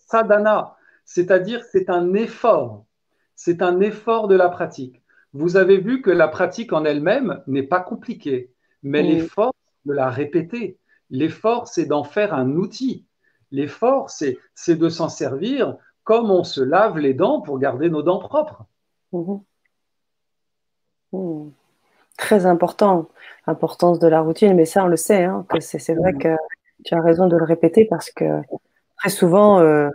sadhana, 0.06 0.76
c'est-à-dire 1.04 1.62
c'est 1.64 1.90
un 1.90 2.14
effort, 2.14 2.86
c'est 3.34 3.60
un 3.60 3.80
effort 3.80 4.26
de 4.26 4.34
la 4.34 4.48
pratique. 4.48 5.02
Vous 5.34 5.58
avez 5.58 5.76
vu 5.76 6.00
que 6.00 6.10
la 6.10 6.28
pratique 6.28 6.72
en 6.72 6.86
elle-même 6.86 7.42
n'est 7.46 7.62
pas 7.62 7.80
compliquée, 7.80 8.54
mais 8.86 9.02
l'effort, 9.02 9.54
de 9.84 9.92
la 9.92 10.10
répéter. 10.10 10.78
L'effort, 11.10 11.68
c'est 11.68 11.86
d'en 11.86 12.04
faire 12.04 12.32
un 12.32 12.52
outil. 12.52 13.04
L'effort, 13.50 14.10
c'est 14.10 14.38
de 14.68 14.88
s'en 14.88 15.08
servir 15.08 15.76
comme 16.04 16.30
on 16.30 16.44
se 16.44 16.60
lave 16.60 16.98
les 16.98 17.14
dents 17.14 17.40
pour 17.40 17.58
garder 17.58 17.90
nos 17.90 18.02
dents 18.02 18.18
propres. 18.18 18.64
Mhm. 19.12 19.40
Mhm. 21.12 21.52
Très 22.16 22.46
important, 22.46 23.08
l'importance 23.46 23.98
de 23.98 24.08
la 24.08 24.20
routine, 24.20 24.54
mais 24.54 24.64
ça, 24.64 24.84
on 24.84 24.88
le 24.88 24.96
sait, 24.96 25.24
hein, 25.24 25.44
que 25.48 25.60
c'est 25.60 25.94
vrai 25.94 26.14
que 26.14 26.34
tu 26.84 26.94
as 26.94 27.00
raison 27.00 27.26
de 27.26 27.36
le 27.36 27.44
répéter 27.44 27.84
parce 27.84 28.10
que 28.10 28.40
très 28.98 29.10
souvent, 29.10 29.60
euh, 29.60 29.90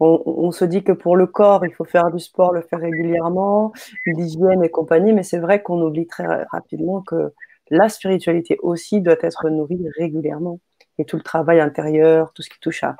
on, 0.00 0.50
se 0.50 0.64
dit 0.64 0.82
que 0.82 0.90
pour 0.90 1.16
le 1.16 1.26
corps, 1.26 1.64
il 1.64 1.72
faut 1.72 1.84
faire 1.84 2.10
du 2.10 2.18
sport, 2.18 2.52
le 2.52 2.62
faire 2.62 2.80
régulièrement, 2.80 3.72
l'hygiène 4.06 4.64
et 4.64 4.70
compagnie, 4.70 5.12
mais 5.12 5.22
c'est 5.22 5.38
vrai 5.38 5.62
qu'on 5.62 5.80
oublie 5.80 6.08
très 6.08 6.26
rapidement 6.50 7.02
que 7.02 7.32
la 7.72 7.88
spiritualité 7.88 8.58
aussi 8.62 9.00
doit 9.00 9.16
être 9.22 9.48
nourrie 9.48 9.82
régulièrement. 9.98 10.60
Et 10.98 11.04
tout 11.04 11.16
le 11.16 11.22
travail 11.22 11.58
intérieur, 11.60 12.32
tout 12.34 12.42
ce 12.42 12.50
qui 12.50 12.60
touche 12.60 12.84
à, 12.84 12.96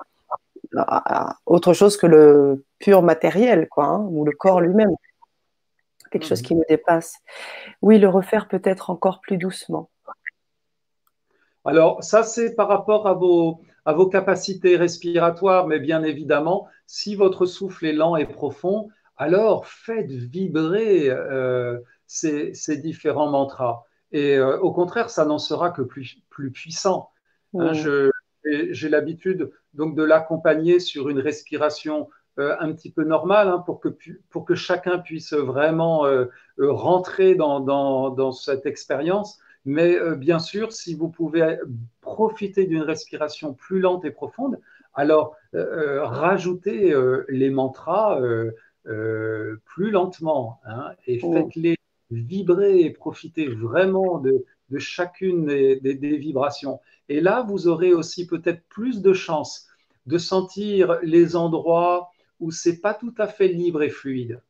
autre 1.44 1.74
chose 1.74 1.98
que 1.98 2.06
le 2.06 2.64
pur 2.78 3.02
matériel, 3.02 3.68
quoi, 3.68 3.84
hein, 3.84 4.06
ou 4.10 4.24
le 4.24 4.32
corps 4.32 4.62
lui-même. 4.62 4.94
Quelque 6.10 6.26
chose 6.26 6.40
qui 6.40 6.54
nous 6.54 6.64
dépasse. 6.68 7.18
Oui, 7.82 7.98
le 7.98 8.08
refaire 8.08 8.48
peut-être 8.48 8.88
encore 8.88 9.20
plus 9.20 9.36
doucement. 9.36 9.90
Alors, 11.64 12.02
ça, 12.02 12.22
c'est 12.22 12.54
par 12.54 12.68
rapport 12.68 13.06
à 13.06 13.12
vos, 13.12 13.60
à 13.84 13.92
vos 13.92 14.06
capacités 14.06 14.76
respiratoires, 14.76 15.66
mais 15.66 15.78
bien 15.80 16.02
évidemment, 16.02 16.66
si 16.86 17.14
votre 17.14 17.44
souffle 17.44 17.86
est 17.86 17.92
lent 17.92 18.16
et 18.16 18.26
profond, 18.26 18.88
alors 19.16 19.66
faites 19.66 20.10
vibrer 20.10 21.10
euh, 21.10 21.78
ces, 22.06 22.76
différents 22.78 23.30
mantras. 23.30 23.84
Et 24.12 24.36
euh, 24.36 24.58
au 24.58 24.72
contraire, 24.72 25.10
ça 25.10 25.24
n'en 25.24 25.38
sera 25.38 25.70
que 25.70 25.82
plus, 25.82 26.22
puissant. 26.52 27.10
Hein, 27.58 27.72
j'ai 28.44 28.88
l'habitude 28.88 29.50
donc 29.74 29.94
de 29.94 30.02
l'accompagner 30.02 30.80
sur 30.80 31.08
une 31.08 31.18
respiration 31.18 32.08
euh, 32.38 32.56
un 32.60 32.72
petit 32.72 32.90
peu 32.90 33.04
normale 33.04 33.48
hein, 33.48 33.58
pour, 33.58 33.80
que, 33.80 33.88
pour 34.30 34.44
que 34.44 34.54
chacun 34.54 34.98
puisse 34.98 35.32
vraiment 35.32 36.06
rentrer 36.58 37.34
dans, 37.34 37.60
dans 37.60 38.32
cette 38.32 38.66
expérience. 38.66 39.38
Mais 39.64 39.96
bien 40.16 40.40
sûr, 40.40 40.72
si 40.72 40.94
vous 40.94 41.08
pouvez 41.08 41.58
profiter 42.00 42.66
d'une 42.66 42.82
respiration 42.82 43.54
plus 43.54 43.80
lente 43.80 44.04
et 44.04 44.10
profonde, 44.10 44.58
alors 44.94 45.36
euh, 45.54 45.58
euh, 45.98 46.04
rajoutez 46.04 46.92
euh, 46.92 47.24
les 47.28 47.50
mantras 47.50 48.20
plus 48.84 49.90
lentement 49.90 50.60
hein, 50.64 50.90
et 51.06 51.20
oh. 51.22 51.32
faites-les 51.32 51.76
vibrer 52.12 52.80
et 52.80 52.90
profitez 52.90 53.48
vraiment 53.48 54.18
de, 54.18 54.44
chacune 54.78 55.46
des, 55.46 56.16
vibrations. 56.16 56.80
Et 57.08 57.20
là, 57.20 57.44
vous 57.46 57.68
aurez 57.68 57.92
aussi 57.92 58.26
peut-être 58.26 58.62
plus 58.68 59.02
de 59.02 59.12
chances 59.12 59.68
de 60.06 60.18
sentir 60.18 60.98
les 61.02 61.36
endroits 61.36 62.10
où 62.40 62.50
c'est 62.50 62.80
pas 62.80 62.94
tout 62.94 63.14
à 63.18 63.26
fait 63.26 63.48
libre 63.48 63.82
et 63.82 63.90
fluide. 63.90 64.40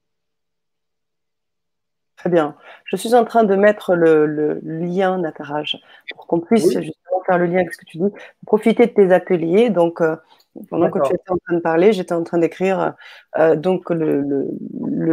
Très 2.16 2.30
bien. 2.30 2.56
Je 2.84 2.96
suis 2.96 3.14
en 3.14 3.24
train 3.24 3.42
de 3.42 3.56
mettre 3.56 3.96
le, 3.96 4.60
lien, 4.62 5.18
Nataraj, 5.18 5.76
pour 6.14 6.26
qu'on 6.26 6.40
puisse 6.40 6.70
justement 6.70 7.22
faire 7.26 7.38
le 7.38 7.46
lien 7.46 7.58
avec 7.58 7.72
ce 7.72 7.78
que 7.78 7.84
tu 7.84 7.98
dis. 7.98 8.12
Profiter 8.46 8.86
de 8.86 8.92
tes 8.92 9.12
ateliers. 9.12 9.70
Donc, 9.70 10.00
euh, 10.00 10.16
pendant 10.70 10.90
que 10.90 11.00
tu 11.00 11.14
étais 11.14 11.30
en 11.30 11.36
train 11.38 11.56
de 11.56 11.60
parler, 11.60 11.92
j'étais 11.92 12.12
en 12.12 12.22
train 12.22 12.38
d'écrire 12.38 12.94
euh, 13.38 13.56
donc 13.56 13.90
le, 13.90 14.48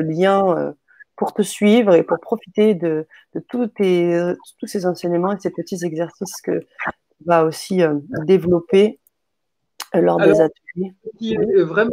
lien 0.02 0.58
euh, 0.58 0.72
pour 1.20 1.34
te 1.34 1.44
suivre 1.44 1.94
et 1.94 2.04
pour 2.04 2.20
profiter 2.20 2.74
de, 2.74 3.06
tous, 3.50 3.68
tes, 3.68 4.34
tous 4.58 4.68
ces 4.68 4.86
enseignements 4.86 5.34
et 5.34 5.40
ces 5.40 5.52
petits 5.52 5.84
exercices 5.84 6.42
que 6.42 6.60
tu 6.60 7.24
vas 7.26 7.44
aussi 7.44 7.82
développer 8.26 9.00
lors 9.94 10.18
des 10.18 10.42
ateliers. 10.42 10.94
Ce 11.04 11.18
qui 11.18 11.34
est 11.34 11.64
vraiment 11.64 11.92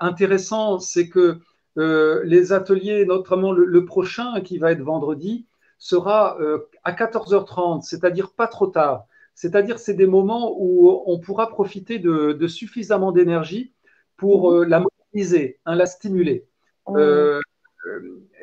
intéressant, 0.00 0.78
c'est 0.78 1.08
que 1.08 1.40
euh, 1.78 2.22
les 2.24 2.52
ateliers, 2.52 3.06
notamment 3.06 3.52
le, 3.52 3.84
prochain 3.84 4.40
qui 4.42 4.58
va 4.58 4.72
être 4.72 4.82
vendredi, 4.82 5.46
sera 5.78 6.38
euh, 6.40 6.58
à 6.84 6.92
14h30, 6.92 7.82
c'est-à-dire 7.82 8.32
pas 8.32 8.46
trop 8.46 8.66
tard. 8.66 9.06
C'est-à-dire 9.34 9.78
c'est 9.78 9.94
des 9.94 10.06
moments 10.06 10.54
où 10.58 11.02
on 11.06 11.18
pourra 11.18 11.48
profiter 11.48 11.98
de, 11.98 12.46
suffisamment 12.46 13.12
d'énergie 13.12 13.72
pour 14.16 14.52
euh, 14.52 14.64
la 14.64 14.80
mobiliser, 14.80 15.58
hein, 15.64 15.74
la 15.74 15.86
stimuler. 15.86 16.46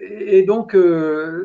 Et 0.01 0.43
donc, 0.43 0.75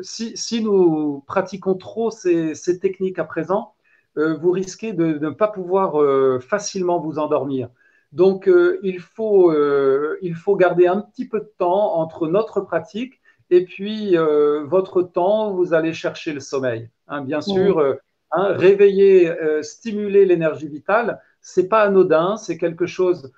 si, 0.01 0.63
nous 0.63 1.23
pratiquons 1.27 1.75
trop 1.75 2.11
ces, 2.11 2.53
techniques 2.81 3.19
à 3.19 3.23
présent, 3.23 3.73
vous 4.15 4.51
risquez 4.51 4.93
de, 4.93 5.17
ne 5.19 5.29
pas 5.29 5.47
pouvoir 5.47 5.95
facilement 6.41 6.99
vous 6.99 7.19
endormir. 7.19 7.69
Donc, 8.15 8.47
euh, 8.47 8.79
il, 8.81 9.01
faut, 9.01 9.51
euh, 9.51 10.17
il 10.21 10.35
faut 10.35 10.55
garder 10.55 10.87
un 10.87 11.01
petit 11.01 11.27
peu 11.27 11.41
de 11.41 11.51
temps 11.57 11.95
entre 11.95 12.29
notre 12.29 12.61
pratique 12.61 13.19
et 13.49 13.65
puis 13.65 14.17
euh, 14.17 14.63
votre 14.63 15.01
temps, 15.01 15.51
vous 15.51 15.73
allez 15.73 15.91
chercher 15.91 16.31
le 16.31 16.39
sommeil. 16.39 16.89
Hein, 17.09 17.23
bien 17.23 17.41
sûr, 17.41 17.97
hein, 18.31 18.47
réveiller, 18.53 19.33
stimuler 19.61 20.25
l'énergie 20.25 20.69
vitale, 20.69 21.21
c'est 21.41 21.67
pas 21.67 21.81
anodin, 21.81 22.37
c'est 22.37 22.57
quelque 22.57 22.85
chose 22.85 23.33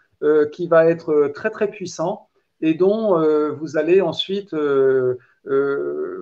qui 0.53 0.67
va 0.67 0.85
être 0.85 1.31
très 1.33 1.49
très 1.49 1.69
puissant 1.69 2.26
et 2.61 2.73
dont 2.73 3.19
vous 3.55 3.77
allez 3.77 4.01
ensuite 4.01 4.55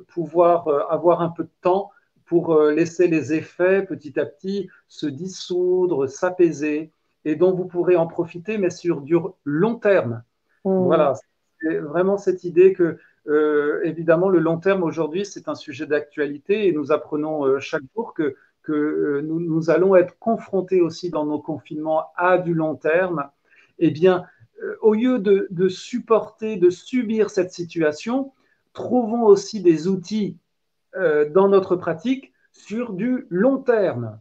pouvoir 0.07 0.91
avoir 0.91 1.21
un 1.21 1.29
peu 1.29 1.43
de 1.43 1.49
temps 1.61 1.91
pour 2.25 2.59
laisser 2.61 3.07
les 3.07 3.33
effets 3.33 3.83
petit 3.83 4.19
à 4.19 4.25
petit 4.25 4.69
se 4.87 5.05
dissoudre, 5.05 6.07
s'apaiser, 6.07 6.91
et 7.23 7.35
dont 7.35 7.53
vous 7.53 7.65
pourrez 7.65 7.95
en 7.95 8.07
profiter, 8.07 8.57
mais 8.57 8.69
sur 8.69 9.01
du 9.01 9.15
long 9.43 9.75
terme. 9.75 10.23
Mmh. 10.63 10.85
Voilà, 10.85 11.13
c'est 11.61 11.77
vraiment 11.79 12.17
cette 12.17 12.43
idée 12.43 12.73
que, 12.73 12.97
évidemment, 13.83 14.29
le 14.29 14.39
long 14.39 14.57
terme 14.57 14.83
aujourd'hui, 14.83 15.25
c'est 15.25 15.47
un 15.47 15.55
sujet 15.55 15.85
d'actualité, 15.85 16.67
et 16.67 16.71
nous 16.71 16.91
apprenons 16.91 17.59
chaque 17.59 17.83
jour 17.95 18.13
que, 18.13 18.35
que 18.65 19.21
nous, 19.23 19.39
nous, 19.39 19.69
allons 19.69 19.95
être 19.95 20.17
confrontés 20.19 20.81
aussi 20.81 21.09
dans 21.09 21.25
nos 21.25 21.39
confinements 21.39 22.07
à 22.15 22.37
du 22.37 22.53
long 22.53 22.75
terme. 22.75 23.29
Eh 23.79 23.91
bien, 23.91 24.25
au 24.81 24.93
lieu 24.93 25.19
de, 25.19 25.67
supporter, 25.69 26.57
de 26.57 26.69
subir 26.69 27.29
cette 27.29 27.51
situation, 27.51 28.31
trouvons 28.73 29.23
aussi 29.23 29.61
des 29.61 29.87
outils 29.87 30.37
euh, 30.95 31.29
dans 31.29 31.49
notre 31.49 31.75
pratique 31.75 32.31
sur 32.51 32.93
du 32.93 33.25
long 33.29 33.57
terme. 33.57 34.19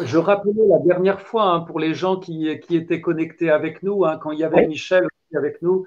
Je 0.00 0.18
rappelais 0.18 0.52
la 0.68 0.78
dernière 0.80 1.20
fois, 1.20 1.44
hein, 1.44 1.60
pour 1.60 1.80
les 1.80 1.94
gens 1.94 2.18
qui, 2.18 2.48
étaient 2.48 3.00
connectés 3.00 3.50
avec 3.50 3.82
nous, 3.82 4.04
hein, 4.04 4.18
quand 4.20 4.32
il 4.32 4.38
y 4.40 4.44
avait 4.44 4.66
Michel 4.66 5.06
avec 5.34 5.62
nous, 5.62 5.86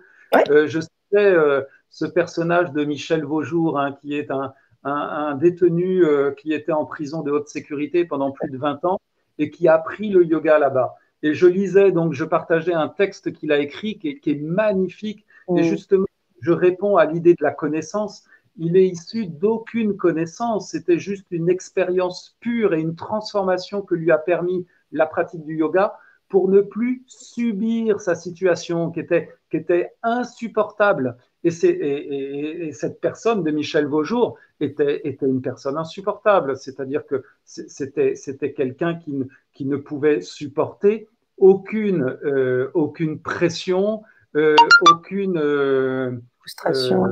euh, 0.49 0.67
je 0.67 0.79
citais 0.79 1.17
euh, 1.17 1.61
ce 1.89 2.05
personnage 2.05 2.71
de 2.71 2.83
Michel 2.83 3.23
Vaujour, 3.23 3.79
hein, 3.79 3.95
qui 4.01 4.15
est 4.15 4.31
un, 4.31 4.53
un 4.83 5.35
détenu 5.35 6.03
qui 6.37 6.53
était 6.53 6.71
en 6.71 6.85
prison 6.85 7.21
de 7.21 7.31
haute 7.31 7.47
sécurité 7.47 8.05
pendant 8.05 8.31
plus 8.31 8.49
de 8.49 8.57
20 8.57 8.83
ans 8.85 8.99
et 9.37 9.51
qui 9.51 9.67
a 9.67 9.75
appris 9.75 10.09
le 10.09 10.25
yoga 10.25 10.57
là-bas. 10.57 10.95
Et 11.23 11.33
je 11.33 11.47
lisais, 11.47 11.91
donc 11.91 12.13
je 12.13 12.25
partageais 12.25 12.73
un 12.73 12.89
texte 12.89 13.31
qu'il 13.33 13.51
a 13.51 13.59
écrit 13.59 13.97
qui 13.99 14.19
est, 14.25 14.41
magnifique. 14.41 15.25
Et 15.49 15.61
mm. 15.61 15.63
justement, 15.63 16.05
je 16.41 16.51
réponds 16.51 16.97
à 16.97 17.05
l'idée 17.05 17.33
de 17.33 17.43
la 17.43 17.51
connaissance. 17.51 18.23
Il 18.57 18.75
est 18.75 18.87
issu 18.87 19.27
d'aucune 19.27 19.95
connaissance. 19.95 20.71
C'était 20.71 20.99
juste 20.99 21.27
une 21.31 21.49
expérience 21.49 22.37
pure 22.39 22.73
et 22.73 22.81
une 22.81 22.95
transformation 22.95 23.81
que 23.81 23.95
lui 23.95 24.11
a 24.11 24.17
permis 24.17 24.65
la 24.91 25.05
pratique 25.05 25.45
du 25.45 25.57
yoga 25.57 25.97
pour 26.31 26.47
ne 26.47 26.61
plus 26.61 27.03
subir 27.07 27.99
sa 27.99 28.15
situation 28.15 28.89
qui 28.89 29.01
était, 29.01 29.29
qui 29.51 29.57
était 29.57 29.91
insupportable. 30.01 31.17
Et, 31.43 31.49
et, 31.49 32.71
cette 32.71 33.01
personne 33.01 33.43
de 33.43 33.51
Michel 33.51 33.85
Vaujour 33.85 34.37
était, 34.61 35.01
était 35.05 35.25
une 35.25 35.41
personne 35.41 35.77
insupportable, 35.77 36.55
c'est-à-dire 36.55 37.05
que 37.05 37.25
c'était 37.43 38.53
quelqu'un 38.53 38.95
qui, 38.95 39.13
qui 39.53 39.65
ne 39.65 39.75
pouvait 39.75 40.21
supporter 40.21 41.09
aucune, 41.37 42.17
euh, 42.23 42.71
aucune 42.75 43.19
pression, 43.19 44.03
euh, 44.37 44.55
aucune 44.89 45.37
euh, 45.37 46.11
frustration. 46.39 47.03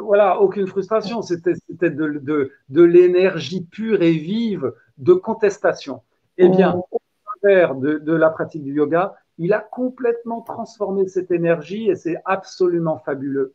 voilà, 0.00 0.38
aucune 0.40 0.66
frustration. 0.66 1.22
C'était 1.22 1.54
de, 1.80 2.20
de, 2.20 2.52
de 2.68 2.82
l'énergie 2.82 3.64
pure 3.64 4.02
et 4.02 4.12
vive 4.12 4.74
de 4.98 5.14
contestation. 5.14 6.02
Eh 6.36 6.48
bien, 6.48 6.74
au 6.92 7.00
travers 7.40 7.74
de, 7.74 7.98
de 7.98 8.12
la 8.12 8.30
pratique 8.30 8.62
du 8.62 8.74
yoga, 8.74 9.14
il 9.38 9.52
a 9.52 9.60
complètement 9.60 10.42
transformé 10.42 11.06
cette 11.08 11.30
énergie 11.30 11.90
et 11.90 11.94
c'est 11.94 12.16
absolument 12.24 12.98
fabuleux. 12.98 13.54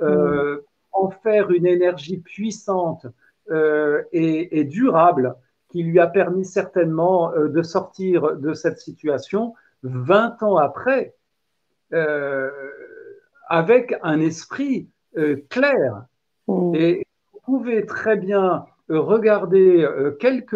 Mm. 0.00 0.58
En 0.92 1.10
faire 1.10 1.50
une 1.50 1.66
énergie 1.66 2.18
puissante 2.18 3.06
et, 3.50 4.58
et, 4.60 4.64
durable, 4.64 5.36
qui 5.68 5.82
lui 5.82 5.98
a 5.98 6.06
permis 6.06 6.44
certainement 6.44 7.32
euh, 7.32 7.48
de 7.48 7.62
sortir 7.62 8.36
de 8.36 8.54
cette 8.54 8.78
situation 8.78 9.54
20 9.82 10.42
ans 10.42 10.56
après, 10.56 11.14
euh, 11.92 12.50
avec 13.48 13.94
un 14.02 14.20
esprit 14.20 14.88
euh, 15.16 15.36
clair. 15.50 16.06
Mm. 16.48 16.74
Et 16.74 17.06
vous 17.32 17.40
pouvez 17.44 17.86
très 17.86 18.16
bien 18.16 18.66
regarder 18.88 19.84
quelques, 20.20 20.54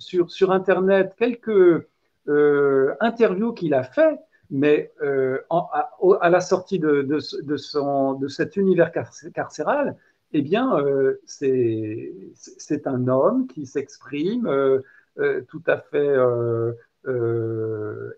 sur, 0.00 0.30
sur 0.30 0.50
Internet 0.50 1.14
quelques 1.16 1.86
interviews 3.00 3.52
qu'il 3.52 3.74
a 3.74 3.82
fait, 3.82 4.18
mais 4.50 4.92
à, 5.50 6.30
la 6.30 6.40
sortie 6.40 6.78
de, 6.78 7.02
de, 7.02 7.56
son, 7.56 8.14
de 8.14 8.28
cet 8.28 8.56
univers 8.56 8.92
carcéral, 9.34 9.96
eh 10.32 10.42
bien, 10.42 10.78
euh, 10.78 11.20
c'est 11.24 12.86
un 12.86 13.08
homme 13.08 13.46
qui 13.48 13.66
s'exprime 13.66 14.46
euh, 14.46 14.80
euh, 15.18 15.42
tout 15.48 15.62
à 15.66 15.78
fait 15.78 16.14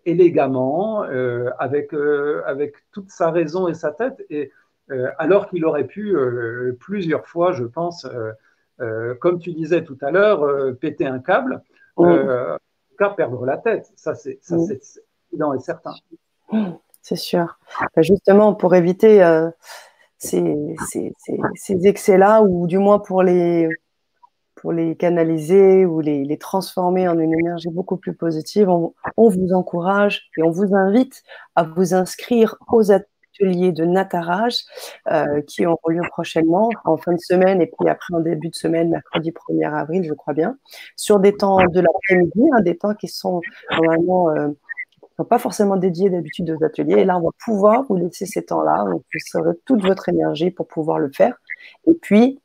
élégamment, 0.05 1.03
avec, 1.59 1.95
avec 2.47 2.75
toute 2.91 3.11
sa 3.11 3.31
raison 3.31 3.69
et 3.69 3.75
sa 3.75 3.93
tête, 3.93 4.25
et, 4.29 4.51
alors 5.19 5.49
qu'il 5.49 5.65
aurait 5.65 5.87
pu 5.87 6.15
plusieurs 6.81 7.27
fois, 7.27 7.53
je 7.53 7.65
pense, 7.65 8.07
comme 9.21 9.39
tu 9.39 9.53
disais 9.53 9.85
tout 9.85 9.97
à 10.01 10.11
l'heure, 10.11 10.77
péter 10.79 11.07
un 11.07 11.21
câble, 11.21 11.63
mmh. 11.97 12.59
perdre 13.17 13.45
la 13.45 13.59
tête. 13.59 13.91
Ça, 13.97 14.15
c'est 14.15 14.39
mmh. 14.51 14.73
évident 15.33 15.55
et 15.55 15.61
certain. 15.61 15.95
C'est 17.01 17.17
sûr. 17.17 17.59
Bah, 17.95 18.03
justement, 18.03 18.55
pour 18.55 18.75
éviter 18.75 19.23
ces, 20.19 20.57
ces, 21.57 21.87
excès-là, 21.87 22.43
ou 22.43 22.67
du 22.67 22.79
moins 22.79 23.01
pour 23.01 23.23
les, 23.23 23.69
pour 24.55 24.73
les 24.73 24.95
canaliser 24.97 25.85
ou 25.85 26.01
les, 26.01 26.25
les, 26.25 26.39
transformer 26.39 27.09
en 27.09 27.19
une 27.19 27.33
énergie 27.33 27.71
beaucoup 27.71 27.97
plus 27.97 28.15
positive, 28.15 28.69
on, 28.69 28.95
vous 29.17 29.53
encourage 29.53 30.31
et 30.37 30.43
on 30.43 30.51
vous 30.51 30.75
invite 30.75 31.23
à 31.57 31.65
vous 31.65 31.95
inscrire 31.95 32.57
aux 32.71 32.93
ateliers 32.93 33.09
de 33.43 33.85
Nataraj 33.85 34.65
euh, 35.11 35.41
qui 35.43 35.67
auront 35.67 35.89
lieu 35.89 36.03
prochainement, 36.11 36.71
en 36.85 36.97
fin 36.97 37.13
de 37.13 37.21
semaine 37.21 37.61
et 37.61 37.67
puis 37.67 37.89
après 37.89 38.15
en 38.15 38.21
début 38.21 38.49
de 38.49 38.55
semaine, 38.55 38.91
mercredi 38.91 39.31
1er 39.31 39.73
avril, 39.73 40.05
je 40.05 40.15
crois 40.15 40.35
bien, 40.35 40.57
sur 40.97 41.19
des 41.21 41.37
temps 41.37 41.59
de 41.59 41.81
l'après-midi, 41.81 42.43
hein, 42.53 42.61
des 42.61 42.77
temps 42.77 42.95
qui 42.95 43.09
sont 43.09 43.41
normalement 43.71 44.31
euh, 44.31 44.49
pas 45.25 45.39
forcément 45.39 45.77
dédiés 45.77 46.11
d'habitude 46.11 46.51
aux 46.51 46.65
ateliers. 46.65 47.01
Et 47.01 47.05
là, 47.05 47.17
on 47.19 47.23
va 47.23 47.31
pouvoir 47.45 47.85
vous 47.89 47.97
laisser 47.97 48.27
ces 48.27 48.45
temps-là. 48.45 48.85
Vous 48.87 49.41
aurez 49.41 49.55
toute 49.65 49.83
votre 49.83 50.09
énergie 50.09 50.51
pour 50.51 50.67
pouvoir 50.67 50.99
le 50.99 51.11
faire. 51.15 51.37
Et 51.87 51.95
puis, 51.95 52.41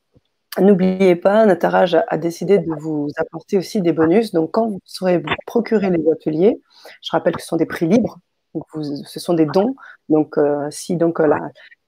n'oubliez 0.60 1.16
pas, 1.16 1.44
Nataraj 1.46 1.96
a, 2.06 2.18
décidé 2.18 2.58
de 2.58 2.70
vous 2.78 3.08
apporter 3.16 3.58
aussi 3.58 3.80
des 3.80 3.92
bonus. 3.92 4.32
Donc, 4.32 4.52
quand 4.52 4.68
vous 4.68 4.80
saurez 4.84 5.18
vous 5.18 5.28
procurer 5.46 5.90
les 5.90 6.08
ateliers, 6.10 6.60
je 7.02 7.10
rappelle 7.10 7.34
que 7.34 7.42
ce 7.42 7.48
sont 7.48 7.56
des 7.56 7.66
prix 7.66 7.86
libres. 7.86 8.18
Donc 8.54 8.64
ce 8.72 9.20
sont 9.20 9.34
des 9.34 9.46
dons. 9.46 9.74
Donc, 10.08 10.38
euh, 10.38 10.68
si 10.70 10.96
donc 10.96 11.20
euh, 11.20 11.28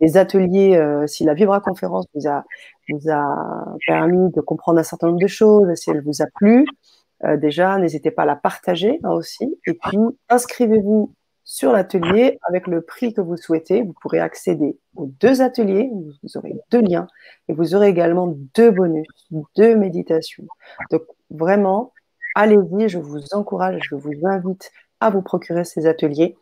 les 0.01 0.17
ateliers, 0.17 0.77
euh, 0.77 1.07
si 1.07 1.25
la 1.25 1.35
Vibra 1.35 1.61
conférence 1.61 2.07
vous 2.15 2.29
a, 2.29 2.45
vous 2.91 3.11
a 3.11 3.77
permis 3.87 4.31
de 4.33 4.41
comprendre 4.41 4.79
un 4.79 4.83
certain 4.83 5.09
nombre 5.09 5.21
de 5.21 5.27
choses, 5.27 5.75
si 5.75 5.91
elle 5.91 6.03
vous 6.03 6.23
a 6.23 6.27
plu, 6.35 6.67
euh, 7.25 7.37
déjà, 7.37 7.79
n'hésitez 7.79 8.11
pas 8.11 8.23
à 8.23 8.27
la 8.27 8.37
partager 8.37 8.99
hein, 9.05 9.11
aussi. 9.11 9.59
Et 9.67 9.75
puis, 9.75 9.99
inscrivez-vous 10.29 11.15
sur 11.45 11.73
l'atelier 11.73 12.39
avec 12.49 12.67
le 12.67 12.81
prix 12.81 13.13
que 13.13 13.21
vous 13.21 13.37
souhaitez. 13.37 13.83
Vous 13.83 13.95
pourrez 14.01 14.21
accéder 14.21 14.79
aux 14.95 15.07
deux 15.07 15.43
ateliers, 15.43 15.91
vous 15.93 16.37
aurez 16.37 16.55
deux 16.71 16.81
liens 16.81 17.09
et 17.49 17.53
vous 17.53 17.75
aurez 17.75 17.89
également 17.89 18.33
deux 18.55 18.71
bonus, 18.71 19.09
deux 19.57 19.75
méditations. 19.77 20.47
Donc 20.91 21.03
vraiment, 21.31 21.93
allez-y, 22.35 22.89
je 22.89 22.99
vous 22.99 23.21
encourage, 23.33 23.81
je 23.91 23.97
vous 23.97 24.13
invite 24.25 24.71
à 25.01 25.11
vous 25.11 25.23
procurer 25.23 25.65
ces 25.65 25.87
ateliers 25.87 26.37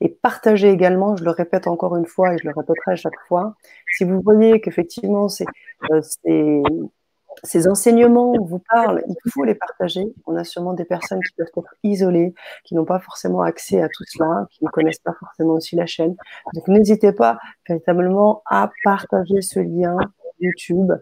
et 0.00 0.08
partagez 0.08 0.70
également, 0.70 1.16
je 1.16 1.24
le 1.24 1.30
répète 1.30 1.68
encore 1.68 1.96
une 1.96 2.06
fois 2.06 2.34
et 2.34 2.38
je 2.38 2.48
le 2.48 2.52
répéterai 2.54 2.92
à 2.92 2.96
chaque 2.96 3.18
fois, 3.28 3.54
si 3.96 4.04
vous 4.04 4.20
voyez 4.20 4.60
qu'effectivement 4.60 5.28
c'est 5.28 5.46
euh, 5.90 6.00
ces 7.44 7.66
enseignements 7.68 8.34
vous 8.40 8.60
parlent, 8.70 9.02
il 9.08 9.30
faut 9.30 9.44
les 9.44 9.54
partager. 9.54 10.04
On 10.26 10.36
a 10.36 10.44
sûrement 10.44 10.74
des 10.74 10.84
personnes 10.84 11.20
qui 11.20 11.34
peuvent 11.36 11.46
être 11.56 11.74
isolées, 11.82 12.34
qui 12.64 12.74
n'ont 12.74 12.84
pas 12.84 13.00
forcément 13.00 13.42
accès 13.42 13.80
à 13.80 13.88
tout 13.88 14.04
cela, 14.06 14.46
qui 14.50 14.64
ne 14.64 14.70
connaissent 14.70 15.00
pas 15.00 15.14
forcément 15.18 15.54
aussi 15.54 15.76
la 15.76 15.86
chaîne. 15.86 16.14
Donc 16.54 16.68
n'hésitez 16.68 17.12
pas 17.12 17.38
véritablement 17.68 18.42
à 18.46 18.70
partager 18.84 19.40
ce 19.40 19.60
lien 19.60 19.96
YouTube, 20.40 20.92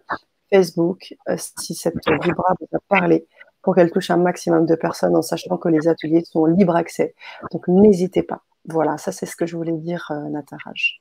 Facebook, 0.53 1.15
euh, 1.29 1.37
si 1.39 1.75
cette 1.75 1.97
vibra 2.07 2.55
vous 2.61 2.77
a 2.77 2.81
parlé, 2.89 3.27
pour 3.63 3.75
qu'elle 3.75 3.91
touche 3.91 4.11
un 4.11 4.17
maximum 4.17 4.67
de 4.67 4.75
personnes 4.75 5.17
en 5.17 5.23
sachant 5.23 5.57
que 5.57 5.69
les 5.69 5.89
ateliers 5.89 6.25
sont 6.25 6.47
libre 6.47 6.77
accès. 6.77 7.15
Donc 7.53 7.69
n'hésitez 7.69 8.23
pas. 8.23 8.43
Voilà, 8.67 8.99
ça 8.99 9.13
c'est 9.13 9.27
ce 9.27 9.37
que 9.37 9.47
je 9.47 9.57
voulais 9.57 9.77
dire, 9.77 10.11
euh, 10.11 10.29
Nataraj. 10.29 11.01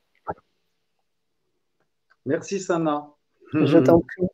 Merci 2.26 2.60
Sana. 2.60 3.10
Je 3.54 3.80
t'en 3.80 4.00
prie. 4.18 4.28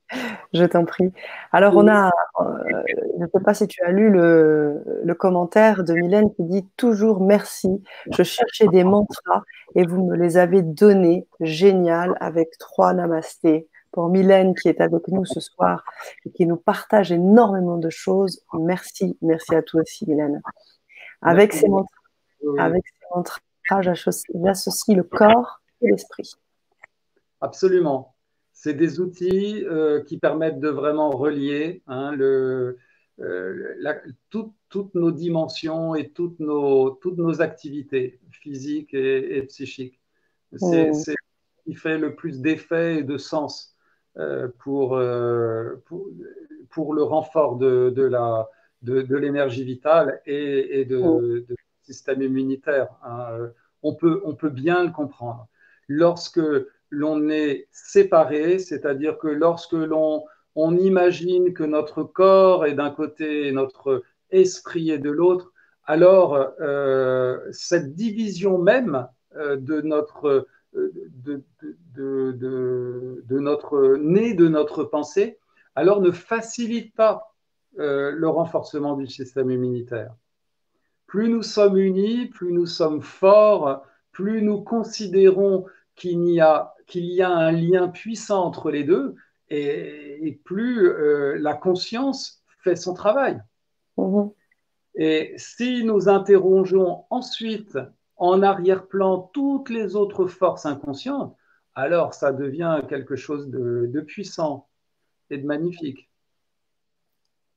Je 0.54 0.66
t'en 0.66 0.86
prie. 0.86 1.12
Alors, 1.52 1.76
on 1.76 1.88
a, 1.88 2.08
euh, 2.42 2.44
je 2.88 3.24
ne 3.24 3.28
sais 3.28 3.44
pas 3.44 3.54
si 3.54 3.68
tu 3.68 3.82
as 3.84 3.92
lu 3.92 4.10
le, 4.10 5.14
commentaire 5.18 5.84
de 5.84 5.94
Mylène 5.94 6.34
qui 6.34 6.44
dit 6.44 6.68
toujours 6.78 7.22
merci. 7.22 7.82
Je 8.12 8.24
cherchais 8.24 8.68
des 8.68 8.84
mantras 8.84 9.44
et 9.76 9.86
vous 9.86 10.06
me 10.06 10.16
les 10.16 10.38
avez 10.38 10.62
donnés. 10.62 11.28
Génial, 11.40 12.16
avec 12.20 12.58
trois 12.58 12.94
namastés. 12.94 13.68
Pour 13.96 14.10
Mylène 14.10 14.56
qui 14.56 14.68
est 14.68 14.82
avec 14.82 15.08
nous 15.08 15.24
ce 15.24 15.40
soir 15.40 15.86
et 16.26 16.30
qui 16.30 16.46
nous 16.46 16.58
partage 16.58 17.14
énormément 17.14 17.78
de 17.78 17.90
choses. 17.90 18.42
Merci, 18.52 19.18
merci 19.22 19.56
à 19.56 19.62
toi 19.62 19.84
aussi, 19.84 20.06
Mylène. 20.06 20.42
Avec 21.22 21.54
ces 21.54 21.70
mantras, 21.70 23.40
j'associe 23.80 24.98
le 24.98 25.04
corps 25.04 25.62
et 25.80 25.92
l'esprit. 25.92 26.30
Absolument. 27.40 28.16
C'est 28.52 28.74
des 28.74 29.00
outils 29.00 29.64
euh, 29.64 30.04
qui 30.04 30.18
permettent 30.18 30.60
de 30.60 30.68
vraiment 30.68 31.12
relier 31.12 31.82
hein, 31.88 32.12
le, 32.12 32.78
euh, 33.22 33.94
toutes 34.30 34.94
nos 34.94 35.12
dimensions 35.12 35.96
et 35.96 36.10
toutes 36.10 36.42
nos, 36.42 36.90
toutes 36.90 37.18
nos 37.18 37.42
activités 37.42 38.20
physiques 38.30 38.94
et, 38.94 39.42
psychiques. 39.44 40.02
C'est 40.58 40.92
ce 40.92 41.12
qui 41.64 41.76
fait 41.76 41.98
le 41.98 42.14
plus 42.14 42.42
d'effet 42.42 42.98
et 42.98 43.04
de 43.04 43.18
sens 43.18 43.75
pour, 44.60 45.00
pour, 45.86 46.10
pour, 46.70 46.94
le 46.94 47.04
renfort 47.04 47.58
de, 47.58 47.90
de 47.96 48.04
la, 48.04 48.48
de, 48.82 49.02
de 49.02 49.16
l'énergie 49.18 49.64
vitale 49.64 50.22
et, 50.26 50.80
et 50.80 50.86
de, 50.86 51.46
du 51.48 51.56
système 51.82 52.22
immunitaire. 52.22 52.88
Hein. 53.04 53.50
On, 53.84 53.94
peut, 53.94 54.22
on 54.24 54.36
peut 54.36 54.50
bien 54.50 54.84
le 54.86 54.92
comprendre. 54.92 55.48
Lorsque 55.88 56.42
l'on 56.90 57.30
est 57.30 57.68
séparé, 57.72 58.60
c'est-à-dire 58.60 59.18
que 59.18 59.28
lorsque 59.28 59.74
l'on 59.74 60.24
on 60.56 60.78
imagine 60.78 61.54
que 61.54 61.64
notre 61.64 62.04
corps 62.04 62.66
est 62.66 62.76
d'un 62.76 62.90
côté 62.90 63.48
et 63.48 63.52
notre 63.52 64.04
esprit 64.32 64.90
est 64.90 65.00
de 65.00 65.12
l'autre, 65.12 65.52
alors 65.84 66.36
euh, 66.62 67.40
cette 67.52 67.94
division 67.94 68.58
même 68.58 69.08
euh, 69.36 69.58
de 69.58 69.82
notre 69.82 70.48
euh, 70.76 70.92
de, 71.24 71.44
de, 71.62 71.75
notre 72.00 73.98
nez, 73.98 74.34
de 74.34 74.48
notre 74.48 74.84
pensée, 74.84 75.38
alors 75.76 76.02
ne 76.02 76.12
facilite 76.12 76.94
pas 76.96 77.36
le 77.78 78.28
renforcement 78.28 78.96
du 78.96 79.08
système 79.08 79.52
immunitaire. 79.52 80.16
Plus 81.08 81.30
nous 81.30 81.44
sommes 81.44 81.78
unis, 81.78 82.28
plus 82.28 82.52
nous 82.52 82.66
sommes 82.66 83.02
forts, 83.02 83.84
plus 84.12 84.42
nous 84.42 84.62
considérons 84.62 85.66
qu'il 85.96 86.28
y 86.30 86.40
a 86.42 86.76
qu'il 86.88 87.06
y 87.06 87.22
a 87.22 87.30
un 87.30 87.52
lien 87.52 87.88
puissant 87.88 88.44
entre 88.46 88.72
les 88.72 88.84
deux 88.84 89.16
et, 89.50 90.40
plus 90.44 90.88
euh, 90.88 91.38
la 91.40 91.54
conscience 91.54 92.44
fait 92.60 92.76
son 92.76 92.94
travail. 92.94 93.42
Mhm. 93.98 94.32
Et 94.96 95.34
si 95.38 95.84
nous 95.84 96.08
interrogeons 96.10 97.04
ensuite 97.10 97.78
en 98.18 98.42
arrière-plan 98.42 99.30
toutes 99.34 99.70
les 99.70 99.96
autres 99.96 100.28
forces 100.28 100.66
inconscientes, 100.66 101.36
alors 101.76 102.14
ça 102.14 102.32
devient 102.32 102.82
quelque 102.90 103.16
chose 103.16 103.50
de, 103.50 104.02
puissant 104.02 104.68
et 105.30 105.38
de 105.38 105.46
magnifique. 105.46 106.10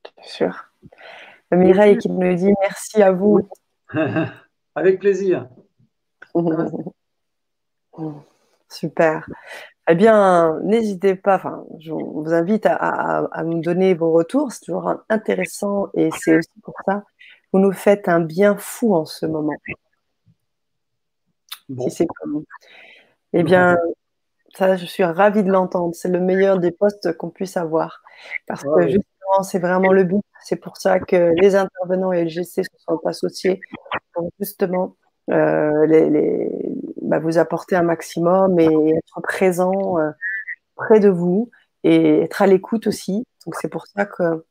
Bien 0.03 0.23
sûr. 0.23 0.65
Mireille 1.51 1.97
qui 1.97 2.11
me 2.11 2.35
dit 2.35 2.53
merci 2.61 3.01
à 3.01 3.11
vous. 3.11 3.47
Avec 4.75 4.99
plaisir. 4.99 5.47
Super. 8.69 9.27
Eh 9.91 9.95
bien, 9.95 10.59
n'hésitez 10.61 11.15
pas, 11.15 11.37
enfin, 11.37 11.65
je 11.79 11.91
vous 11.91 12.31
invite 12.31 12.67
à, 12.67 13.27
nous 13.43 13.59
donner 13.59 13.95
vos 13.95 14.11
retours, 14.11 14.51
c'est 14.51 14.65
toujours 14.65 14.93
intéressant 15.09 15.87
et 15.95 16.11
c'est 16.11 16.37
aussi 16.37 16.51
pour 16.61 16.75
ça 16.85 16.97
que 16.97 17.05
vous 17.53 17.59
nous 17.59 17.71
faites 17.71 18.07
un 18.07 18.19
bien 18.19 18.55
fou 18.55 18.93
en 18.93 19.05
ce 19.05 19.25
moment. 19.25 19.55
Si 21.79 21.89
c'est 21.89 22.05
comme 22.05 22.43
Eh 23.33 23.41
bien, 23.41 23.79
ça, 24.55 24.75
je 24.75 24.85
suis 24.85 25.03
ravie 25.03 25.43
de 25.43 25.51
l'entendre. 25.51 25.93
C'est 25.95 26.09
le 26.09 26.19
meilleur 26.19 26.59
des 26.59 26.71
postes 26.71 27.15
qu'on 27.17 27.29
puisse 27.29 27.57
avoir. 27.57 28.01
Parce 28.47 28.63
que 28.63 28.87
justement, 28.87 29.43
c'est 29.43 29.59
vraiment 29.59 29.91
le 29.91 30.03
but. 30.03 30.21
C'est 30.43 30.57
pour 30.57 30.77
ça 30.77 30.99
que 30.99 31.31
les 31.41 31.55
intervenants 31.55 32.11
et 32.11 32.23
le 32.23 32.29
GC 32.29 32.63
se 32.63 32.69
sont 32.77 32.99
associés 33.05 33.59
pour 34.13 34.29
justement 34.39 34.95
euh, 35.29 35.85
les, 35.85 36.49
bah, 37.01 37.19
vous 37.19 37.37
apporter 37.37 37.75
un 37.75 37.83
maximum 37.83 38.59
et 38.59 38.65
être 38.65 39.21
présent 39.21 39.99
euh, 39.99 40.09
près 40.75 40.99
de 40.99 41.09
vous 41.09 41.51
et 41.83 42.21
être 42.21 42.41
à 42.41 42.47
l'écoute 42.47 42.87
aussi. 42.87 43.23
Donc 43.45 43.55
c'est 43.55 43.69
pour 43.69 43.85
ça 43.87 44.05
que 44.05 44.45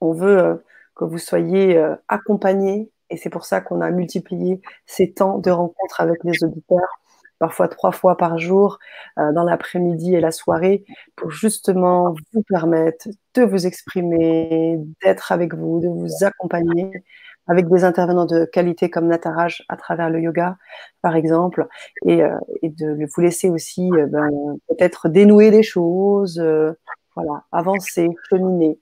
on 0.00 0.12
veut 0.12 0.38
euh, 0.38 0.54
que 0.94 1.04
vous 1.04 1.18
soyez 1.18 1.80
accompagnés 2.08 2.90
et 3.10 3.16
c'est 3.16 3.30
pour 3.30 3.44
ça 3.44 3.60
qu'on 3.60 3.80
a 3.80 3.90
multiplié 3.90 4.60
ces 4.86 5.12
temps 5.12 5.38
de 5.38 5.50
rencontre 5.50 6.00
avec 6.00 6.22
les 6.24 6.44
auditeurs, 6.44 7.00
parfois 7.38 7.68
trois 7.68 7.92
fois 7.92 8.16
par 8.16 8.38
jour, 8.38 8.78
dans 9.16 9.44
l'après-midi 9.44 10.14
et 10.14 10.20
la 10.20 10.30
soirée, 10.30 10.84
pour 11.16 11.30
justement 11.30 12.14
vous 12.32 12.42
permettre 12.48 13.08
de 13.34 13.42
vous 13.42 13.66
exprimer, 13.66 14.78
d'être 15.02 15.32
avec 15.32 15.54
vous, 15.54 15.80
de 15.80 15.88
vous 15.88 16.24
accompagner 16.24 16.90
avec 17.48 17.68
des 17.68 17.82
intervenants 17.82 18.26
de 18.26 18.44
qualité 18.44 18.90
comme 18.90 19.06
Nataraj 19.08 19.64
à 19.68 19.76
travers 19.76 20.10
le 20.10 20.20
yoga, 20.20 20.58
par 21.02 21.16
exemple, 21.16 21.66
et, 22.04 22.22
euh, 22.22 22.38
de 22.62 23.06
vous 23.14 23.20
laisser 23.20 23.48
aussi 23.48 23.90
euh, 23.94 24.06
ben, 24.06 24.28
peut-être 24.68 25.08
dénouer 25.08 25.50
les 25.50 25.62
choses, 25.62 26.38
euh, 26.38 26.72
voilà, 27.16 27.44
avancer, 27.50 28.08
cheminer. 28.30 28.78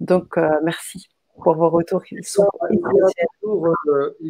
Donc, 0.00 0.36
merci 0.64 1.08
pour 1.42 1.54
vos 1.54 1.70
retours 1.70 2.04
qui 2.04 2.22
sont 2.22 2.48
il, 2.70 2.78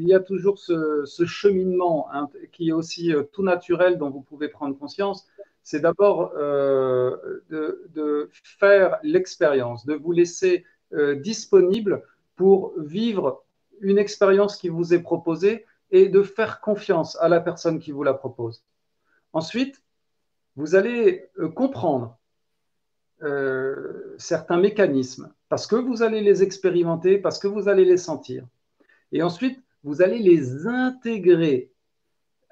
y 0.06 0.14
a 0.14 0.20
toujours, 0.20 0.58
ce, 0.58 1.24
cheminement 1.26 2.08
hein, 2.12 2.28
qui 2.52 2.68
est 2.68 2.72
aussi 2.72 3.12
tout 3.32 3.42
naturel 3.42 3.98
dont 3.98 4.10
vous 4.10 4.20
pouvez 4.20 4.48
prendre 4.48 4.78
conscience. 4.78 5.26
C'est 5.62 5.80
d'abord 5.80 6.32
de, 6.34 7.88
de, 7.94 8.30
faire 8.32 8.98
l'expérience, 9.02 9.84
de 9.84 9.94
vous 9.94 10.12
laisser 10.12 10.64
disponible 11.16 12.02
pour 12.36 12.72
vivre 12.78 13.42
une 13.80 13.98
expérience 13.98 14.56
qui 14.56 14.68
vous 14.68 14.94
est 14.94 15.02
proposée 15.02 15.66
et 15.90 16.08
de 16.08 16.22
faire 16.22 16.60
confiance 16.60 17.16
à 17.20 17.28
la 17.28 17.40
personne 17.40 17.78
qui 17.78 17.92
vous 17.92 18.02
la 18.02 18.14
propose. 18.14 18.62
Ensuite, 19.32 19.82
vous 20.56 20.74
allez 20.74 21.30
euh, 21.38 21.48
comprendre 21.48 22.18
euh, 23.22 24.14
certains 24.18 24.58
mécanismes 24.58 25.32
parce 25.48 25.66
que 25.66 25.76
vous 25.76 26.02
allez 26.02 26.20
les 26.20 26.42
expérimenter, 26.42 27.18
parce 27.18 27.38
que 27.38 27.48
vous 27.48 27.68
allez 27.68 27.84
les 27.84 27.96
sentir. 27.96 28.44
Et 29.12 29.22
ensuite, 29.22 29.60
vous 29.82 30.02
allez 30.02 30.18
les 30.18 30.66
intégrer, 30.66 31.72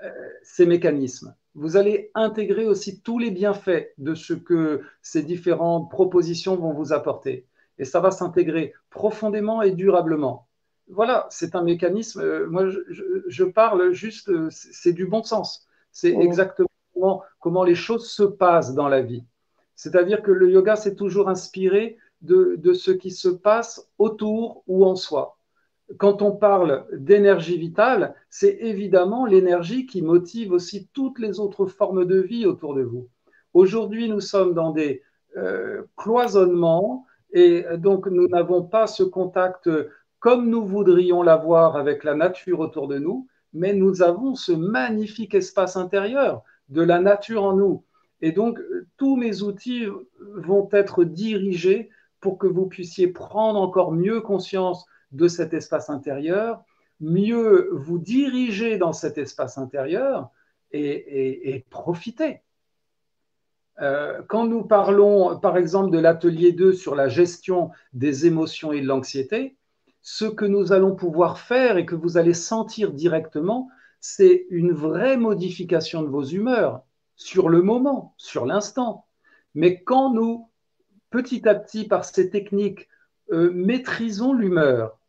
euh, 0.03 0.11
ces 0.43 0.67
mécanismes. 0.67 1.35
Vous 1.55 1.77
allez 1.77 2.11
intégrer 2.15 2.67
aussi 2.67 3.01
tous 3.01 3.19
les 3.19 3.31
bienfaits 3.31 3.93
de 3.99 4.15
ce 4.15 4.35
que 4.35 4.83
ces 5.03 5.23
différentes 5.23 5.91
propositions 5.91 6.57
vont 6.57 6.73
vous 6.73 6.93
apporter. 6.93 7.47
Et 7.79 7.85
ça 7.85 8.01
va 8.01 8.11
s'intégrer 8.11 8.75
profondément 8.91 9.63
et 9.63 9.73
durablement 9.73 10.47
voilà, 10.89 11.27
c'est 11.31 11.55
un 11.55 11.63
mécanisme. 11.63 12.21
Euh, 12.21 12.47
moi, 12.49 12.67
je, 12.69 13.45
parle 13.45 13.93
juste, 13.93 14.31
c'est 14.51 14.93
du 14.93 15.07
bon 15.07 15.23
sens. 15.23 15.67
C'est 15.93 16.15
exactement 16.15 16.69
comment, 17.41 17.65
les 17.65 17.75
choses 17.75 18.11
se 18.11 18.23
passent 18.23 18.75
dans 18.75 18.89
la 18.89 19.03
vie. 19.03 19.25
C'est-à-dire 19.77 20.23
que 20.23 20.33
le 20.33 20.51
yoga, 20.51 20.75
c'est 20.75 20.97
toujours 20.97 21.29
inspiré 21.29 21.99
de, 22.23 22.73
ce 22.73 22.91
qui 22.91 23.11
se 23.11 23.29
passe 23.29 23.89
autour 23.99 24.65
ou 24.67 24.85
en 24.85 24.97
soi. 24.97 25.39
Quand 25.99 26.23
on 26.23 26.33
parle 26.33 26.87
d'énergie 26.93 27.59
vitale, 27.59 28.15
c'est 28.29 28.57
évidemment 28.61 29.27
l'énergie 29.27 29.87
qui 29.87 30.03
motive 30.03 30.51
aussi 30.51 30.89
toutes 30.93 31.21
les 31.21 31.39
autres 31.39 31.67
formes 31.67 32.05
de 32.05 32.19
vie 32.19 32.47
autour 32.47 32.75
de 32.75 32.83
vous. 32.83 33.09
Aujourd'hui, 33.55 34.09
nous 34.09 34.21
sommes 34.21 34.55
dans 34.55 34.73
des 34.73 35.03
euh, 35.37 35.83
cloisonnements 35.97 37.07
et 37.33 37.65
donc 37.77 38.07
nous 38.07 38.27
n'avons 38.29 38.63
pas 38.65 38.87
ce 38.87 39.03
contact 39.03 39.69
comme 40.19 40.49
nous 40.49 40.65
voudrions 40.65 41.23
l'avoir 41.23 41.77
avec 41.77 42.03
la 42.03 42.15
nature 42.15 42.61
autour 42.61 42.89
de 42.89 42.99
nous, 42.99 43.29
mais 43.53 43.75
nous 43.75 44.03
avons 44.03 44.35
ce 44.35 44.53
magnifique 44.53 45.35
espace 45.35 45.77
intérieur 45.77 46.43
de 46.69 46.83
la 46.83 47.01
nature 47.01 47.45
en 47.45 47.55
nous. 47.55 47.85
Et 48.21 48.33
donc, 48.33 48.61
tous 48.97 49.17
mes 49.17 49.43
outils 49.43 49.87
vont 50.21 50.69
être 50.73 51.05
dirigés 51.05 51.91
pour 52.21 52.39
que 52.39 52.47
vous 52.47 52.67
puissiez 52.67 53.09
prendre 53.09 53.61
encore 53.61 53.93
mieux 53.93 54.21
conscience 54.21 54.87
de 55.13 55.29
cet 55.29 55.55
espace 55.55 55.91
intérieur, 55.91 56.65
mieux 57.01 57.69
vous 57.73 57.99
diriger 57.99 58.79
dans 58.79 58.93
cet 58.93 59.19
espace 59.19 59.59
intérieur 59.59 60.31
et, 60.73 61.65
profiter. 61.71 62.43
Euh, 63.81 64.23
quand 64.29 64.47
nous 64.47 64.63
parlons, 64.63 65.39
par 65.39 65.59
exemple, 65.59 65.91
de 65.91 65.99
l'atelier 65.99 66.53
2 66.53 66.73
sur 66.73 66.95
la 66.95 67.09
gestion 67.09 67.71
des 67.93 68.27
émotions 68.27 68.73
et 68.73 68.81
de 68.81 68.87
l'anxiété, 68.87 69.57
ce 70.01 70.25
que 70.25 70.45
nous 70.45 70.73
allons 70.73 70.95
pouvoir 70.95 71.39
faire 71.39 71.77
et 71.77 71.85
que 71.85 71.95
vous 71.95 72.17
allez 72.17 72.35
sentir 72.35 72.93
directement, 72.93 73.69
c'est 74.01 74.47
une 74.51 74.73
vraie 74.73 75.17
modification 75.17 76.03
de 76.03 76.09
vos 76.09 76.25
humeurs 76.25 76.83
sur 77.17 77.49
le 77.49 77.63
moment, 77.63 78.15
sur 78.17 78.47
l'instant. 78.47 79.07
Mais 79.55 79.83
quand 79.83 80.13
nous, 80.13 80.51
petit 81.11 81.49
à 81.49 81.55
petit, 81.55 81.89
par 81.89 82.05
ces 82.05 82.31
techniques, 82.31 82.89
euh, 83.33 83.51
maîtrisons 83.53 84.33
l'humeur 84.33 85.01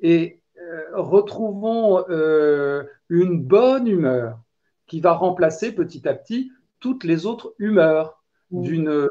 et 0.00 0.40
euh, 0.60 0.82
retrouvons 0.94 2.04
euh, 2.08 2.82
une 3.08 3.40
bonne 3.40 3.86
humeur 3.86 4.40
qui 4.88 5.00
va 5.00 5.12
remplacer 5.12 5.72
petit 5.72 6.08
à 6.08 6.14
petit 6.14 6.50
toutes 6.80 7.04
les 7.04 7.24
autres 7.24 7.54
humeurs 7.58 8.20
d'une 8.50 9.08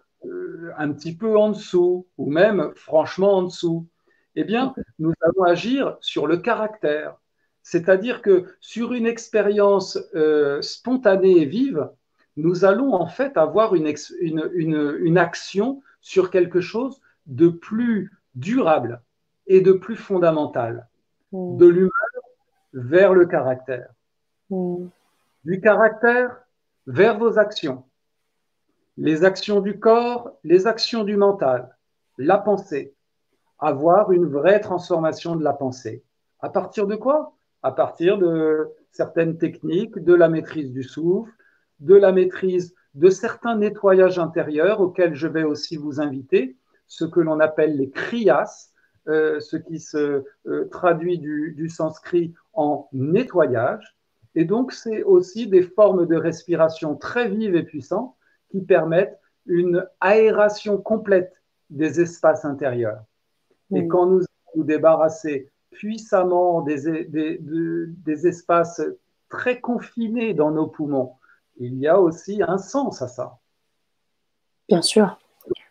un 0.78 0.92
petit 0.92 1.16
peu 1.16 1.38
en 1.38 1.50
dessous 1.50 2.08
ou 2.18 2.30
même 2.30 2.72
franchement 2.76 3.38
en 3.38 3.44
dessous 3.44 3.88
eh 4.36 4.44
bien, 4.44 4.74
nous 5.00 5.14
allons 5.22 5.44
agir 5.44 5.98
sur 6.00 6.28
le 6.28 6.38
caractère. 6.38 7.16
C'est-à-dire 7.64 8.22
que 8.22 8.46
sur 8.60 8.94
une 8.94 9.06
expérience 9.06 9.98
spontanée 10.62 11.42
et 11.42 11.46
vive, 11.46 11.90
nous 12.38 12.66
allons 12.66 12.94
en 12.94 13.08
fait 13.08 13.38
avoir 13.38 13.76
une, 13.76 13.94
une, 14.22 15.18
action 15.18 15.82
sur 16.00 16.32
quelque 16.32 16.62
chose 16.62 17.02
de 17.26 17.50
plus 17.50 18.12
durable 18.36 19.02
et 19.48 19.62
de 19.62 19.74
plus 19.74 19.96
fondamental, 19.96 20.88
mmh. 21.32 21.58
de 21.58 21.66
l'humain 21.66 21.90
vers 22.74 23.14
le 23.14 23.26
caractère, 23.26 23.90
mmh. 24.50 24.86
du 25.44 25.60
caractère 25.60 26.38
vers 26.88 27.18
vos 27.18 27.38
actions, 27.38 27.84
les 28.98 29.24
actions 29.24 29.60
du 29.60 29.80
corps, 29.80 30.32
les 30.44 30.68
actions 30.68 31.04
du 31.04 31.18
mental, 31.18 31.76
la 32.18 32.38
pensée, 32.38 32.94
avoir 33.60 34.12
une 34.12 34.26
vraie 34.26 34.60
transformation 34.60 35.36
de 35.36 35.44
la 35.44 35.54
pensée. 35.54 36.04
À 36.40 36.50
partir 36.50 36.88
de 36.88 36.96
quoi? 36.96 37.36
À 37.64 37.72
partir 37.72 38.18
de 38.18 38.70
certaines 38.92 39.38
techniques, 39.38 40.00
de 40.00 40.14
la 40.14 40.30
maîtrise 40.30 40.72
du 40.72 40.84
souffle, 40.84 41.32
de 41.82 41.96
la 41.96 42.12
maîtrise 42.12 42.74
de 42.94 43.10
certains 43.10 43.58
nettoyages 43.58 44.20
intérieurs 44.20 44.82
auxquels 44.82 45.16
je 45.16 45.28
vais 45.28 45.44
aussi 45.44 45.78
vous 45.78 46.00
inviter, 46.00 46.58
ce 46.88 47.06
que 47.06 47.20
l'on 47.20 47.40
appelle 47.40 47.78
les 47.78 47.90
kriyas, 47.90 48.70
euh, 49.08 49.40
ce 49.40 49.58
qui 49.58 49.80
se 49.80 50.24
euh, 50.48 50.66
traduit 50.70 51.18
du, 51.18 51.54
du 51.56 51.70
sanskrit 51.70 52.34
en 52.54 52.88
nettoyage. 52.94 53.98
Et 54.36 54.46
donc, 54.46 54.72
c'est 54.72 55.04
aussi 55.04 55.48
des 55.48 55.64
formes 55.64 56.06
de 56.06 56.16
respiration 56.16 56.96
très 56.96 57.30
vives 57.30 57.56
et 57.56 57.64
puissantes 57.64 58.16
qui 58.50 58.62
permettent 58.62 59.20
une 59.46 59.86
aération 60.00 60.78
complète 60.78 61.42
des 61.70 62.02
espaces 62.02 62.46
intérieurs. 62.46 63.04
Et 63.74 63.88
quand 63.88 64.06
nous 64.06 64.22
nous 64.56 64.64
débarrasser 64.64 65.50
puissamment 65.72 66.62
des, 66.62 67.06
des, 67.06 67.40
des, 67.40 68.28
espaces 68.28 68.82
très 69.30 69.62
confinés 69.62 70.34
dans 70.34 70.52
nos 70.52 70.68
poumons, 70.68 71.14
il 71.58 71.78
y 71.78 71.88
a 71.88 72.00
aussi 72.00 72.42
un 72.42 72.58
sens 72.58 73.02
à 73.02 73.08
ça. 73.08 73.40
Bien 74.68 74.82
sûr. 74.82 75.18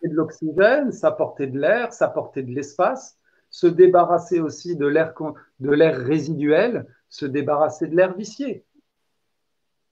De 0.03 0.15
l'oxygène, 0.15 0.93
s'apporter 0.93 1.47
de 1.47 1.59
l'air, 1.59 1.93
s'apporter 1.93 2.43
de 2.43 2.53
l'espace, 2.53 3.19
se 3.51 3.67
débarrasser 3.67 4.41
aussi 4.41 4.77
de 4.77 4.87
l'air 4.87 5.15
de 5.59 5.71
l'air 5.71 5.97
résiduel, 5.97 6.87
se 7.09 7.27
débarrasser 7.27 7.87
de 7.89 7.97
l'air 7.97 8.15
vicié. 8.15 8.65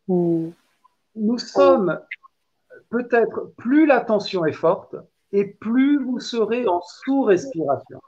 Hmm. 0.06 0.50
Nous 1.14 1.38
sommes 1.38 2.00
peut-être 2.90 3.52
plus 3.56 3.86
la 3.86 4.00
tension 4.00 4.44
est 4.44 4.52
forte 4.52 4.96
et 5.32 5.44
plus 5.44 6.02
vous 6.02 6.20
serez 6.20 6.66
en 6.66 6.80
sous-respiration. 6.80 8.00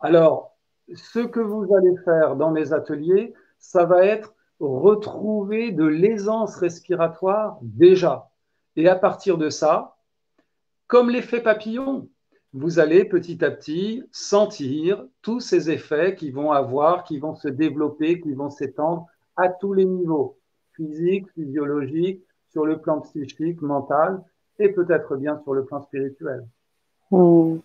Alors, 0.00 0.56
ce 0.94 1.20
que 1.20 1.40
vous 1.40 1.74
allez 1.74 1.96
faire 2.04 2.36
dans 2.36 2.50
mes 2.50 2.72
ateliers, 2.72 3.34
ça 3.58 3.84
va 3.84 4.04
être 4.04 4.34
retrouver 4.60 5.72
de 5.72 5.84
l'aisance 5.84 6.56
respiratoire 6.56 7.58
déjà. 7.62 8.30
Et 8.76 8.88
à 8.88 8.96
partir 8.96 9.38
de 9.38 9.50
ça, 9.50 9.96
comme 10.86 11.10
l'effet 11.10 11.40
papillon, 11.40 12.08
vous 12.52 12.78
allez 12.78 13.04
petit 13.04 13.44
à 13.44 13.50
petit 13.50 14.02
sentir 14.12 15.04
tous 15.20 15.40
ces 15.40 15.70
effets 15.70 16.14
qui 16.14 16.30
vont 16.30 16.52
avoir, 16.52 17.04
qui 17.04 17.18
vont 17.18 17.34
se 17.34 17.48
développer, 17.48 18.20
qui 18.20 18.32
vont 18.32 18.50
s'étendre 18.50 19.06
à 19.36 19.48
tous 19.48 19.74
les 19.74 19.84
niveaux, 19.84 20.38
physique, 20.74 21.30
physiologique, 21.34 22.22
sur 22.50 22.64
le 22.64 22.80
plan 22.80 23.02
psychique, 23.02 23.60
mental 23.60 24.24
et 24.58 24.70
peut-être 24.70 25.16
bien 25.16 25.38
sur 25.42 25.52
le 25.52 25.66
plan 25.66 25.82
spirituel. 25.82 26.46
Hmm. 27.10 27.58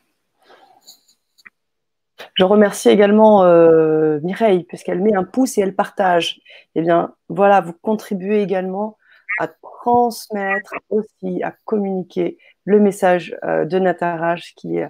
Je 2.36 2.44
remercie 2.44 2.90
également 2.90 3.44
euh, 3.44 4.20
Mireille, 4.24 4.64
puisqu'elle 4.64 5.02
met 5.02 5.16
un 5.16 5.24
pouce 5.24 5.58
et 5.58 5.62
elle 5.62 5.76
partage. 5.76 6.40
Eh 6.76 6.82
bien, 6.82 7.14
voilà, 7.30 7.62
vous 7.62 7.74
contribuez 7.82 8.42
également 8.42 8.98
à 9.40 9.48
transmettre 9.48 10.74
aussi, 10.90 11.44
à 11.44 11.54
communiquer 11.66 12.38
le 12.66 12.80
message 12.80 13.36
euh, 13.44 13.66
de 13.66 13.80
Nataraj 13.80 14.54
qui, 14.56 14.80
euh, 14.80 14.88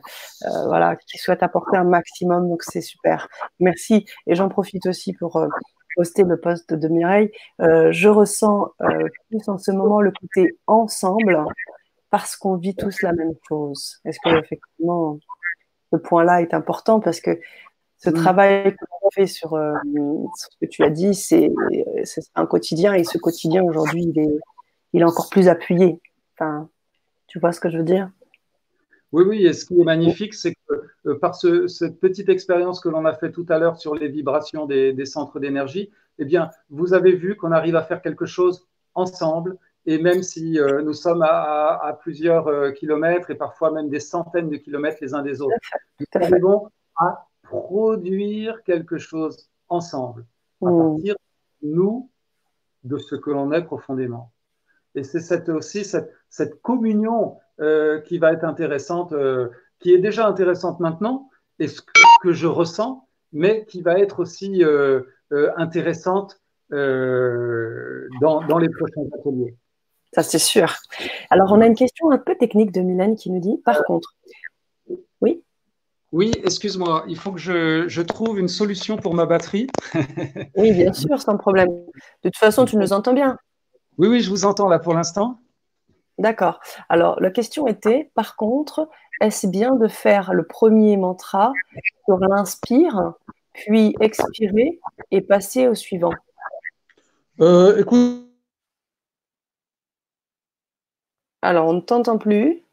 voilà, 0.67 0.95
qui 0.95 1.17
souhaite 1.17 1.41
apporter 1.41 1.77
un 1.77 1.83
maximum. 1.83 2.47
Donc, 2.49 2.63
c'est 2.63 2.81
super. 2.81 3.27
Merci. 3.59 4.05
Et 4.27 4.35
j'en 4.35 4.49
profite 4.49 4.85
aussi 4.85 5.13
pour 5.13 5.45
poster 5.95 6.23
le 6.23 6.39
poste 6.39 6.73
de 6.73 6.87
Mireille. 6.87 7.31
je 7.59 8.07
ressens 8.07 8.71
plus 9.29 9.47
en 9.49 9.57
ce 9.57 9.71
moment 9.71 9.99
le 10.01 10.11
côté 10.11 10.57
ensemble 10.67 11.43
parce 12.11 12.35
qu'on 12.35 12.57
vit 12.57 12.75
tous 12.75 13.01
la 13.01 13.13
même 13.13 13.33
chose. 13.47 13.99
Est-ce 14.05 14.19
que 14.23 14.37
effectivement 14.37 15.17
ce 15.91 15.97
point-là 15.97 16.41
est 16.41 16.53
important 16.53 16.99
parce 16.99 17.19
que 17.21 17.39
ce 17.97 18.09
mm. 18.09 18.13
travail 18.13 18.75
qu'on 18.75 19.09
fait 19.11 19.27
sur, 19.27 19.53
euh, 19.53 19.73
ce 20.35 20.47
que 20.59 20.65
tu 20.65 20.83
as 20.83 20.89
dit, 20.89 21.13
c'est 21.13 21.51
un 22.35 22.45
quotidien 22.45 22.93
et 22.93 23.03
ce 23.03 23.17
quotidien 23.17 23.63
aujourd'hui, 23.63 24.03
il 24.03 24.19
est, 24.19 24.39
il 24.93 25.01
est 25.01 25.05
encore 25.05 25.29
plus 25.29 25.47
appuyé. 25.47 26.01
Enfin, 26.35 26.69
tu 27.27 27.39
vois 27.39 27.51
ce 27.51 27.59
que 27.59 27.69
je 27.69 27.77
veux 27.77 27.83
dire? 27.83 28.09
Oui, 29.11 29.23
oui, 29.27 29.45
et 29.45 29.53
ce 29.53 29.65
qui 29.65 29.79
est 29.79 29.83
magnifique, 29.83 30.33
c'est 30.33 30.53
que 30.53 30.73
euh, 31.05 31.19
par 31.19 31.35
cette 31.35 31.99
petite 31.99 32.29
expérience 32.29 32.79
que 32.79 32.87
l'on 32.87 33.05
a 33.05 33.13
fait 33.13 33.31
tout 33.31 33.45
à 33.49 33.59
l'heure 33.59 33.77
sur 33.77 33.93
les 33.93 34.07
vibrations 34.07 34.65
des, 34.65 34.93
des 34.93 35.05
centres 35.05 35.39
d'énergie, 35.39 35.91
eh 36.17 36.25
bien, 36.25 36.49
vous 36.69 36.93
avez 36.93 37.13
vu 37.13 37.35
qu'on 37.35 37.51
arrive 37.51 37.75
à 37.75 37.83
faire 37.83 38.01
quelque 38.01 38.25
chose 38.25 38.67
ensemble 38.93 39.57
et 39.85 39.97
même 39.97 40.21
si 40.21 40.59
euh, 40.59 40.81
nous 40.81 40.93
sommes 40.93 41.23
à, 41.23 41.97
plusieurs 42.01 42.47
euh, 42.47 42.71
kilomètres 42.71 43.31
et 43.31 43.35
parfois 43.35 43.71
même 43.71 43.89
des 43.89 43.99
centaines 43.99 44.49
de 44.49 44.57
kilomètres 44.57 44.99
les 45.01 45.13
uns 45.13 45.23
des 45.23 45.41
autres, 45.41 45.55
nous 45.99 46.05
arrivons 46.13 46.69
à 46.97 47.27
produire 47.43 48.63
quelque 48.63 48.97
chose 48.97 49.49
ensemble, 49.69 50.25
à 50.61 50.69
mmh. 50.69 50.77
partir, 50.77 51.15
nous, 51.63 52.09
de 52.83 52.97
ce 52.97 53.15
que 53.15 53.29
l'on 53.29 53.51
est 53.51 53.63
profondément. 53.63 54.31
Et 54.95 55.03
c'est 55.03 55.19
cette, 55.19 55.49
aussi 55.49 55.85
cette, 55.85 56.11
cette 56.29 56.61
communion 56.61 57.37
euh, 57.59 58.01
qui 58.01 58.17
va 58.17 58.33
être 58.33 58.43
intéressante, 58.43 59.13
qui 59.79 59.93
est 59.93 59.99
déjà 59.99 60.27
intéressante 60.27 60.79
maintenant, 60.79 61.29
et 61.59 61.67
ce 61.67 61.81
que, 62.21 62.33
je 62.33 62.47
ressens, 62.47 63.07
mais 63.31 63.65
qui 63.65 63.81
va 63.81 63.99
être 63.99 64.19
aussi 64.19 64.63
intéressante 65.57 66.41
dans, 66.69 68.41
dans 68.47 68.57
les 68.57 68.69
prochains 68.69 69.03
ateliers. 69.13 69.55
Ça, 70.13 70.23
c'est 70.23 70.39
sûr. 70.39 70.75
Alors, 71.29 71.51
on 71.51 71.61
a 71.61 71.65
une 71.65 71.75
question 71.75 72.11
un 72.11 72.17
peu 72.17 72.35
technique 72.35 72.71
de 72.71 72.81
Mylène 72.81 73.15
qui 73.15 73.31
nous 73.31 73.39
dit, 73.39 73.57
par 73.63 73.83
contre, 73.83 74.15
oui? 75.21 75.41
Oui, 76.11 76.33
excuse-moi, 76.43 77.05
il 77.07 77.17
faut 77.17 77.31
que 77.31 77.39
je, 77.39 78.01
trouve 78.01 78.37
une 78.37 78.49
solution 78.49 78.97
pour 78.97 79.13
ma 79.13 79.25
batterie. 79.25 79.67
oui, 80.57 80.73
bien 80.73 80.91
sûr, 80.91 81.21
sans 81.21 81.37
problème. 81.37 81.69
De 81.69 82.29
toute 82.29 82.37
façon, 82.37 82.65
tu 82.65 82.75
nous 82.75 82.91
entends 82.91 83.13
bien. 83.13 83.37
Oui, 83.97 84.09
oui, 84.09 84.19
je 84.19 84.29
vous 84.29 84.43
entends 84.43 84.67
là 84.67 84.79
pour 84.79 84.93
l'instant. 84.93 85.39
D'accord. 86.17 86.59
Alors, 86.89 87.19
la 87.21 87.31
question 87.31 87.65
était, 87.67 88.11
par 88.13 88.35
contre, 88.35 88.89
est-ce 89.21 89.47
bien 89.47 89.75
de 89.75 89.87
faire 89.87 90.33
le 90.33 90.43
premier 90.45 90.97
mantra 90.97 91.53
sur 92.05 92.17
l'inspire, 92.17 93.13
puis 93.53 93.95
expirer 94.01 94.79
et 95.11 95.21
passer 95.21 95.69
au 95.69 95.75
suivant? 95.75 96.13
Euh, 97.39 97.79
Écoute, 97.79 98.30
Alors, 101.41 101.67
on 101.67 101.73
ne 101.73 101.81
t'entend 101.81 102.17
plus. 102.17 102.63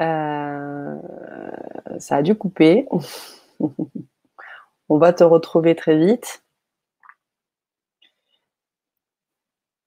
Euh, 0.00 0.96
ça 1.98 2.16
a 2.16 2.22
dû 2.22 2.34
couper. 2.34 2.86
on 4.88 4.98
va 4.98 5.12
te 5.12 5.24
retrouver 5.24 5.74
très 5.74 5.96
vite. 5.98 6.42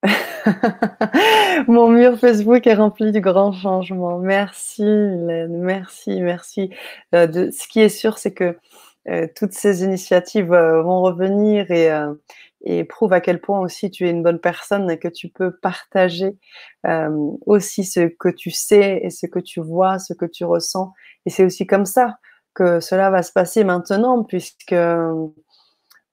Mon 1.67 1.89
mur 1.89 2.17
Facebook 2.19 2.67
est 2.67 2.75
rempli 2.75 3.11
du 3.11 3.21
grand 3.21 3.51
changement. 3.51 4.19
Merci, 4.19 4.83
Hélène. 4.83 5.57
Merci, 5.61 6.21
merci. 6.21 6.69
Euh, 7.13 7.27
de, 7.27 7.49
ce 7.51 7.67
qui 7.67 7.81
est 7.81 7.89
sûr, 7.89 8.17
c'est 8.17 8.33
que 8.33 8.57
euh, 9.07 9.27
toutes 9.35 9.53
ces 9.53 9.83
initiatives 9.83 10.47
vont 10.47 11.01
revenir 11.01 11.71
et, 11.71 11.89
et 12.65 12.83
prouve 12.83 13.13
à 13.13 13.21
quel 13.21 13.39
point 13.39 13.59
aussi 13.59 13.91
tu 13.91 14.07
es 14.07 14.09
une 14.09 14.23
bonne 14.23 14.39
personne 14.39 14.89
et 14.89 14.97
que 14.97 15.07
tu 15.07 15.29
peux 15.29 15.55
partager 15.55 16.37
euh, 16.87 17.09
aussi 17.45 17.83
ce 17.83 18.07
que 18.07 18.29
tu 18.29 18.49
sais 18.49 18.99
et 19.03 19.11
ce 19.11 19.27
que 19.27 19.39
tu 19.39 19.61
vois, 19.61 19.99
ce 19.99 20.13
que 20.13 20.25
tu 20.25 20.43
ressens. 20.45 20.91
Et 21.25 21.29
c'est 21.29 21.45
aussi 21.45 21.67
comme 21.67 21.85
ça 21.85 22.17
que 22.55 22.79
cela 22.79 23.11
va 23.11 23.21
se 23.21 23.31
passer 23.31 23.63
maintenant, 23.63 24.23
puisque 24.23 24.73
euh, 24.73 25.27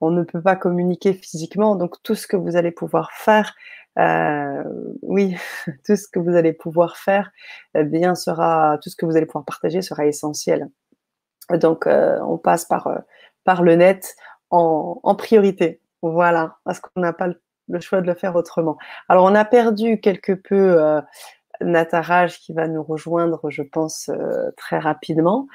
on 0.00 0.10
ne 0.10 0.24
peut 0.24 0.42
pas 0.42 0.56
communiquer 0.56 1.14
physiquement. 1.14 1.74
Donc 1.74 2.02
tout 2.02 2.14
ce 2.14 2.26
que 2.26 2.36
vous 2.36 2.56
allez 2.56 2.70
pouvoir 2.70 3.12
faire, 3.12 3.54
euh, 3.98 4.62
oui, 5.00 5.36
tout 5.86 5.96
ce 5.96 6.06
que 6.06 6.18
vous 6.18 6.36
allez 6.36 6.52
pouvoir 6.52 6.98
faire, 6.98 7.30
eh 7.74 7.84
bien 7.84 8.14
sera, 8.14 8.78
tout 8.82 8.90
ce 8.90 8.96
que 8.96 9.06
vous 9.06 9.16
allez 9.16 9.26
pouvoir 9.26 9.46
partager 9.46 9.80
sera 9.80 10.06
essentiel. 10.06 10.68
Donc 11.50 11.86
on 11.86 12.38
passe 12.38 12.64
par 12.66 12.88
par 13.44 13.62
le 13.62 13.74
net 13.74 14.14
en 14.50 15.14
priorité. 15.16 15.81
Voilà, 16.02 16.56
parce 16.64 16.80
qu'on 16.80 17.00
n'a 17.00 17.12
pas 17.12 17.28
le 17.68 17.80
choix 17.80 18.00
de 18.00 18.06
le 18.06 18.14
faire 18.14 18.36
autrement. 18.36 18.76
Alors, 19.08 19.24
on 19.24 19.34
a 19.34 19.44
perdu 19.44 20.00
quelque 20.00 20.32
peu 20.32 20.80
euh, 20.80 21.00
Nataraj 21.60 22.38
qui 22.40 22.52
va 22.52 22.66
nous 22.68 22.82
rejoindre, 22.82 23.50
je 23.50 23.62
pense, 23.62 24.08
euh, 24.08 24.50
très 24.56 24.78
rapidement. 24.78 25.46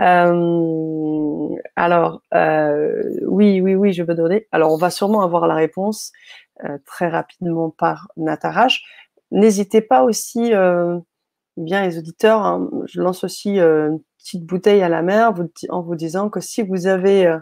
Euh, 0.00 1.48
alors, 1.74 2.22
oui, 3.26 3.60
oui, 3.60 3.74
oui, 3.74 3.92
je 3.92 4.02
veux 4.02 4.14
donner. 4.14 4.46
Alors, 4.52 4.72
on 4.72 4.76
va 4.76 4.90
sûrement 4.90 5.22
avoir 5.22 5.46
la 5.46 5.54
réponse. 5.54 6.12
très 6.86 7.08
rapidement 7.08 7.70
par 7.70 8.08
Nataraj. 8.16 8.82
N'hésitez 9.30 9.80
pas 9.80 10.04
aussi, 10.04 10.52
bien 11.56 11.82
les 11.82 11.98
auditeurs, 11.98 12.42
hein, 12.42 12.70
je 12.86 13.00
lance 13.02 13.24
aussi 13.24 13.58
une 13.58 14.00
petite 14.18 14.46
bouteille 14.46 14.82
à 14.82 14.88
la 14.88 15.02
mer 15.02 15.34
en 15.70 15.82
vous 15.82 15.96
disant 15.96 16.30
que 16.30 16.40
si 16.40 16.62
vous 16.62 16.86
avez, 16.86 17.36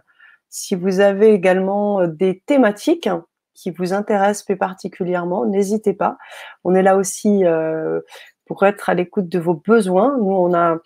si 0.55 0.74
vous 0.74 1.01
avez 1.01 1.32
également 1.32 2.06
des 2.06 2.43
thématiques 2.47 3.09
qui 3.55 3.70
vous 3.70 3.93
intéressent 3.93 4.44
plus 4.44 4.56
particulièrement, 4.56 5.47
n'hésitez 5.47 5.93
pas. 5.94 6.16
On 6.64 6.74
est 6.74 6.82
là 6.82 6.97
aussi 6.97 7.44
pour 8.47 8.64
être 8.64 8.89
à 8.89 8.94
l'écoute 8.94 9.28
de 9.28 9.39
vos 9.39 9.55
besoins. 9.55 10.16
Nous, 10.18 10.32
on 10.32 10.55
a 10.55 10.78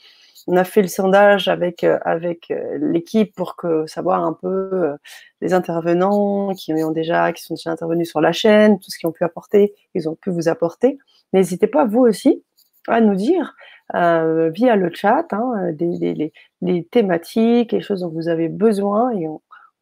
on 0.49 0.57
a 0.57 0.65
fait 0.65 0.81
le 0.81 0.89
sondage 0.89 1.47
avec 1.47 1.85
euh, 1.85 1.99
avec 2.05 2.51
euh, 2.51 2.78
l'équipe 2.81 3.35
pour 3.35 3.57
savoir 3.86 4.24
un 4.24 4.32
peu 4.32 4.70
euh, 4.73 4.97
les 5.43 5.53
intervenants 5.53 6.55
qui 6.55 6.73
ont 6.73 6.90
déjà 6.90 7.32
qui 7.32 7.45
sont 7.45 7.55
déjà 7.55 7.70
intervenus 7.70 8.09
sur 8.09 8.23
la 8.23 8.32
chaîne, 8.32 8.78
tout 8.78 8.90
ce 8.90 8.99
qu'ils 8.99 9.09
ont 9.09 9.12
pu 9.12 9.24
apporter, 9.24 9.74
ils 9.95 10.09
ont 10.09 10.15
pu 10.15 10.31
vous 10.31 10.49
apporter. 10.49 10.99
N'hésitez 11.35 11.66
pas 11.66 11.85
vous 11.85 12.01
aussi 12.01 12.43
à 12.89 13.01
nous 13.01 13.15
dire 13.15 13.55
via 13.93 14.77
le 14.77 14.90
chat 14.93 15.27
hein, 15.32 15.73
des, 15.73 16.32
les, 16.61 16.85
thématiques, 16.85 17.73
les 17.73 17.81
choses 17.81 18.01
dont 18.01 18.11
vous 18.11 18.28
avez 18.28 18.49
besoin 18.49 19.11
et 19.12 19.27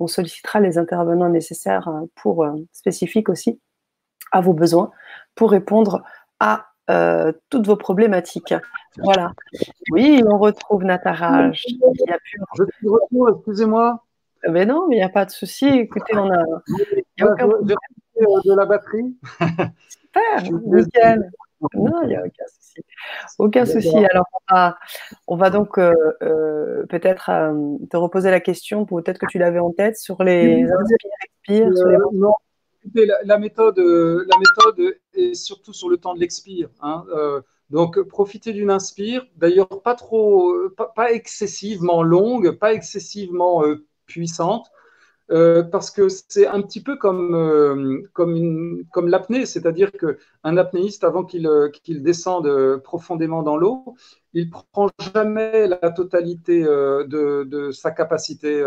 sollicitera 0.06 0.60
les 0.60 0.78
intervenants 0.78 1.30
nécessaires 1.30 1.90
pour 2.14 2.46
spécifiques 2.72 3.28
aussi 3.28 3.60
à 4.32 4.40
vos 4.40 4.52
besoins 4.52 4.90
pour 5.34 5.50
répondre 5.50 6.02
à 6.40 6.66
euh, 6.88 7.32
toutes 7.50 7.66
vos 7.66 7.76
problématiques. 7.76 8.54
Voilà. 8.98 9.32
Oui, 9.90 10.22
on 10.26 10.38
retrouve 10.38 10.84
Nataraj. 10.84 11.64
Je 11.66 12.64
te 12.64 12.88
retrouve, 12.88 13.34
excusez-moi. 13.36 14.04
Mais 14.44 14.48
euh, 14.48 14.52
ben 14.52 14.68
non, 14.68 14.86
mais 14.88 14.96
il 14.96 14.98
n'y 14.98 15.04
a 15.04 15.08
pas 15.08 15.24
de 15.24 15.30
souci. 15.30 15.66
Écoutez, 15.66 16.16
on 16.16 16.30
a. 16.30 16.42
Il 17.16 17.24
a 17.24 17.32
aucun... 17.32 17.48
Euh, 17.48 17.74
de 18.44 18.56
la 18.56 18.64
batterie. 18.64 19.16
Super, 19.88 20.52
nickel. 20.64 21.30
Non, 21.74 22.02
il 22.02 22.08
n'y 22.08 22.16
a 22.16 22.20
aucun 22.20 22.44
souci. 22.48 22.80
Aucun 23.38 23.66
souci. 23.66 23.96
Alors, 23.96 24.26
on 25.26 25.36
va, 25.36 25.50
donc 25.50 25.76
peut-être 25.76 27.30
te 27.90 27.96
reposer 27.96 28.30
la 28.30 28.40
question, 28.40 28.84
peut-être 28.84 29.18
que 29.18 29.26
tu 29.26 29.38
l'avais 29.38 29.58
en 29.58 29.72
tête, 29.72 29.96
sur 29.96 30.22
les 30.22 30.62
inspire, 30.62 30.96
expire. 31.22 31.76
sur 31.76 31.88
les 31.88 31.96
la, 33.24 33.38
méthode, 33.38 33.78
euh, 33.78 34.26
la 34.28 34.38
méthode 34.38 34.96
est 35.14 35.34
surtout 35.34 35.72
sur 35.72 35.88
le 35.88 35.96
temps 35.96 36.14
de 36.14 36.20
l'expire. 36.20 36.68
Hein, 36.80 37.04
euh, 37.14 37.40
donc, 37.70 38.00
profitez 38.02 38.52
d'une 38.52 38.70
inspire, 38.70 39.26
d'ailleurs 39.36 39.82
pas 39.82 39.94
trop, 39.94 40.54
pas, 40.76 41.12
excessivement 41.12 42.02
longue, 42.02 42.52
pas 42.52 42.72
excessivement 42.72 43.64
euh, 45.30 45.62
parce 45.62 45.90
que 45.90 46.08
c'est 46.08 46.46
un 46.46 46.62
petit 46.62 46.82
peu 46.82 46.96
comme, 46.96 48.02
comme, 48.12 48.84
comme 48.92 49.08
l'apnée, 49.08 49.46
c'est-à-dire 49.46 49.90
qu'un 49.92 50.56
apnéiste, 50.56 51.04
avant 51.04 51.24
qu'il 51.24 51.48
qu'il 51.82 52.02
descende 52.02 52.78
profondément 52.82 53.42
dans 53.42 53.56
l'eau, 53.56 53.96
il 54.32 54.50
prend 54.50 54.88
jamais 55.14 55.66
la 55.66 55.90
totalité 55.90 56.62
de, 56.62 57.44
de 57.44 57.70
sa 57.72 57.90
capacité 57.90 58.62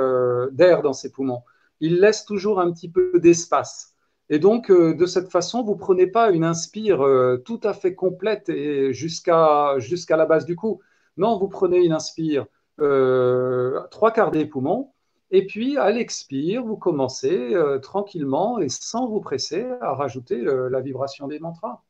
d'air 0.52 0.82
dans 0.82 0.94
ses 0.94 1.12
poumons. 1.12 1.44
Il 1.80 2.00
laisse 2.00 2.26
toujours 2.26 2.60
un 2.60 2.72
petit 2.72 2.90
peu 2.92 3.20
d'espace. 3.20 3.96
Et 4.30 4.40
donc, 4.40 4.70
euh, 4.70 4.94
de 4.94 5.06
cette 5.06 5.30
façon, 5.32 5.64
vous 5.64 5.74
ne 5.74 5.80
prenez 5.80 6.08
pas 6.08 6.30
une 6.32 6.44
inspire 6.44 7.02
euh, 7.02 7.38
tout 7.38 7.60
à 7.64 7.74
fait 7.74 7.96
complète 7.96 8.50
et 8.50 8.94
jusqu'à 8.94 9.80
jusqu'à 9.80 10.18
la 10.18 10.26
base 10.26 10.46
du 10.46 10.56
cou. 10.56 10.80
Non, 11.18 11.38
vous 11.40 11.48
prenez 11.50 11.84
une 11.84 11.94
inspire 11.94 12.46
euh, 12.80 13.82
trois 13.92 14.12
quarts 14.12 14.32
des 14.32 14.46
poumons. 14.46 14.94
Et 15.32 15.46
puis, 15.46 15.78
à 15.78 15.92
l'expire, 15.92 16.64
vous 16.64 16.78
commencez 16.78 17.54
tranquillement 17.82 18.60
et 18.60 18.70
sans 18.70 19.08
vous 19.08 19.20
presser 19.20 19.66
à 19.82 19.94
rajouter 19.94 20.42
la 20.42 20.82
vibration 20.82 21.28
des 21.28 21.40
mantras. 21.40 21.84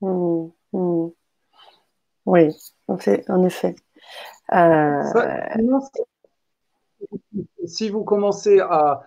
Mmh, 0.00 0.46
mmh. 0.72 1.08
Oui, 2.26 2.48
en, 2.88 2.96
fait, 2.96 3.28
en 3.28 3.44
effet 3.44 3.76
si 7.66 7.88
vous 7.88 8.04
commencez 8.04 8.60
à, 8.60 9.02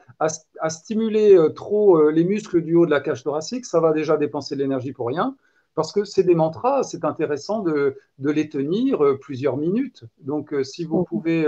stimuler 0.69 1.35
euh, 1.35 1.49
trop 1.49 1.97
euh, 1.97 2.11
les 2.11 2.23
muscles 2.23 2.61
du 2.61 2.75
haut 2.75 2.85
de 2.85 2.91
la 2.91 3.01
cage 3.01 3.23
thoracique, 3.23 3.65
ça 3.65 3.79
va 3.79 3.93
déjà 3.93 4.17
dépenser 4.17 4.55
de 4.55 4.61
l'énergie 4.61 4.91
pour 4.91 5.07
rien. 5.07 5.35
Parce 5.75 5.91
que 5.91 6.05
c'est 6.05 6.23
des 6.23 6.33
mantras, 6.33 6.81
c'est 6.81 7.05
intéressant 7.05 7.59
de, 7.59 7.99
les 8.17 8.49
tenir 8.49 9.03
euh, 9.03 9.19
plusieurs 9.19 9.57
minutes. 9.57 10.05
Donc, 10.21 10.55
si 10.63 10.85
vous 10.85 11.03
pouvez 11.03 11.45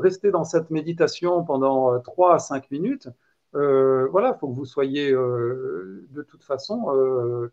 rester 0.00 0.30
dans 0.30 0.44
cette 0.44 0.70
méditation 0.70 1.44
pendant 1.44 1.98
3 2.00 2.34
à 2.34 2.38
5 2.38 2.70
minutes, 2.70 3.08
voilà, 3.52 4.34
il 4.34 4.38
faut 4.38 4.48
que 4.48 4.54
vous 4.54 4.64
soyez 4.64 5.10
de 5.12 6.22
toute 6.28 6.44
façon 6.44 6.86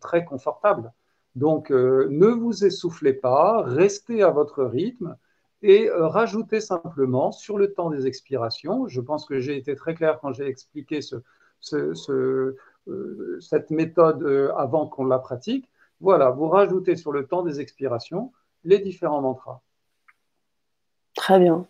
très 0.01 0.25
confortable. 0.25 0.91
Donc, 1.35 1.69
ne 1.71 2.27
vous 2.27 2.65
essoufflez 2.65 3.13
pas, 3.13 3.63
restez 3.63 4.23
à 4.23 4.29
votre 4.29 4.63
rythme 4.63 5.17
et 5.61 5.89
euh, 5.89 6.07
rajouter 6.07 6.61
simplement 6.61 7.31
sur 7.31 7.57
le 7.57 7.73
temps 7.73 7.89
des 7.89 8.07
expirations, 8.07 8.87
je 8.87 9.01
pense 9.01 9.25
que 9.25 9.39
j'ai 9.39 9.57
été 9.57 9.75
très 9.75 9.95
clair 9.95 10.19
quand 10.21 10.33
j'ai 10.33 10.45
expliqué 10.45 10.99
euh, 11.73 12.55
cette 13.39 13.71
méthode 13.71 14.23
euh, 14.23 14.53
avant 14.55 14.87
qu'on 14.87 15.05
la 15.05 15.19
pratique, 15.19 15.69
voilà, 15.99 16.29
vous 16.29 16.47
rajoutez 16.47 16.95
sur 16.95 17.11
le 17.11 17.25
temps 17.25 17.41
des 17.41 17.59
expirations 17.59 18.31
les 18.63 18.79
différents 18.79 19.21
mantras. 19.21 19.61
Très 21.15 21.39
bien. 21.39 21.65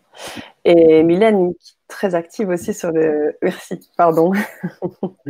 Et 0.69 1.01
Mylène, 1.01 1.53
très 1.87 2.13
active 2.13 2.49
aussi 2.49 2.73
sur 2.73 2.91
le. 2.91 3.37
Merci, 3.41 3.79
pardon. 3.95 4.33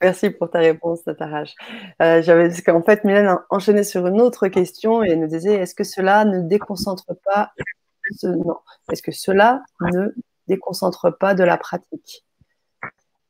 Merci 0.00 0.30
pour 0.30 0.50
ta 0.50 0.60
réponse, 0.60 1.04
Nataraj. 1.04 1.52
Euh, 2.00 2.22
J'avais 2.22 2.48
dit 2.48 2.62
qu'en 2.62 2.82
fait, 2.82 3.02
Mylène 3.02 3.26
a 3.26 3.44
enchaîné 3.50 3.82
sur 3.82 4.06
une 4.06 4.20
autre 4.20 4.46
question 4.46 5.02
et 5.02 5.16
nous 5.16 5.26
disait 5.26 5.54
est-ce 5.54 5.74
que 5.74 5.82
cela 5.82 6.24
ne 6.24 6.40
déconcentre 6.40 7.12
pas 7.24 7.50
non. 8.22 8.56
Est-ce 8.90 9.02
que 9.02 9.12
cela 9.12 9.62
ne 9.80 10.08
déconcentre 10.48 11.16
pas 11.16 11.34
de 11.34 11.44
la 11.44 11.56
pratique? 11.56 12.24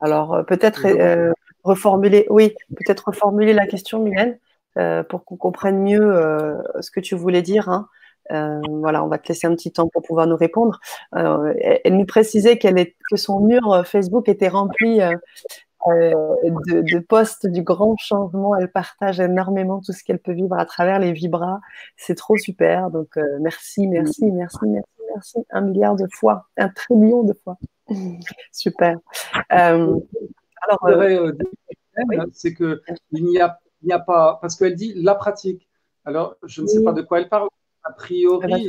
Alors, 0.01 0.35
euh, 0.35 0.43
peut-être 0.43 0.87
euh, 0.87 1.33
reformuler, 1.63 2.27
oui, 2.31 2.55
peut-être 2.77 3.09
reformuler 3.09 3.53
la 3.53 3.67
question, 3.67 4.01
Mylène, 4.01 4.39
euh, 4.79 5.03
pour 5.03 5.25
qu'on 5.25 5.37
comprenne 5.37 5.79
mieux 5.79 6.13
ce 6.81 6.91
que 6.91 7.01
tu 7.01 7.15
voulais 7.15 7.43
dire. 7.43 7.69
Hein. 7.69 7.89
Voilà, 8.31 9.05
on 9.05 9.09
va 9.09 9.19
te 9.19 9.29
laisser 9.29 9.47
un 9.47 9.55
petit 9.55 9.73
temps 9.73 9.89
pour 9.89 10.03
pouvoir 10.03 10.27
nous 10.27 10.37
répondre. 10.37 10.81
elle 11.13 11.97
nous 11.97 12.07
précisait 12.07 12.59
que 12.59 13.17
son 13.17 13.41
mur 13.41 13.85
Facebook 13.87 14.29
était 14.29 14.49
rempli 14.49 15.01
euh, 15.89 16.13
de, 16.45 16.83
de 16.83 16.99
posts 17.01 17.47
du 17.47 17.63
grand 17.63 17.97
changement. 17.97 18.55
Elle 18.55 18.71
partage 18.71 19.19
énormément 19.19 19.81
tout 19.81 19.93
ce 19.93 20.05
qu'elle 20.05 20.21
peut 20.21 20.33
vivre 20.33 20.57
à 20.57 20.65
travers 20.65 21.01
les 21.01 21.13
vibras. 21.13 21.61
C'est 21.97 22.15
trop 22.15 22.37
super. 22.37 22.91
Donc, 22.91 23.17
euh, 23.17 23.39
merci, 23.41 23.89
merci, 23.89 24.31
merci, 24.31 24.65
merci, 24.67 24.89
merci. 25.13 25.39
Un 25.51 25.63
milliard 25.63 25.97
de 25.97 26.07
fois, 26.13 26.47
un 26.57 26.69
trillion 26.69 27.25
de 27.25 27.33
fois. 27.43 27.57
super. 28.53 28.99
Euh, 29.53 29.99
alors, 30.69 30.89
c'est 32.33 32.55
que 32.55 32.81
il 33.11 33.25
n'y 33.25 33.41
a, 33.41 33.59
a, 33.91 33.99
pas, 33.99 34.39
parce 34.41 34.55
qu'elle 34.55 34.77
dit 34.77 34.93
la 34.95 35.17
pratique. 35.17 35.69
Alors, 36.05 36.37
je 36.45 36.63
ne 36.63 36.67
sais 36.69 36.83
pas 36.85 36.93
de 36.93 37.03
quoi 37.03 37.21
elle 37.21 37.29
parle. 37.29 37.49
A 37.85 37.93
priori, 37.93 38.69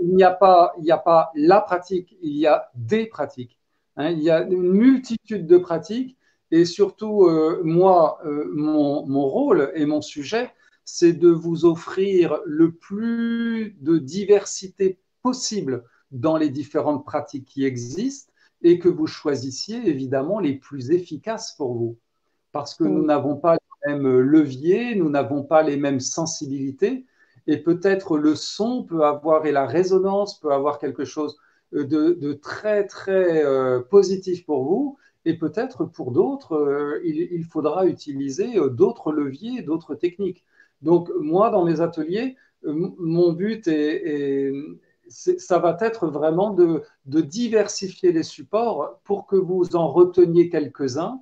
il 0.00 0.14
n'y 0.14 0.22
a 0.22 0.30
pas, 0.30 0.72
il 0.78 0.84
n'y 0.84 0.90
a 0.90 0.98
pas 0.98 1.30
la 1.34 1.60
pratique, 1.60 2.16
il 2.22 2.36
y 2.36 2.46
a 2.46 2.70
des 2.74 3.06
pratiques. 3.06 3.58
Hein, 3.96 4.10
il 4.10 4.20
y 4.20 4.30
a 4.30 4.42
une 4.42 4.72
multitude 4.72 5.46
de 5.46 5.58
pratiques 5.58 6.16
et 6.50 6.64
surtout, 6.64 7.24
euh, 7.24 7.60
moi, 7.64 8.20
euh, 8.24 8.50
mon, 8.54 9.26
rôle 9.26 9.72
et 9.74 9.86
mon 9.86 10.00
sujet, 10.00 10.52
c'est 10.84 11.12
de 11.12 11.28
vous 11.28 11.64
offrir 11.64 12.38
le 12.44 12.72
plus 12.72 13.76
de 13.80 13.98
diversité 13.98 15.00
possible 15.22 15.84
dans 16.12 16.36
les 16.36 16.50
différentes 16.50 17.04
pratiques 17.04 17.46
qui 17.46 17.64
existent 17.64 18.32
et 18.62 18.78
que 18.78 18.88
vous 18.88 19.06
choisissiez 19.06 19.88
évidemment 19.88 20.38
les 20.38 20.54
plus 20.54 20.92
efficaces 20.92 21.52
pour 21.52 21.74
vous. 21.74 21.98
Parce 22.52 22.74
que 22.74 22.84
nous 22.84 23.02
mm. 23.02 23.06
n'avons 23.06 23.36
pas 23.36 23.54
les 23.54 23.92
mêmes 23.92 24.20
leviers, 24.20 24.94
nous 24.94 25.10
n'avons 25.10 25.42
pas 25.42 25.62
les 25.62 25.76
mêmes 25.76 26.00
sensibilités 26.00 27.04
et 27.46 27.58
peut-être 27.58 28.18
le 28.18 28.34
son 28.34 28.82
peut 28.82 29.04
avoir 29.04 29.46
et 29.46 29.52
la 29.52 29.66
résonance 29.66 30.40
peut 30.40 30.52
avoir 30.52 30.78
quelque 30.78 31.04
chose 31.04 31.38
de, 31.72 32.32
très, 32.34 32.86
très 32.86 33.44
euh, 33.44 33.80
positif 33.80 34.44
pour 34.46 34.64
vous. 34.64 34.98
Et 35.24 35.34
peut-être 35.34 35.84
pour 35.84 36.12
d'autres, 36.12 36.54
euh, 36.54 37.00
il, 37.04 37.44
faudra 37.44 37.86
utiliser 37.86 38.56
euh, 38.58 38.68
d'autres 38.68 39.12
leviers, 39.12 39.62
d'autres 39.62 39.96
techniques. 39.96 40.44
Donc, 40.82 41.10
moi, 41.20 41.50
dans 41.50 41.64
mes 41.64 41.80
ateliers, 41.80 42.36
mon 42.62 43.32
but 43.32 43.66
est, 43.68 44.52
ça 45.08 45.58
va 45.58 45.76
être 45.80 46.08
vraiment 46.08 46.50
de, 46.50 46.82
diversifier 47.06 48.12
les 48.12 48.22
supports 48.22 49.00
pour 49.04 49.26
que 49.26 49.36
vous 49.36 49.76
en 49.76 49.88
reteniez 49.88 50.48
quelques-uns, 50.48 51.20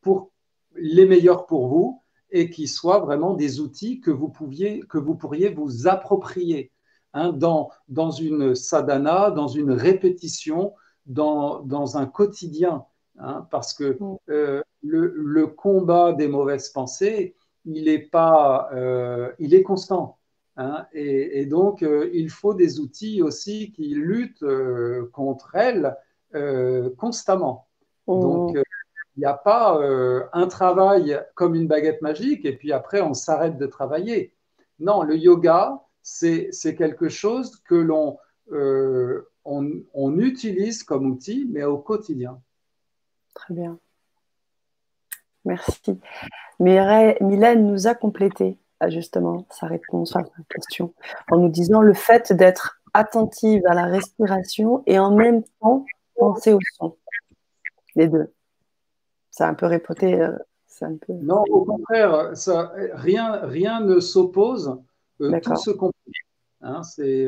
pour 0.00 0.30
les 0.74 1.06
meilleurs 1.06 1.46
pour 1.46 1.68
vous, 1.68 2.02
et 2.30 2.50
qui 2.50 2.68
soient 2.68 3.00
vraiment 3.00 3.34
des 3.34 3.60
outils 3.60 4.00
que 4.00 4.10
vous, 4.10 4.28
pouviez, 4.28 4.80
que 4.88 4.98
vous 4.98 5.14
pourriez 5.14 5.48
vous 5.48 5.86
approprier. 5.86 6.72
Hein, 7.18 7.32
dans, 7.32 7.70
dans 7.88 8.10
une 8.10 8.54
sadhana, 8.54 9.30
dans 9.30 9.48
une 9.48 9.72
répétition, 9.72 10.74
dans, 11.06 11.62
dans 11.62 11.96
un 11.96 12.04
quotidien. 12.04 12.84
Hein, 13.18 13.48
parce 13.50 13.72
que 13.72 13.96
mm. 13.98 14.18
euh, 14.28 14.62
le, 14.82 15.46
combat 15.46 16.12
des 16.12 16.28
mauvaises 16.28 16.68
pensées, 16.68 17.34
il 17.64 17.88
est, 17.88 18.10
pas, 18.10 18.68
euh, 18.74 19.32
il 19.38 19.54
est 19.54 19.62
constant. 19.62 20.18
Hein. 20.58 20.86
et, 20.92 21.46
donc, 21.46 21.82
euh, 21.82 22.10
il 22.12 22.28
faut 22.28 22.52
des 22.52 22.80
outils 22.80 23.22
aussi 23.22 23.72
qui 23.72 23.94
luttent 23.94 24.44
contre 25.12 25.54
elles 25.54 25.96
constamment. 26.98 27.66
Mmh. 28.06 28.20
Donc, 28.20 28.58
il 29.16 29.20
n'y 29.20 29.26
a 29.26 29.34
pas 29.34 29.80
un 30.32 30.46
travail 30.46 31.20
comme 31.34 31.54
une 31.54 31.66
baguette 31.66 32.02
magique 32.02 32.44
et 32.44 32.56
puis 32.56 32.72
après, 32.72 33.00
on 33.00 33.14
s'arrête 33.14 33.58
de 33.58 33.66
travailler. 33.66 34.34
Non, 34.78 35.02
le 35.02 35.16
yoga, 35.16 35.80
c'est 36.02 36.76
quelque 36.76 37.08
chose 37.08 37.56
que 37.64 37.74
l'on 37.74 38.18
on, 39.46 39.70
on 39.94 40.18
utilise 40.18 40.82
comme 40.82 41.06
outil, 41.06 41.46
mais 41.50 41.64
au 41.64 41.78
quotidien. 41.78 42.40
Très 43.34 43.54
bien. 43.54 43.78
Merci. 45.44 46.00
Mylène 46.58 47.66
nous 47.66 47.86
a 47.86 47.94
complété 47.94 48.58
ah, 48.80 48.90
justement 48.90 49.46
sa 49.50 49.66
réponse 49.66 50.16
à 50.16 50.24
sa 50.24 50.42
question 50.50 50.92
en 51.30 51.38
nous 51.38 51.48
disant 51.48 51.80
le 51.80 51.94
fait 51.94 52.32
d'être 52.32 52.80
attentive 52.92 53.62
à 53.66 53.74
la 53.74 53.84
respiration 53.84 54.82
et 54.86 54.98
en 54.98 55.14
même 55.14 55.42
temps 55.60 55.84
penser 56.16 56.52
au 56.52 56.58
son. 56.76 56.96
Les 57.94 58.08
deux. 58.08 58.32
Ça 59.36 59.46
a 59.46 59.50
un 59.50 59.54
peu 59.54 59.66
répété. 59.66 60.18
Euh, 60.18 60.32
un 60.80 60.96
peu... 60.96 61.12
Non, 61.12 61.42
au 61.50 61.64
contraire, 61.64 62.36
ça, 62.36 62.72
rien, 62.94 63.40
rien 63.42 63.80
ne 63.80 64.00
s'oppose. 64.00 64.78
Euh, 65.20 65.40
tout 65.40 65.56
se 65.56 65.70
comprend. 65.70 65.92
Hein, 66.62 66.82
c'est 66.82 67.26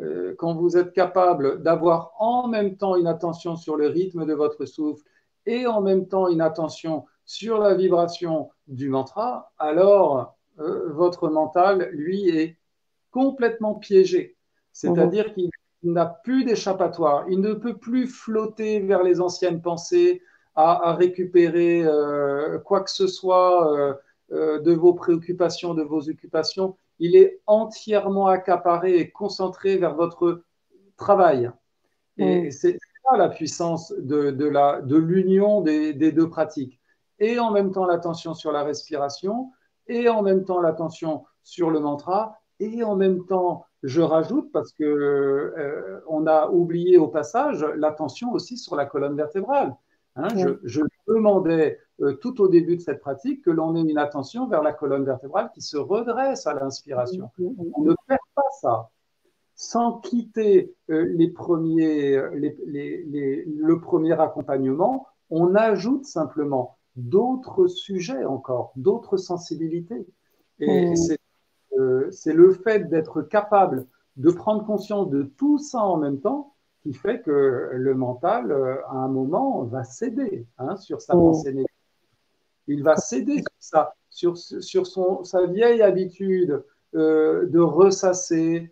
euh, 0.00 0.34
quand 0.38 0.54
vous 0.54 0.76
êtes 0.76 0.92
capable 0.92 1.62
d'avoir 1.62 2.12
en 2.18 2.46
même 2.48 2.76
temps 2.76 2.96
une 2.96 3.06
attention 3.06 3.56
sur 3.56 3.76
le 3.76 3.86
rythme 3.86 4.26
de 4.26 4.34
votre 4.34 4.66
souffle 4.66 5.02
et 5.46 5.66
en 5.66 5.80
même 5.80 6.08
temps 6.08 6.28
une 6.28 6.42
attention 6.42 7.06
sur 7.24 7.58
la 7.58 7.74
vibration 7.74 8.50
du 8.66 8.90
mantra, 8.90 9.52
alors 9.58 10.36
euh, 10.58 10.92
votre 10.92 11.30
mental, 11.30 11.88
lui, 11.92 12.28
est 12.28 12.58
complètement 13.10 13.76
piégé. 13.76 14.36
C'est-à-dire 14.72 15.28
mhm. 15.28 15.32
qu'il 15.32 15.50
n'a 15.84 16.06
plus 16.06 16.44
d'échappatoire. 16.44 17.24
Il 17.30 17.40
ne 17.40 17.54
peut 17.54 17.78
plus 17.78 18.06
flotter 18.08 18.80
vers 18.80 19.02
les 19.02 19.22
anciennes 19.22 19.62
pensées, 19.62 20.20
à, 20.54 20.94
récupérer 20.94 21.82
euh, 21.84 22.58
quoi 22.58 22.82
que 22.82 22.90
ce 22.90 23.06
soit 23.06 23.96
euh, 24.30 24.60
de 24.60 24.72
vos 24.72 24.94
préoccupations, 24.94 25.74
de 25.74 25.82
vos 25.82 26.08
occupations. 26.08 26.76
Il 26.98 27.16
est 27.16 27.40
entièrement 27.46 28.28
accaparé 28.28 28.96
et 28.98 29.10
concentré 29.10 29.76
vers 29.76 29.94
votre 29.94 30.42
travail. 30.96 31.50
Et 32.18 32.42
mhm. 32.42 32.50
c'est 32.50 32.78
ça 33.04 33.16
la 33.16 33.28
puissance 33.28 33.92
de, 33.98 34.96
l'union 34.96 35.60
des, 35.60 35.92
deux 35.92 36.28
pratiques 36.28 36.80
et 37.18 37.38
en 37.38 37.50
même 37.50 37.72
temps 37.72 37.86
l'attention 37.86 38.34
sur 38.34 38.52
la 38.52 38.64
respiration, 38.64 39.50
et 39.86 40.08
en 40.08 40.22
même 40.22 40.44
temps 40.44 40.60
l'attention 40.60 41.24
sur 41.42 41.70
le 41.70 41.80
mantra, 41.80 42.40
et 42.60 42.82
en 42.82 42.96
même 42.96 43.24
temps, 43.26 43.66
je 43.82 44.00
rajoute, 44.00 44.50
parce 44.52 44.72
que 44.72 44.84
euh, 44.84 46.00
on 46.08 46.26
a 46.26 46.48
oublié 46.48 46.98
au 46.98 47.08
passage, 47.08 47.64
l'attention 47.76 48.32
aussi 48.32 48.56
sur 48.56 48.76
la 48.76 48.86
colonne 48.86 49.16
vertébrale. 49.16 49.76
Hein. 50.16 50.28
je, 50.62 50.80
demandais 51.08 51.78
euh, 52.00 52.14
tout 52.14 52.40
au 52.40 52.48
début 52.48 52.76
de 52.76 52.80
cette 52.80 53.00
pratique 53.00 53.44
que 53.44 53.50
l'on 53.50 53.74
ait 53.74 53.80
une 53.80 53.98
attention 53.98 54.46
vers 54.46 54.62
la 54.62 54.72
colonne 54.72 55.04
vertébrale 55.04 55.50
qui 55.52 55.60
se 55.60 55.76
redresse 55.76 56.46
à 56.46 56.54
l'inspiration. 56.54 57.30
On 57.38 57.82
ne 57.82 57.94
perd 58.06 58.20
pas 58.34 58.50
ça 58.60 58.90
sans 59.56 60.00
quitter 60.00 60.74
euh, 60.90 61.06
les 61.16 61.28
premiers, 61.28 62.20
le 62.34 63.74
premier 63.78 64.20
accompagnement, 64.20 65.06
on 65.30 65.54
ajoute 65.54 66.04
simplement 66.04 66.76
d'autres 66.96 67.66
sujets 67.66 68.24
encore, 68.24 68.72
d'autres 68.76 69.16
sensibilités. 69.16 70.06
Et 70.60 70.92
euh, 71.78 72.10
c'est 72.10 72.32
le 72.32 72.52
fait 72.52 72.88
d'être 72.88 73.22
capable 73.22 73.86
de 74.16 74.30
prendre 74.30 74.64
conscience 74.64 75.10
de 75.10 75.22
tout 75.22 75.58
ça 75.58 75.80
en 75.80 75.96
même 75.96 76.20
temps 76.20 76.53
qui 76.84 76.92
fait 76.92 77.22
que 77.22 77.70
le 77.72 77.94
mental, 77.94 78.52
euh, 78.52 78.76
à 78.88 78.96
un 78.96 79.08
moment, 79.08 79.64
va 79.64 79.84
céder 79.84 80.46
hein, 80.58 80.76
sur 80.76 81.00
sa 81.00 81.14
mmh. 81.16 81.18
pensée 81.18 81.52
négative. 81.52 81.68
Il 82.66 82.82
va 82.84 82.96
céder 82.96 83.38
sur, 83.38 83.52
ça, 83.58 83.94
sur, 84.10 84.36
sur 84.36 84.86
son, 84.86 85.24
sa 85.24 85.46
vieille 85.46 85.82
habitude 85.82 86.62
euh, 86.94 87.46
de 87.46 87.58
ressasser 87.58 88.70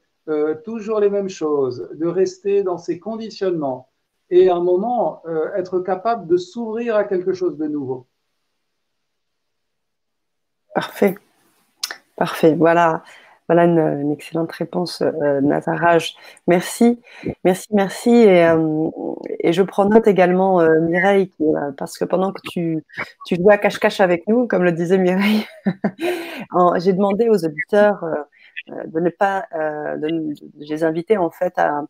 toujours 0.65 1.01
les 1.01 1.11
mêmes 1.11 1.29
choses, 1.29 1.91
de 1.95 2.07
rester 2.07 2.63
dans 2.63 2.79
ses 2.79 3.01
conditionnements 3.01 3.89
et 4.31 4.49
à 4.49 4.55
un 4.55 4.63
moment 4.63 5.21
être 5.57 5.81
capable 5.81 6.29
de 6.29 6.37
s'ouvrir 6.37 6.95
à 6.95 7.03
quelque 7.03 7.33
chose 7.33 7.57
de 7.57 7.67
nouveau. 7.67 8.07
Parfait. 10.77 11.19
Parfait. 12.17 12.55
Voilà. 12.55 13.03
Voilà 13.49 13.65
une, 13.65 14.13
excellente 14.13 14.53
réponse, 14.53 15.03
euh, 15.03 15.41
Nazarage. 15.41 16.15
Merci, 16.47 17.01
merci, 17.45 17.69
merci. 17.73 18.11
Et, 18.11 18.45
euh, 18.47 18.89
je 19.45 19.63
prends 19.63 19.85
note 19.87 20.07
également, 20.07 20.61
euh, 20.61 20.81
Mireille, 20.81 21.31
parce 21.77 21.99
que 21.99 22.05
pendant 22.05 22.33
que 22.33 22.41
tu, 22.51 22.85
tu 23.27 23.37
à 23.49 23.59
cache-cache 23.59 24.01
avec 24.01 24.27
nous, 24.29 24.47
comme 24.47 24.65
le 24.65 24.73
disait 24.73 24.99
Mireille, 24.99 25.45
j'ai 26.79 26.93
demandé 26.93 27.29
aux 27.29 27.45
auditeurs 27.45 28.05
de 28.87 29.01
ne 29.01 29.11
pas, 29.11 29.47
de, 29.53 30.09
de, 30.09 30.35
les 30.59 30.85
inviter 30.85 31.17
en 31.17 31.31
fait 31.31 31.59
à, 31.59 31.83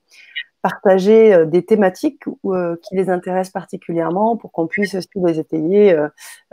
partager 0.63 1.35
euh, 1.35 1.45
des 1.45 1.65
thématiques 1.65 2.23
euh, 2.47 2.77
qui 2.83 2.95
les 2.95 3.11
intéressent 3.11 3.53
particulièrement 3.53 4.37
pour 4.37 4.53
qu'on 4.53 4.69
puisse 4.69 4.95
aussi 4.95 5.09
les 5.17 5.39
étayer 5.39 5.99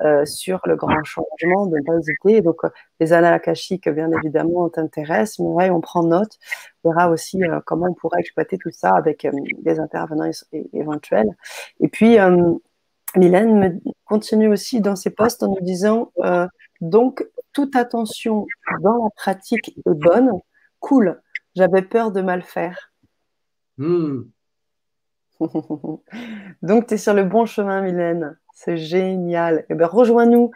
euh, 0.03 0.25
sur 0.25 0.59
le 0.65 0.75
grand 0.75 1.03
changement, 1.03 1.67
de 1.67 1.77
ne 1.77 1.83
pas 1.85 1.95
hésiter. 1.97 2.41
Donc, 2.41 2.61
les 2.99 3.13
annales 3.13 3.35
akashiques, 3.35 3.87
bien 3.87 4.11
évidemment, 4.11 4.67
t'intéressent, 4.69 5.39
mais 5.39 5.69
on 5.69 5.79
prend 5.79 6.03
note. 6.03 6.37
On 6.83 6.89
verra 6.89 7.09
aussi 7.09 7.41
comment 7.65 7.87
on 7.89 7.93
pourra 7.93 8.19
exploiter 8.19 8.57
tout 8.57 8.71
ça 8.71 8.95
avec 8.95 9.27
des 9.61 9.79
intervenants 9.79 10.29
éventuels. 10.73 11.29
Et 11.79 11.87
puis, 11.87 12.17
Mylène 13.15 13.81
continue 14.05 14.47
aussi 14.47 14.81
dans 14.81 14.95
ses 14.95 15.09
postes 15.09 15.43
en 15.43 15.49
nous 15.49 15.61
disant 15.61 16.11
donc, 16.81 17.25
toute 17.53 17.75
attention 17.75 18.45
dans 18.81 19.03
la 19.03 19.09
pratique 19.15 19.77
est 19.77 19.93
bonne. 19.93 20.31
Cool, 20.79 21.21
j'avais 21.55 21.81
peur 21.81 22.11
de 22.11 22.21
mal 22.21 22.41
faire. 22.41 22.88
Hmm. 23.79 24.23
Donc, 26.61 26.87
tu 26.87 26.93
es 26.93 26.97
sur 26.97 27.13
le 27.13 27.23
bon 27.23 27.45
chemin, 27.45 27.81
Mylène. 27.81 28.37
C'est 28.53 28.77
génial. 28.77 29.65
Eh 29.69 29.73
ben, 29.73 29.87
rejoins-nous. 29.87 30.51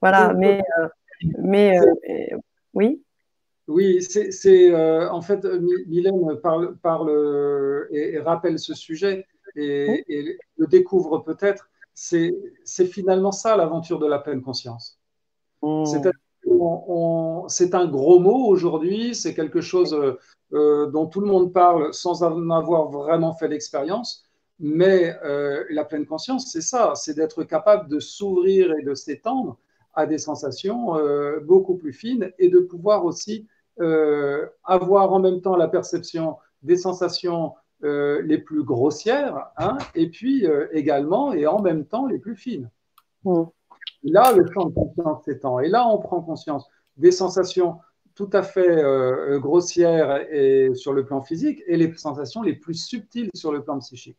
Voilà, 0.00 0.32
mais, 0.32 0.62
euh, 0.78 0.88
mais 1.42 1.76
euh, 1.76 2.36
oui. 2.72 3.02
Oui, 3.66 4.00
c'est 4.00 4.72
euh, 4.72 5.10
en 5.10 5.20
fait, 5.20 5.44
Mylène 5.88 6.36
parle, 6.40 6.76
parle 6.76 7.88
et, 7.90 8.18
rappelle 8.20 8.58
ce 8.60 8.74
sujet 8.74 9.26
et, 9.56 10.38
le 10.56 10.66
découvre 10.68 11.18
peut-être. 11.18 11.68
C'est 11.94 12.32
finalement 12.86 13.32
ça 13.32 13.56
l'aventure 13.56 13.98
de 13.98 14.06
la 14.06 14.20
pleine 14.20 14.40
conscience. 14.40 15.00
Hmm. 15.62 15.84
C'est 17.48 17.74
un 17.74 17.86
gros 17.88 18.20
mot 18.20 18.46
aujourd'hui, 18.46 19.16
c'est 19.16 19.34
quelque 19.34 19.60
chose 19.60 20.16
dont 20.50 21.06
tout 21.06 21.20
le 21.20 21.26
monde 21.26 21.52
parle 21.52 21.92
sans 21.92 22.22
en 22.22 22.50
avoir 22.50 22.88
vraiment 22.90 23.34
fait 23.34 23.48
l'expérience. 23.48 24.24
Mais 24.60 25.16
euh, 25.24 25.64
la 25.70 25.84
pleine 25.84 26.06
conscience, 26.06 26.50
c'est 26.50 26.62
ça, 26.62 26.92
c'est 26.96 27.14
d'être 27.14 27.44
capable 27.44 27.88
de 27.88 28.00
s'ouvrir 28.00 28.72
et 28.76 28.82
de 28.82 28.94
s'étendre 28.94 29.56
à 29.94 30.06
des 30.06 30.18
sensations 30.18 30.96
euh, 30.96 31.40
beaucoup 31.40 31.76
plus 31.76 31.92
fines 31.92 32.32
et 32.38 32.48
de 32.48 32.58
pouvoir 32.58 33.04
aussi 33.04 33.46
avoir 34.64 35.12
en 35.12 35.20
même 35.20 35.40
temps 35.40 35.54
la 35.54 35.68
perception 35.68 36.36
des 36.64 36.76
sensations 36.76 37.54
les 37.80 38.38
plus 38.38 38.64
grossières 38.64 39.52
hein, 39.56 39.78
et 39.94 40.08
puis 40.08 40.44
également 40.72 41.32
et 41.32 41.46
en 41.46 41.62
même 41.62 41.84
temps 41.84 42.06
les 42.06 42.18
plus 42.18 42.34
fines. 42.34 42.68
Mmh. 43.22 43.44
Là, 44.02 44.32
le 44.32 44.44
champ 44.52 44.66
de 44.66 44.74
conscience 44.74 45.24
s'étend 45.24 45.60
et 45.60 45.68
là, 45.68 45.86
on 45.86 45.98
prend 45.98 46.20
conscience 46.20 46.68
des 46.96 47.12
sensations 47.12 47.78
tout 48.18 48.30
à 48.32 48.42
fait 48.42 48.68
euh, 48.68 49.38
grossières 49.38 50.26
et 50.32 50.74
sur 50.74 50.92
le 50.92 51.06
plan 51.06 51.22
physique 51.22 51.62
et 51.68 51.76
les 51.76 51.94
sensations 51.94 52.42
les 52.42 52.56
plus 52.56 52.74
subtiles 52.74 53.30
sur 53.32 53.52
le 53.52 53.62
plan 53.62 53.78
psychique. 53.78 54.18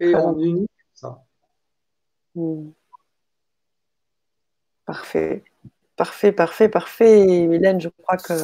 Et 0.00 0.16
on 0.16 0.36
unit 0.36 0.66
ça. 0.92 1.22
Hmm. 2.34 2.70
Parfait. 4.84 5.44
Parfait, 5.94 6.32
parfait, 6.32 6.68
parfait. 6.68 7.46
Mylène, 7.46 7.80
je 7.80 7.88
crois 7.88 8.16
que 8.16 8.34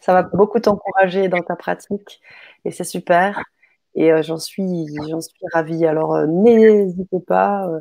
ça 0.00 0.12
va 0.12 0.24
beaucoup 0.24 0.58
t'encourager 0.58 1.28
dans 1.28 1.42
ta 1.42 1.54
pratique 1.54 2.20
et 2.64 2.72
c'est 2.72 2.82
super. 2.82 3.40
Et 3.94 4.12
euh, 4.12 4.22
j'en 4.22 4.38
suis, 4.38 4.86
j'en 5.08 5.20
suis 5.20 5.46
ravie. 5.52 5.86
Alors 5.86 6.14
euh, 6.16 6.26
n'hésitez 6.26 7.20
pas, 7.20 7.68
euh, 7.68 7.80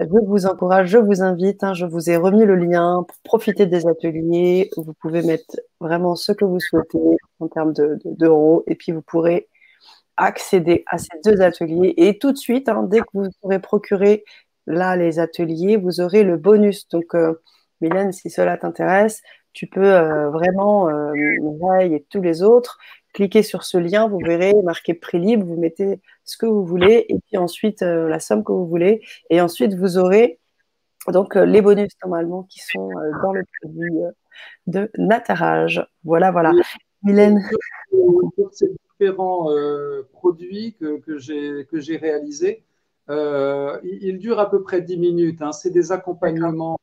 je 0.00 0.26
vous 0.26 0.46
encourage, 0.46 0.88
je 0.88 0.98
vous 0.98 1.22
invite. 1.22 1.64
Hein, 1.64 1.74
je 1.74 1.86
vous 1.86 2.10
ai 2.10 2.16
remis 2.16 2.44
le 2.44 2.54
lien 2.56 3.04
pour 3.06 3.16
profiter 3.24 3.66
des 3.66 3.86
ateliers. 3.86 4.70
Vous 4.76 4.94
pouvez 5.00 5.22
mettre 5.22 5.56
vraiment 5.80 6.14
ce 6.14 6.32
que 6.32 6.44
vous 6.44 6.60
souhaitez 6.60 7.16
en 7.40 7.48
termes 7.48 7.72
d'euros, 8.04 8.64
de, 8.66 8.72
et 8.72 8.76
puis 8.76 8.92
vous 8.92 9.02
pourrez 9.02 9.48
accéder 10.16 10.84
à 10.86 10.98
ces 10.98 11.08
deux 11.24 11.40
ateliers. 11.42 11.94
Et 11.96 12.18
tout 12.18 12.32
de 12.32 12.38
suite, 12.38 12.68
hein, 12.68 12.84
dès 12.84 13.00
que 13.00 13.06
vous 13.14 13.28
aurez 13.42 13.58
procuré 13.60 14.24
là 14.66 14.96
les 14.96 15.18
ateliers, 15.18 15.76
vous 15.76 16.00
aurez 16.00 16.22
le 16.22 16.36
bonus. 16.36 16.88
Donc, 16.88 17.16
Mylène, 17.80 18.12
si 18.12 18.30
cela 18.30 18.56
t'intéresse, 18.58 19.22
tu 19.52 19.66
peux 19.66 20.28
vraiment, 20.28 20.88
et 21.80 22.06
tous 22.10 22.20
les 22.20 22.42
autres, 22.42 22.78
cliquer 23.12 23.42
sur 23.42 23.64
ce 23.64 23.78
lien, 23.78 24.08
vous 24.08 24.18
verrez 24.18 24.52
marqué 24.62 24.94
prix 24.94 25.18
libre, 25.18 25.46
vous 25.46 25.56
mettez 25.56 26.00
ce 26.24 26.36
que 26.36 26.46
vous 26.46 26.64
voulez 26.64 27.06
et 27.08 27.18
puis 27.26 27.36
ensuite 27.36 27.82
euh, 27.82 28.08
la 28.08 28.20
somme 28.20 28.44
que 28.44 28.52
vous 28.52 28.66
voulez. 28.66 29.02
Et 29.30 29.40
ensuite, 29.40 29.74
vous 29.74 29.98
aurez 29.98 30.38
donc 31.08 31.34
les 31.34 31.62
bonus 31.62 31.92
normalement 32.04 32.42
qui 32.44 32.60
sont 32.60 32.90
dans 33.22 33.32
le 33.32 33.42
produit 33.60 34.00
de 34.66 34.90
Natarage. 34.98 35.86
Voilà, 36.04 36.30
voilà. 36.30 36.52
Mylène. 37.02 37.42
Pour 37.90 38.50
ces 38.52 38.68
différents 38.68 39.48
produits 40.12 40.76
que, 40.78 40.98
que 40.98 41.80
j'ai 41.80 41.96
réalisés, 41.96 42.64
ils, 43.08 44.18
durent 44.18 44.40
à 44.40 44.50
peu 44.50 44.62
près 44.62 44.82
10 44.82 44.98
minutes. 44.98 45.42
Hein. 45.42 45.52
C'est 45.52 45.70
des 45.70 45.90
accompagnements 45.90 46.78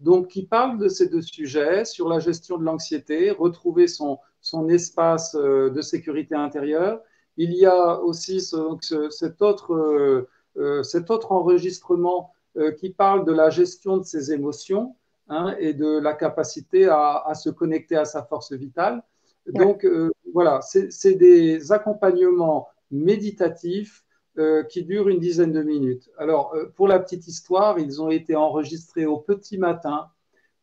donc 0.00 0.28
qui 0.28 0.46
parle 0.46 0.78
de 0.78 0.88
ces 0.88 1.08
deux 1.08 1.22
sujets, 1.22 1.84
sur 1.84 2.08
la 2.08 2.18
gestion 2.18 2.58
de 2.58 2.64
l'anxiété, 2.64 3.30
retrouver 3.30 3.88
son, 3.88 4.18
son 4.46 4.68
espace 4.68 5.34
euh, 5.34 5.70
de 5.70 5.80
sécurité 5.80 6.34
intérieure. 6.34 7.00
Il 7.36 7.52
y 7.52 7.66
a 7.66 8.00
aussi 8.00 8.40
cet, 8.40 9.42
autre, 9.42 9.74
euh, 9.74 10.28
euh, 10.56 10.82
cet 10.82 11.10
autre 11.10 11.32
enregistrement 11.32 12.32
qui 12.80 12.88
parle 12.88 13.26
de 13.26 13.32
la 13.32 13.50
gestion 13.50 13.98
de 13.98 14.04
ses 14.04 14.32
émotions 14.32 14.96
hein, 15.28 15.54
et 15.58 15.74
de 15.74 15.98
la 15.98 16.14
capacité 16.14 16.86
à, 16.86 17.18
à, 17.18 17.34
se 17.34 17.50
connecter 17.50 17.96
à 17.96 18.06
sa 18.06 18.22
force 18.22 18.50
vitale. 18.54 19.02
Donc 19.46 19.86
voilà, 20.32 20.60
c'est 20.62 21.14
des 21.16 21.70
accompagnements 21.70 22.68
méditatifs 22.90 24.06
euh, 24.38 24.62
qui 24.64 24.84
dure 24.84 25.08
une 25.08 25.18
dizaine 25.18 25.52
de 25.52 25.62
minutes. 25.62 26.10
Alors, 26.18 26.54
euh, 26.54 26.66
pour 26.76 26.88
la 26.88 26.98
petite 26.98 27.26
histoire, 27.26 27.78
ils 27.78 28.02
ont 28.02 28.10
été 28.10 28.36
enregistrés 28.36 29.06
au 29.06 29.16
petit 29.16 29.56
matin, 29.56 30.10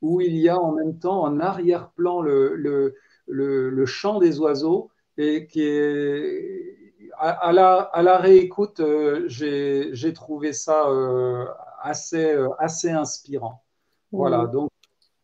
où 0.03 0.21
il 0.21 0.35
y 0.37 0.47
a 0.47 0.59
en 0.59 0.73
même 0.73 0.99
temps 0.99 1.23
en 1.23 1.39
arrière-plan 1.39 2.21
le, 2.21 2.53
le, 2.55 2.93
le, 3.27 3.85
chant 3.85 4.19
des 4.19 4.39
oiseaux, 4.39 4.91
et 5.17 5.47
qui 5.47 5.61
est. 5.63 6.77
À, 7.19 7.51
la, 7.53 7.75
à 7.75 8.01
la, 8.01 8.17
réécoute, 8.17 8.79
euh, 8.79 9.25
j'ai 9.27 10.13
trouvé 10.13 10.51
ça 10.51 10.87
assez, 11.81 12.35
assez 12.57 12.89
inspirant. 12.89 13.61
Voilà, 14.11 14.47
donc 14.47 14.71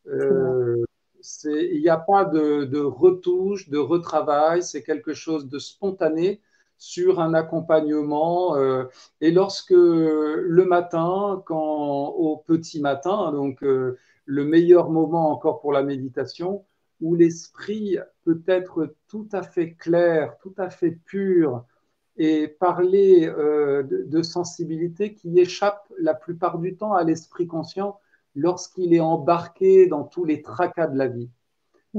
il 0.06 1.82
n'y 1.82 1.90
a 1.90 1.98
pas 1.98 2.26
de, 2.26 2.66
de 2.66 2.80
retouche, 2.80 3.70
de 3.70 3.78
retravail, 3.78 4.64
c'est 4.64 4.84
quelque 4.84 5.14
chose 5.14 5.48
de 5.48 5.60
spontané 5.60 6.42
sur 6.80 7.20
un 7.20 7.34
accompagnement. 7.36 8.56
Euh, 8.56 8.86
et 9.22 9.32
lorsque 9.32 9.72
le 9.72 10.66
matin, 10.66 11.44
quand 11.46 12.08
au 12.08 12.38
petit 12.38 12.82
matin, 12.82 13.32
donc 13.32 13.64
euh, 13.64 13.98
le 14.26 14.46
meilleur 14.46 14.90
moment 14.90 15.30
encore 15.32 15.60
pour 15.60 15.74
la 15.74 15.84
méditation, 15.84 16.66
où 17.02 17.16
l'esprit 17.16 17.98
peut 18.24 18.42
être 18.48 18.96
tout 19.08 19.28
à 19.32 19.44
fait 19.44 19.74
clair, 19.74 20.38
tout 20.42 20.54
à 20.58 20.70
fait 20.70 20.92
pur, 20.92 21.66
et 22.20 22.50
parler 22.50 23.28
euh, 23.28 23.84
de, 23.84 24.22
sensibilité 24.22 25.14
qui 25.14 25.40
échappe 25.40 25.88
la 25.98 26.14
plupart 26.14 26.60
du 26.60 26.76
temps 26.76 26.94
à 26.94 27.04
l'esprit 27.04 27.48
conscient 27.48 27.98
lorsqu'il 28.36 28.94
est 28.94 29.00
embarqué 29.00 29.88
dans 29.88 30.04
tous 30.04 30.26
les 30.26 30.42
tracas 30.42 30.88
de 30.88 30.98
la 30.98 31.08
vie. 31.08 31.30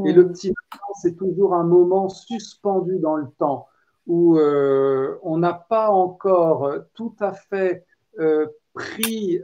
Et 0.04 0.12
le 0.12 0.28
petit 0.30 0.48
matin, 0.48 0.84
c'est 1.00 1.16
toujours 1.16 1.54
un 1.54 1.64
moment 1.64 2.08
suspendu 2.08 2.98
dans 2.98 3.16
le 3.16 3.26
temps 3.38 3.66
où 4.06 4.38
euh, 4.38 5.18
on 5.22 5.38
n'a 5.38 5.54
pas 5.54 5.90
encore 5.90 6.70
tout 6.94 7.16
à 7.18 7.32
fait 7.32 7.84
euh, 8.20 8.46
pris 8.74 9.40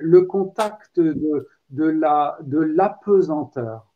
le 0.00 0.22
contact 0.22 1.00
de, 1.00 1.48
de 1.70 1.84
la 1.84 2.38
de 2.42 2.58
l'apesanteur. 2.58 3.89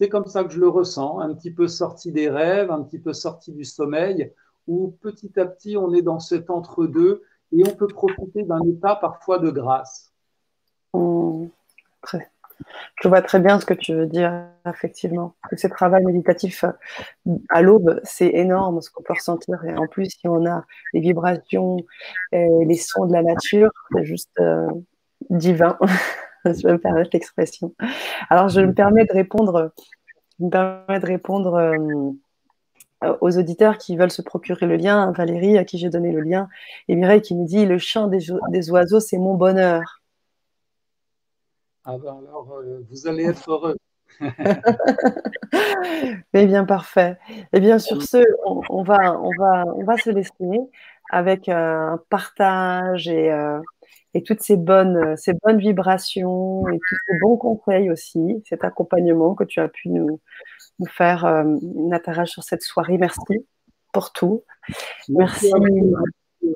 C'est 0.00 0.08
comme 0.08 0.24
ça 0.24 0.44
que 0.44 0.50
je 0.50 0.58
le 0.58 0.70
ressens, 0.70 1.18
un 1.18 1.34
petit 1.34 1.50
peu 1.50 1.68
sorti 1.68 2.10
des 2.10 2.30
rêves, 2.30 2.70
un 2.70 2.82
petit 2.82 2.98
peu 2.98 3.12
sorti 3.12 3.52
du 3.52 3.66
sommeil, 3.66 4.32
où 4.66 4.96
petit 5.02 5.38
à 5.38 5.44
petit 5.44 5.76
on 5.76 5.92
est 5.92 6.00
dans 6.00 6.20
cet 6.20 6.48
entre-deux 6.48 7.22
et 7.52 7.62
on 7.68 7.76
peut 7.76 7.86
profiter 7.86 8.44
d'un 8.44 8.62
état 8.62 8.96
parfois 8.96 9.38
de 9.38 9.50
grâce. 9.50 10.10
Je 10.94 13.08
vois 13.08 13.20
très 13.20 13.40
bien 13.40 13.60
ce 13.60 13.66
que 13.66 13.74
tu 13.74 13.92
veux 13.92 14.06
dire, 14.06 14.46
effectivement. 14.66 15.34
Que 15.50 15.58
ce 15.58 15.66
travail 15.66 16.02
méditatif 16.02 16.64
euh, 16.64 17.36
à 17.50 17.60
l'aube, 17.60 18.00
c'est 18.02 18.30
énorme 18.32 18.80
ce 18.80 18.90
qu'on 18.90 19.02
peut 19.02 19.12
ressentir. 19.12 19.62
Et 19.66 19.76
en 19.76 19.86
plus, 19.86 20.06
si 20.06 20.26
on 20.26 20.46
a 20.46 20.64
les 20.94 21.00
vibrations 21.00 21.76
les 22.32 22.76
sons 22.76 23.04
de 23.04 23.12
la 23.12 23.22
nature, 23.22 23.70
c'est 23.92 24.04
juste 24.04 24.32
euh, 24.40 24.66
divin. 25.28 25.78
je 26.44 26.66
vais 26.66 26.72
me 26.72 26.78
permettre 26.78 27.10
l'expression. 27.12 27.74
Alors, 28.28 28.48
je 28.48 28.60
me 28.60 28.72
permets 28.72 29.04
de 29.04 29.12
répondre, 29.12 29.72
je 30.38 30.44
me 30.44 30.50
permets 30.50 31.00
de 31.00 31.06
répondre 31.06 31.54
euh, 31.54 33.14
aux 33.20 33.38
auditeurs 33.38 33.78
qui 33.78 33.96
veulent 33.96 34.10
se 34.10 34.22
procurer 34.22 34.66
le 34.66 34.76
lien. 34.76 35.12
Valérie, 35.12 35.58
à 35.58 35.64
qui 35.64 35.78
j'ai 35.78 35.90
donné 35.90 36.12
le 36.12 36.20
lien, 36.20 36.48
et 36.88 36.96
Mireille 36.96 37.22
qui 37.22 37.34
nous 37.34 37.46
dit 37.46 37.66
Le 37.66 37.78
chant 37.78 38.08
des 38.08 38.70
oiseaux, 38.70 39.00
c'est 39.00 39.18
mon 39.18 39.34
bonheur. 39.34 40.00
Ah 41.84 41.96
ben 41.96 42.18
alors, 42.18 42.52
euh, 42.52 42.84
vous 42.90 43.06
allez 43.08 43.24
être 43.24 43.50
heureux. 43.50 43.76
Mais 46.32 46.46
bien, 46.46 46.64
parfait. 46.64 47.16
Et 47.30 47.44
eh 47.54 47.60
bien, 47.60 47.78
sur 47.78 48.02
ce, 48.02 48.18
on, 48.44 48.82
va, 48.82 49.18
on, 49.18 49.30
va, 49.38 49.64
on 49.74 49.84
va 49.84 49.96
se 49.96 50.10
laisser 50.10 50.60
avec 51.10 51.48
un 51.48 51.98
partage 52.10 53.08
et, 53.08 53.32
euh, 53.32 53.60
et 54.14 54.22
toutes 54.22 54.40
ces 54.40 54.56
bonnes, 54.56 55.16
ces 55.16 55.34
bonnes 55.34 55.58
vibrations 55.58 56.66
et 56.68 56.78
tous 56.78 56.96
ces 57.06 57.18
bons 57.20 57.36
conseils 57.36 57.90
aussi, 57.90 58.42
cet 58.48 58.64
accompagnement 58.64 59.34
que 59.34 59.44
tu 59.44 59.60
as 59.60 59.68
pu 59.68 59.88
nous, 59.88 60.20
nous 60.78 60.86
faire, 60.86 61.24
euh, 61.24 62.24
sur 62.24 62.42
cette 62.42 62.62
soirée. 62.62 62.98
Merci 62.98 63.46
pour 63.92 64.12
tout. 64.12 64.44
Merci. 65.08 65.50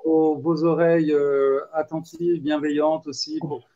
Pour 0.03 0.41
vos, 0.41 0.65
oreilles 0.65 1.13
euh, 1.13 1.61
attentives, 1.73 2.41
bienveillantes 2.43 3.07
aussi, 3.07 3.39
pour 3.41 3.67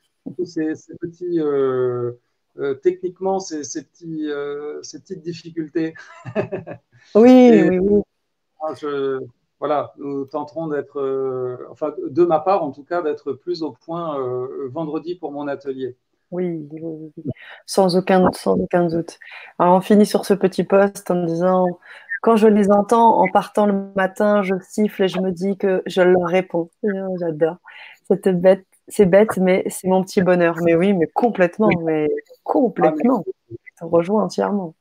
ces, 0.45 0.75
petits, 1.01 1.41
euh, 1.41 2.13
euh, 2.59 2.75
techniquement, 2.75 3.39
ces, 3.41 3.65
ces 3.65 3.85
petits, 3.85 4.31
euh, 4.31 4.83
ces 4.83 5.01
petites 5.01 5.23
difficultés. 5.23 5.95
oui, 7.15 7.51
oui, 7.69 7.79
oui. 7.79 8.03
Voilà, 9.61 9.93
nous 9.99 10.25
tenterons 10.25 10.69
d'être, 10.69 11.67
enfin, 11.71 11.93
de 12.09 12.25
ma 12.25 12.41
part 12.41 12.63
en 12.63 12.71
tout 12.71 12.85
cas, 12.85 13.03
d'être 13.03 13.33
plus 13.33 13.63
au 13.63 13.73
point 13.73 14.17
vendredi 14.71 15.15
pour 15.17 15.33
mon 15.33 15.49
atelier. 15.49 15.97
Oui, 16.31 16.69
Sans, 17.67 17.97
aucun, 17.97 18.31
sans 18.33 18.55
aucun 18.55 18.87
doute. 18.87 19.19
Alors, 19.59 19.77
on 19.77 19.81
finit 19.81 20.07
sur 20.07 20.27
ce 20.27 20.35
petit 20.35 20.63
post 20.63 21.11
en 21.11 21.25
disant 21.25 21.67
quand 22.21 22.37
je 22.37 22.49
les 22.49 22.71
entends 22.71 23.21
en 23.21 23.29
partant 23.29 23.67
le 23.67 23.93
matin, 23.97 24.43
je 24.43 24.55
siffle 24.61 25.05
et 25.05 25.09
je 25.09 25.21
me 25.21 25.33
dis 25.33 25.57
que 25.57 25.83
je 25.87 26.03
leur 26.03 26.29
réponds. 26.29 26.71
J'adore 27.19 27.57
cette 28.09 28.29
bête 28.41 28.65
c'est 28.89 29.07
bête, 29.07 29.37
mais 29.37 29.65
c'est 29.69 29.87
mon 29.87 30.03
petit 30.03 30.23
bonheur. 30.23 30.57
Mais 30.63 30.75
oui, 30.75 30.95
mais 30.95 31.07
complètement, 31.09 31.69
mais 31.85 32.09
complètement. 32.43 33.23
Je 33.51 33.57
te 33.79 33.85
rejoins 33.85 34.25
entièrement. 34.25 34.75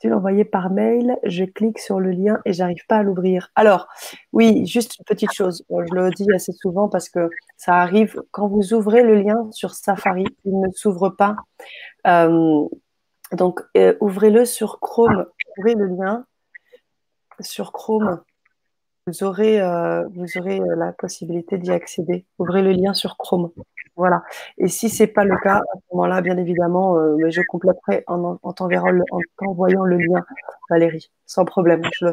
Tu 0.00 0.12
envoyé 0.12 0.44
par 0.44 0.70
mail, 0.70 1.16
je 1.24 1.44
clique 1.44 1.78
sur 1.78 2.00
le 2.00 2.10
lien 2.10 2.40
et 2.44 2.52
j'arrive 2.52 2.84
pas 2.88 2.98
à 2.98 3.02
l'ouvrir. 3.02 3.50
Alors, 3.54 3.86
oui, 4.32 4.66
juste 4.66 4.98
une 4.98 5.04
petite 5.04 5.32
chose. 5.32 5.64
Je 5.68 5.94
le 5.94 6.10
dis 6.10 6.26
assez 6.34 6.52
souvent 6.52 6.88
parce 6.88 7.08
que 7.08 7.28
ça 7.56 7.76
arrive 7.76 8.22
quand 8.30 8.48
vous 8.48 8.72
ouvrez 8.72 9.02
le 9.02 9.16
lien 9.20 9.48
sur 9.52 9.74
Safari, 9.74 10.24
il 10.44 10.58
ne 10.58 10.70
s'ouvre 10.70 11.10
pas. 11.10 11.36
Euh, 12.06 12.66
donc, 13.32 13.60
euh, 13.76 13.94
ouvrez-le 14.00 14.44
sur 14.44 14.80
Chrome. 14.80 15.26
Ouvrez 15.58 15.74
le 15.74 15.86
lien 15.86 16.24
sur 17.40 17.72
Chrome 17.72 18.20
vous 19.10 19.24
aurez, 19.24 19.60
euh, 19.60 20.06
vous 20.14 20.26
aurez 20.38 20.60
euh, 20.60 20.76
la 20.76 20.92
possibilité 20.92 21.58
d'y 21.58 21.70
accéder. 21.70 22.26
Ouvrez 22.38 22.62
le 22.62 22.72
lien 22.72 22.94
sur 22.94 23.16
Chrome. 23.16 23.50
Voilà. 23.96 24.22
Et 24.58 24.68
si 24.68 24.88
ce 24.88 25.02
n'est 25.02 25.06
pas 25.08 25.24
le 25.24 25.36
cas, 25.42 25.56
à 25.56 25.76
ce 25.76 25.94
moment-là, 25.94 26.20
bien 26.22 26.36
évidemment, 26.36 26.96
euh, 26.96 27.16
je 27.28 27.42
compléterai 27.48 28.04
en, 28.06 28.38
en 28.42 28.52
t'envoyant 28.52 29.84
le 29.84 29.96
lien, 29.98 30.24
Valérie, 30.70 31.10
sans 31.26 31.44
problème, 31.44 31.82
je 31.98 32.06
le 32.06 32.12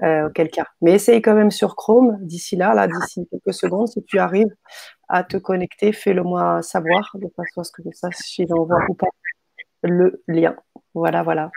ferai. 0.00 0.22
auquel 0.24 0.50
cas. 0.50 0.66
Mais 0.80 0.92
essaye 0.92 1.22
quand 1.22 1.34
même 1.34 1.50
sur 1.50 1.76
Chrome 1.76 2.18
d'ici 2.20 2.56
là, 2.56 2.74
là, 2.74 2.88
d'ici 2.88 3.28
quelques 3.30 3.54
secondes, 3.54 3.88
si 3.88 4.02
tu 4.04 4.18
arrives 4.18 4.54
à 5.08 5.22
te 5.24 5.36
connecter, 5.36 5.92
fais-le 5.92 6.22
moi 6.22 6.62
savoir, 6.62 7.10
de 7.14 7.28
façon 7.36 7.60
à 7.60 7.64
ce 7.64 7.72
que 7.72 7.82
je 7.84 7.90
sache 7.92 8.16
si 8.16 8.46
j'envoie 8.48 8.80
ou 8.88 8.94
pas 8.94 9.08
le 9.82 10.22
lien. 10.26 10.56
Voilà, 10.94 11.22
voilà. 11.22 11.50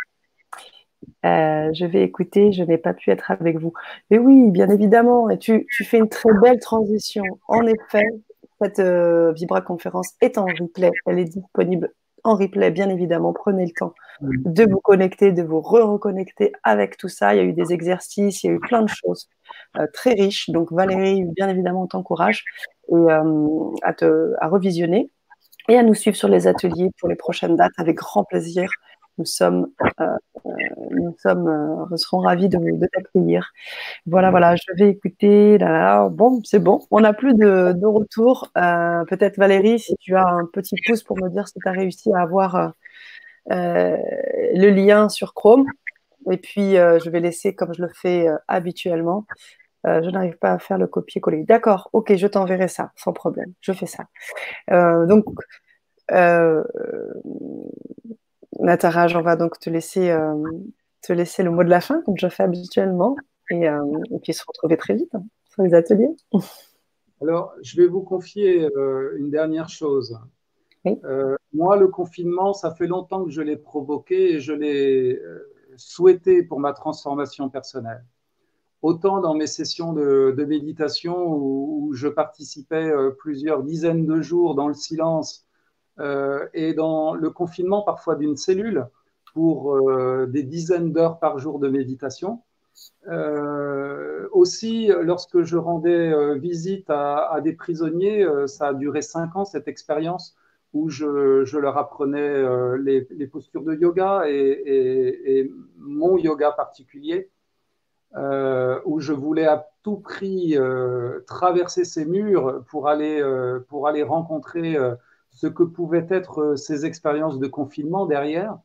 Euh, 1.26 1.70
je 1.74 1.86
vais 1.86 2.04
écouter, 2.04 2.52
je 2.52 2.64
n'ai 2.64 2.78
pas 2.78 2.94
pu 2.94 3.12
être 3.12 3.32
avec 3.32 3.58
vous. 3.60 3.74
Mais 4.10 4.18
oui, 4.18 4.50
bien 4.50 4.70
évidemment, 4.70 5.30
et 5.30 5.38
tu, 5.38 5.68
fais 5.84 5.98
une 5.98 6.10
très 6.10 6.32
belle 6.42 6.60
transition. 6.60 7.24
En 7.48 7.66
effet, 7.68 8.06
cette 8.62 8.80
euh, 8.80 9.32
Vibra 9.34 9.62
conférence 9.62 10.14
est 10.22 10.38
en 10.38 10.46
replay, 10.46 10.92
elle 11.06 11.20
est 11.20 11.26
disponible 11.26 11.92
en 12.24 12.36
replay, 12.36 12.72
bien 12.72 12.90
évidemment. 12.90 13.34
Prenez 13.34 13.66
le 13.66 13.72
temps 13.72 13.94
de 14.22 14.64
vous 14.64 14.80
connecter, 14.80 15.32
de 15.32 15.42
vous 15.42 15.62
re-reconnecter 15.62 16.52
avec 16.64 16.98
tout 16.98 17.08
ça. 17.08 17.34
Il 17.34 17.38
y 17.38 17.40
a 17.40 17.44
eu 17.44 17.54
des 17.54 17.74
exercices, 17.74 18.44
il 18.44 18.48
y 18.48 18.50
a 18.50 18.54
eu 18.54 18.60
plein 18.60 18.84
de 18.84 18.90
choses 18.90 19.28
euh, 19.78 19.88
très 19.94 20.14
riches. 20.14 20.50
Donc 20.50 20.72
Valérie, 20.72 21.24
bien 21.36 21.50
évidemment, 21.50 21.84
on 21.84 21.88
t'encourage. 21.88 22.46
et 22.90 23.12
à, 23.84 23.94
te, 23.94 24.34
à 24.40 24.48
revisionner 24.48 25.10
et 25.70 25.78
à 25.78 25.84
nous 25.84 25.94
suivre 25.94 26.18
sur 26.18 26.28
les 26.28 26.48
ateliers 26.48 26.90
pour 27.00 27.10
les 27.10 27.16
prochaines 27.16 27.56
dates 27.56 27.72
avec 27.78 27.96
grand 27.98 28.24
plaisir. 28.24 28.70
Nous 29.18 29.26
sommes, 29.26 29.68
euh, 30.00 30.06
euh, 30.46 30.50
nous 30.92 31.16
sommes, 31.20 31.48
euh, 31.92 31.98
serons 31.98 32.20
ravis 32.20 32.50
de, 32.50 32.58
t'accueillir. 32.88 33.52
Voilà, 34.06 34.32
voilà, 34.32 34.56
je 34.56 34.64
vais 34.78 34.90
écouter. 34.90 35.58
Bon, 36.12 36.42
c'est 36.44 36.60
bon. 36.60 36.80
On 36.92 37.02
n'a 37.02 37.14
plus 37.14 37.34
de, 37.34 37.74
de 37.74 37.86
retour. 37.86 38.50
Peut-être 38.56 39.38
Valérie, 39.38 39.80
si 39.80 39.96
tu 39.98 40.16
as 40.16 40.28
un 40.28 40.46
petit 40.46 40.76
pouce 40.86 41.04
pour 41.04 41.18
me 41.18 41.30
dire 41.30 41.48
si 41.48 41.56
tu 41.60 41.68
as 41.68 41.72
réussi 41.72 42.12
à 42.14 42.22
avoir 42.22 42.74
le 43.50 44.70
lien 44.70 45.10
sur 45.10 45.34
Chrome. 45.34 45.66
Et 46.32 46.38
puis, 46.38 46.74
je 46.76 47.10
vais 47.10 47.20
laisser 47.20 47.56
comme 47.56 47.74
je 47.74 47.82
le 47.82 47.90
fais 47.90 48.28
habituellement. 48.48 49.26
je 49.86 50.10
n'arrive 50.10 50.38
pas 50.38 50.54
à 50.54 50.60
faire 50.60 50.78
le 50.78 50.88
copier-coller. 50.88 51.44
D'accord, 51.44 51.90
ok, 51.94 52.16
je 52.16 52.28
t'enverrai 52.28 52.70
ça, 52.70 52.92
sans 52.96 53.14
problème. 53.14 53.54
Je 53.62 53.74
fais 53.74 53.88
ça. 53.88 54.06
donc, 55.06 55.26
Nataraj, 58.62 59.16
on 59.16 59.22
va 59.22 59.36
donc 59.36 59.60
te 59.60 59.70
laisser, 59.70 60.12
euh, 60.12 60.36
te 61.02 61.12
laisser 61.14 61.42
le 61.44 61.50
mot 61.50 61.64
de 61.64 61.70
la 61.70 61.82
fin, 61.82 62.02
comme 62.04 62.18
je 62.18 62.28
fais 62.28 62.44
habituellement, 62.44 63.16
et, 63.50 63.68
euh, 63.68 63.82
puis 64.22 64.34
se 64.34 64.44
retrouver 64.48 64.78
très 64.78 64.96
vite 64.96 65.14
hein, 65.16 65.24
sur 65.50 65.64
les 65.64 65.74
ateliers. 65.74 66.16
Alors, 67.22 67.54
je 67.62 67.78
vais 67.78 67.88
vous 67.88 68.02
confier 68.02 68.66
euh, 68.76 69.16
une 69.18 69.30
dernière 69.30 69.70
chose. 69.70 70.18
moi, 71.54 71.76
le 71.76 71.88
confinement, 71.88 72.54
ça 72.54 72.72
fait 72.72 72.88
longtemps 72.88 73.26
que 73.26 73.32
je 73.32 73.42
l'ai 73.42 73.58
provoqué 73.58 74.36
et 74.36 74.40
je 74.40 74.54
l'ai 74.54 75.20
souhaité 75.76 76.44
pour 76.44 76.60
ma 76.60 76.74
transformation 76.74 77.50
personnelle. 77.50 78.04
Autant 78.82 79.22
dans 79.22 79.36
mes 79.36 79.46
sessions 79.46 79.94
de, 79.94 80.46
méditation 80.48 81.36
où, 81.36 81.94
je 81.94 82.08
participais 82.08 82.92
plusieurs 83.20 83.62
dizaines 83.64 84.06
de 84.06 84.22
jours 84.22 84.56
dans 84.56 84.68
le 84.68 84.74
silence 84.74 85.46
et 86.00 86.74
dans 86.74 87.14
le 87.14 87.30
confinement 87.30 87.84
parfois 87.84 88.16
d'une 88.16 88.36
cellule 88.36 88.88
pour 89.34 89.76
euh, 89.76 90.26
des 90.28 90.44
dizaines 90.44 90.92
d'heures 90.92 91.20
par 91.20 91.40
jour 91.40 91.60
de 91.60 91.70
méditation. 91.70 92.42
Euh, 93.08 94.28
aussi, 94.32 94.90
lorsque 95.02 95.42
je 95.42 95.58
rendais 95.58 96.38
visite 96.40 96.90
à, 96.90 97.40
des 97.44 97.54
prisonniers, 97.54 98.26
ça 98.48 98.70
a 98.70 98.74
duré 98.74 99.02
cinq 99.02 99.36
ans 99.36 99.46
cette 99.46 99.68
expérience 99.68 100.36
où 100.74 100.90
je, 100.90 101.58
leur 101.58 101.78
apprenais 101.78 102.44
les, 102.78 103.28
postures 103.28 103.64
de 103.64 103.76
yoga 103.76 104.24
et, 104.28 105.52
mon 105.78 106.18
yoga 106.18 106.52
particulier, 106.52 107.30
où 108.16 109.00
je 109.00 109.14
voulais 109.14 109.48
à 109.48 109.68
tout 109.84 109.98
prix 109.98 110.58
traverser 111.28 111.84
ces 111.84 112.06
murs 112.06 112.64
pour 112.70 112.88
aller, 112.88 113.22
pour 113.68 113.88
aller 113.88 114.02
rencontrer 114.02 114.78
ce 115.32 115.48
que 115.48 115.64
pouvaient 115.64 116.08
être 116.10 116.40
euh, 116.40 116.56
ces 116.56 116.86
expériences 116.86 117.40
de 117.40 117.48
confinement 117.48 118.06
derrière. 118.06 118.60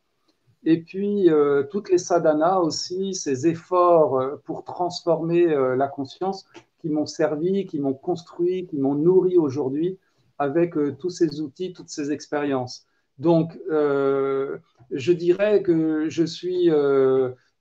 Et 0.64 0.82
puis, 0.82 1.30
euh, 1.30 1.62
toutes 1.70 1.90
les 1.90 1.98
sadhanas 1.98 2.58
aussi, 2.58 3.14
ces 3.14 3.46
efforts 3.46 4.18
euh, 4.18 4.36
pour 4.44 4.64
transformer 4.64 5.46
la 5.46 5.86
conscience 5.86 6.46
qui 6.80 6.88
m'ont 6.88 7.06
servi, 7.06 7.66
qui 7.66 7.78
m'ont 7.78 7.94
construit, 7.94 8.66
qui 8.66 8.78
m'ont 8.78 8.94
nourri 8.94 9.38
aujourd'hui 9.38 9.98
avec 10.38 10.74
tous 10.98 11.08
ces 11.08 11.40
outils, 11.40 11.72
toutes 11.72 11.88
ces 11.88 12.12
expériences. 12.12 12.86
Donc, 13.18 13.58
je 13.70 15.12
dirais 15.12 15.62
que 15.62 16.10
je 16.10 16.24
suis 16.24 16.68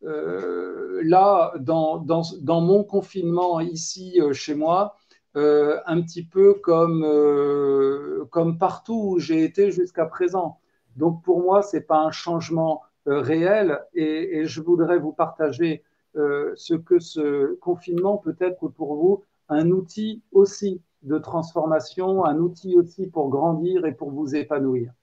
là 0.02 1.53
dans, 1.60 2.61
mon 2.61 2.84
confinement 2.84 3.61
ici 3.61 4.19
chez 4.34 4.56
moi 4.56 4.98
euh, 5.36 5.82
un 5.86 6.02
petit 6.02 6.24
peu 6.24 6.53
comme, 6.53 7.03
euh, 7.03 8.24
comme 8.32 8.57
partout 8.57 9.16
où 9.16 9.20
j'ai 9.20 9.44
été 9.44 9.70
jusqu'à 9.70 10.06
présent. 10.06 10.60
Donc 10.95 11.24
pour 11.24 11.41
moi, 11.41 11.62
ce 11.62 11.76
n'est 11.76 11.84
pas 11.84 11.98
un 11.98 12.12
changement 12.12 12.84
euh, 13.07 13.20
réel 13.20 13.82
et, 13.94 14.45
je 14.45 14.62
voudrais 14.62 14.98
vous 14.98 15.12
partager 15.12 15.84
ce 16.16 16.76
que 16.76 16.98
ce 16.99 17.56
confinement 17.56 18.16
peut 18.16 18.38
être 18.40 18.70
pour 18.70 18.95
vous 18.95 19.24
un 19.49 19.70
outil 19.70 20.24
aussi 20.32 20.82
de 21.03 21.18
transformation, 21.18 22.24
un 22.24 22.38
outil 22.38 22.78
aussi 22.78 23.07
pour 23.07 23.28
grandir 23.28 23.86
et 23.86 23.91
pour 23.91 24.12
vous 24.12 24.34
épanouir. 24.34 24.94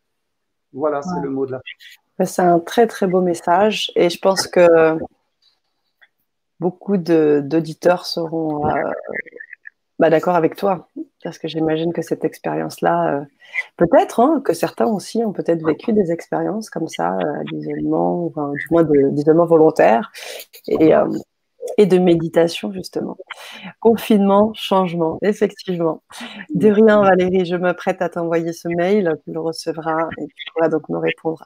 Voilà, 0.73 1.03
c'est 1.03 1.21
le 1.21 1.29
mot 1.29 1.45
de 1.45 1.53
la 1.53 1.59
fin. 1.59 2.25
C'est 2.25 2.41
un 2.41 2.61
très 2.61 2.87
très 2.87 3.07
beau 3.07 3.21
message 3.21 3.93
et 3.95 4.09
je 4.09 4.19
pense 4.19 4.47
que 4.47 4.97
beaucoup 6.59 6.97
d'auditeurs 6.97 8.07
seront 8.07 8.65
bah, 10.03 10.11
d'accord 10.11 10.35
avec 10.35 10.57
toi, 10.57 10.89
parce 11.23 11.39
que 11.39 11.47
j'imagine 11.47 11.93
que 11.93 12.03
cette 12.03 12.24
expérience-là, 12.24 13.20
euh, 13.20 13.24
peut-être 13.77 14.19
hein, 14.19 14.43
que 14.45 14.53
certains 14.53 14.87
aussi 14.87 15.24
ont 15.24 15.33
peut-être 15.33 15.65
vécu 15.65 15.93
des 15.93 16.11
expériences 16.11 16.70
comme 16.70 16.89
ça, 16.89 17.16
euh, 17.19 17.45
d'isolement, 17.53 18.27
enfin, 18.27 18.51
du 18.51 18.66
moins 18.73 18.83
d'isolement 18.83 19.47
volontaire, 19.47 20.11
et, 20.66 20.93
euh, 20.93 21.09
et 21.79 21.87
de 21.87 21.99
méditation 21.99 22.73
justement. 22.73 23.16
Confinement, 23.79 24.53
changement, 24.55 25.20
effectivement. 25.23 26.03
De 26.53 26.69
rien, 26.69 27.01
Valérie, 27.03 27.45
je 27.45 27.55
me 27.55 27.73
prête 27.73 28.03
à 28.03 28.09
t'envoyer 28.09 28.53
ce 28.53 28.66
mail, 28.66 29.09
tu 29.24 29.33
le 29.33 29.41
recevras 29.41 30.09
et 30.19 30.27
tu 30.27 30.53
pourras 30.53 30.69
donc 30.69 30.89
me 30.89 30.99
répondre 30.99 31.45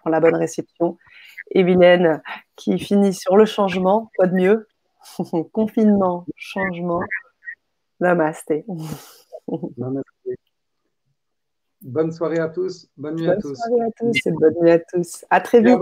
pour 0.00 0.10
la 0.10 0.20
bonne 0.20 0.36
réception. 0.36 0.98
Et 1.50 1.64
qui 2.54 2.78
finit 2.78 3.12
sur 3.12 3.36
le 3.36 3.44
changement, 3.44 4.12
quoi 4.16 4.28
de 4.28 4.34
mieux 4.34 4.68
Confinement, 5.52 6.26
changement, 6.36 7.00
Namasté. 8.00 8.64
Namasté. 9.76 10.36
Bonne 11.82 12.10
soirée 12.10 12.38
à 12.38 12.48
tous. 12.48 12.88
Bonne 12.96 13.16
nuit 13.16 13.28
à 13.28 13.36
tous. 13.36 13.48
Bonne 13.48 13.56
soirée 13.56 13.82
à 13.82 13.90
tous 13.98 14.26
et 14.26 14.30
bonne 14.32 14.54
nuit 14.60 14.70
à 14.70 14.78
tous. 14.78 15.24
À 15.30 15.40
très 15.40 15.60
vite. 15.60 15.68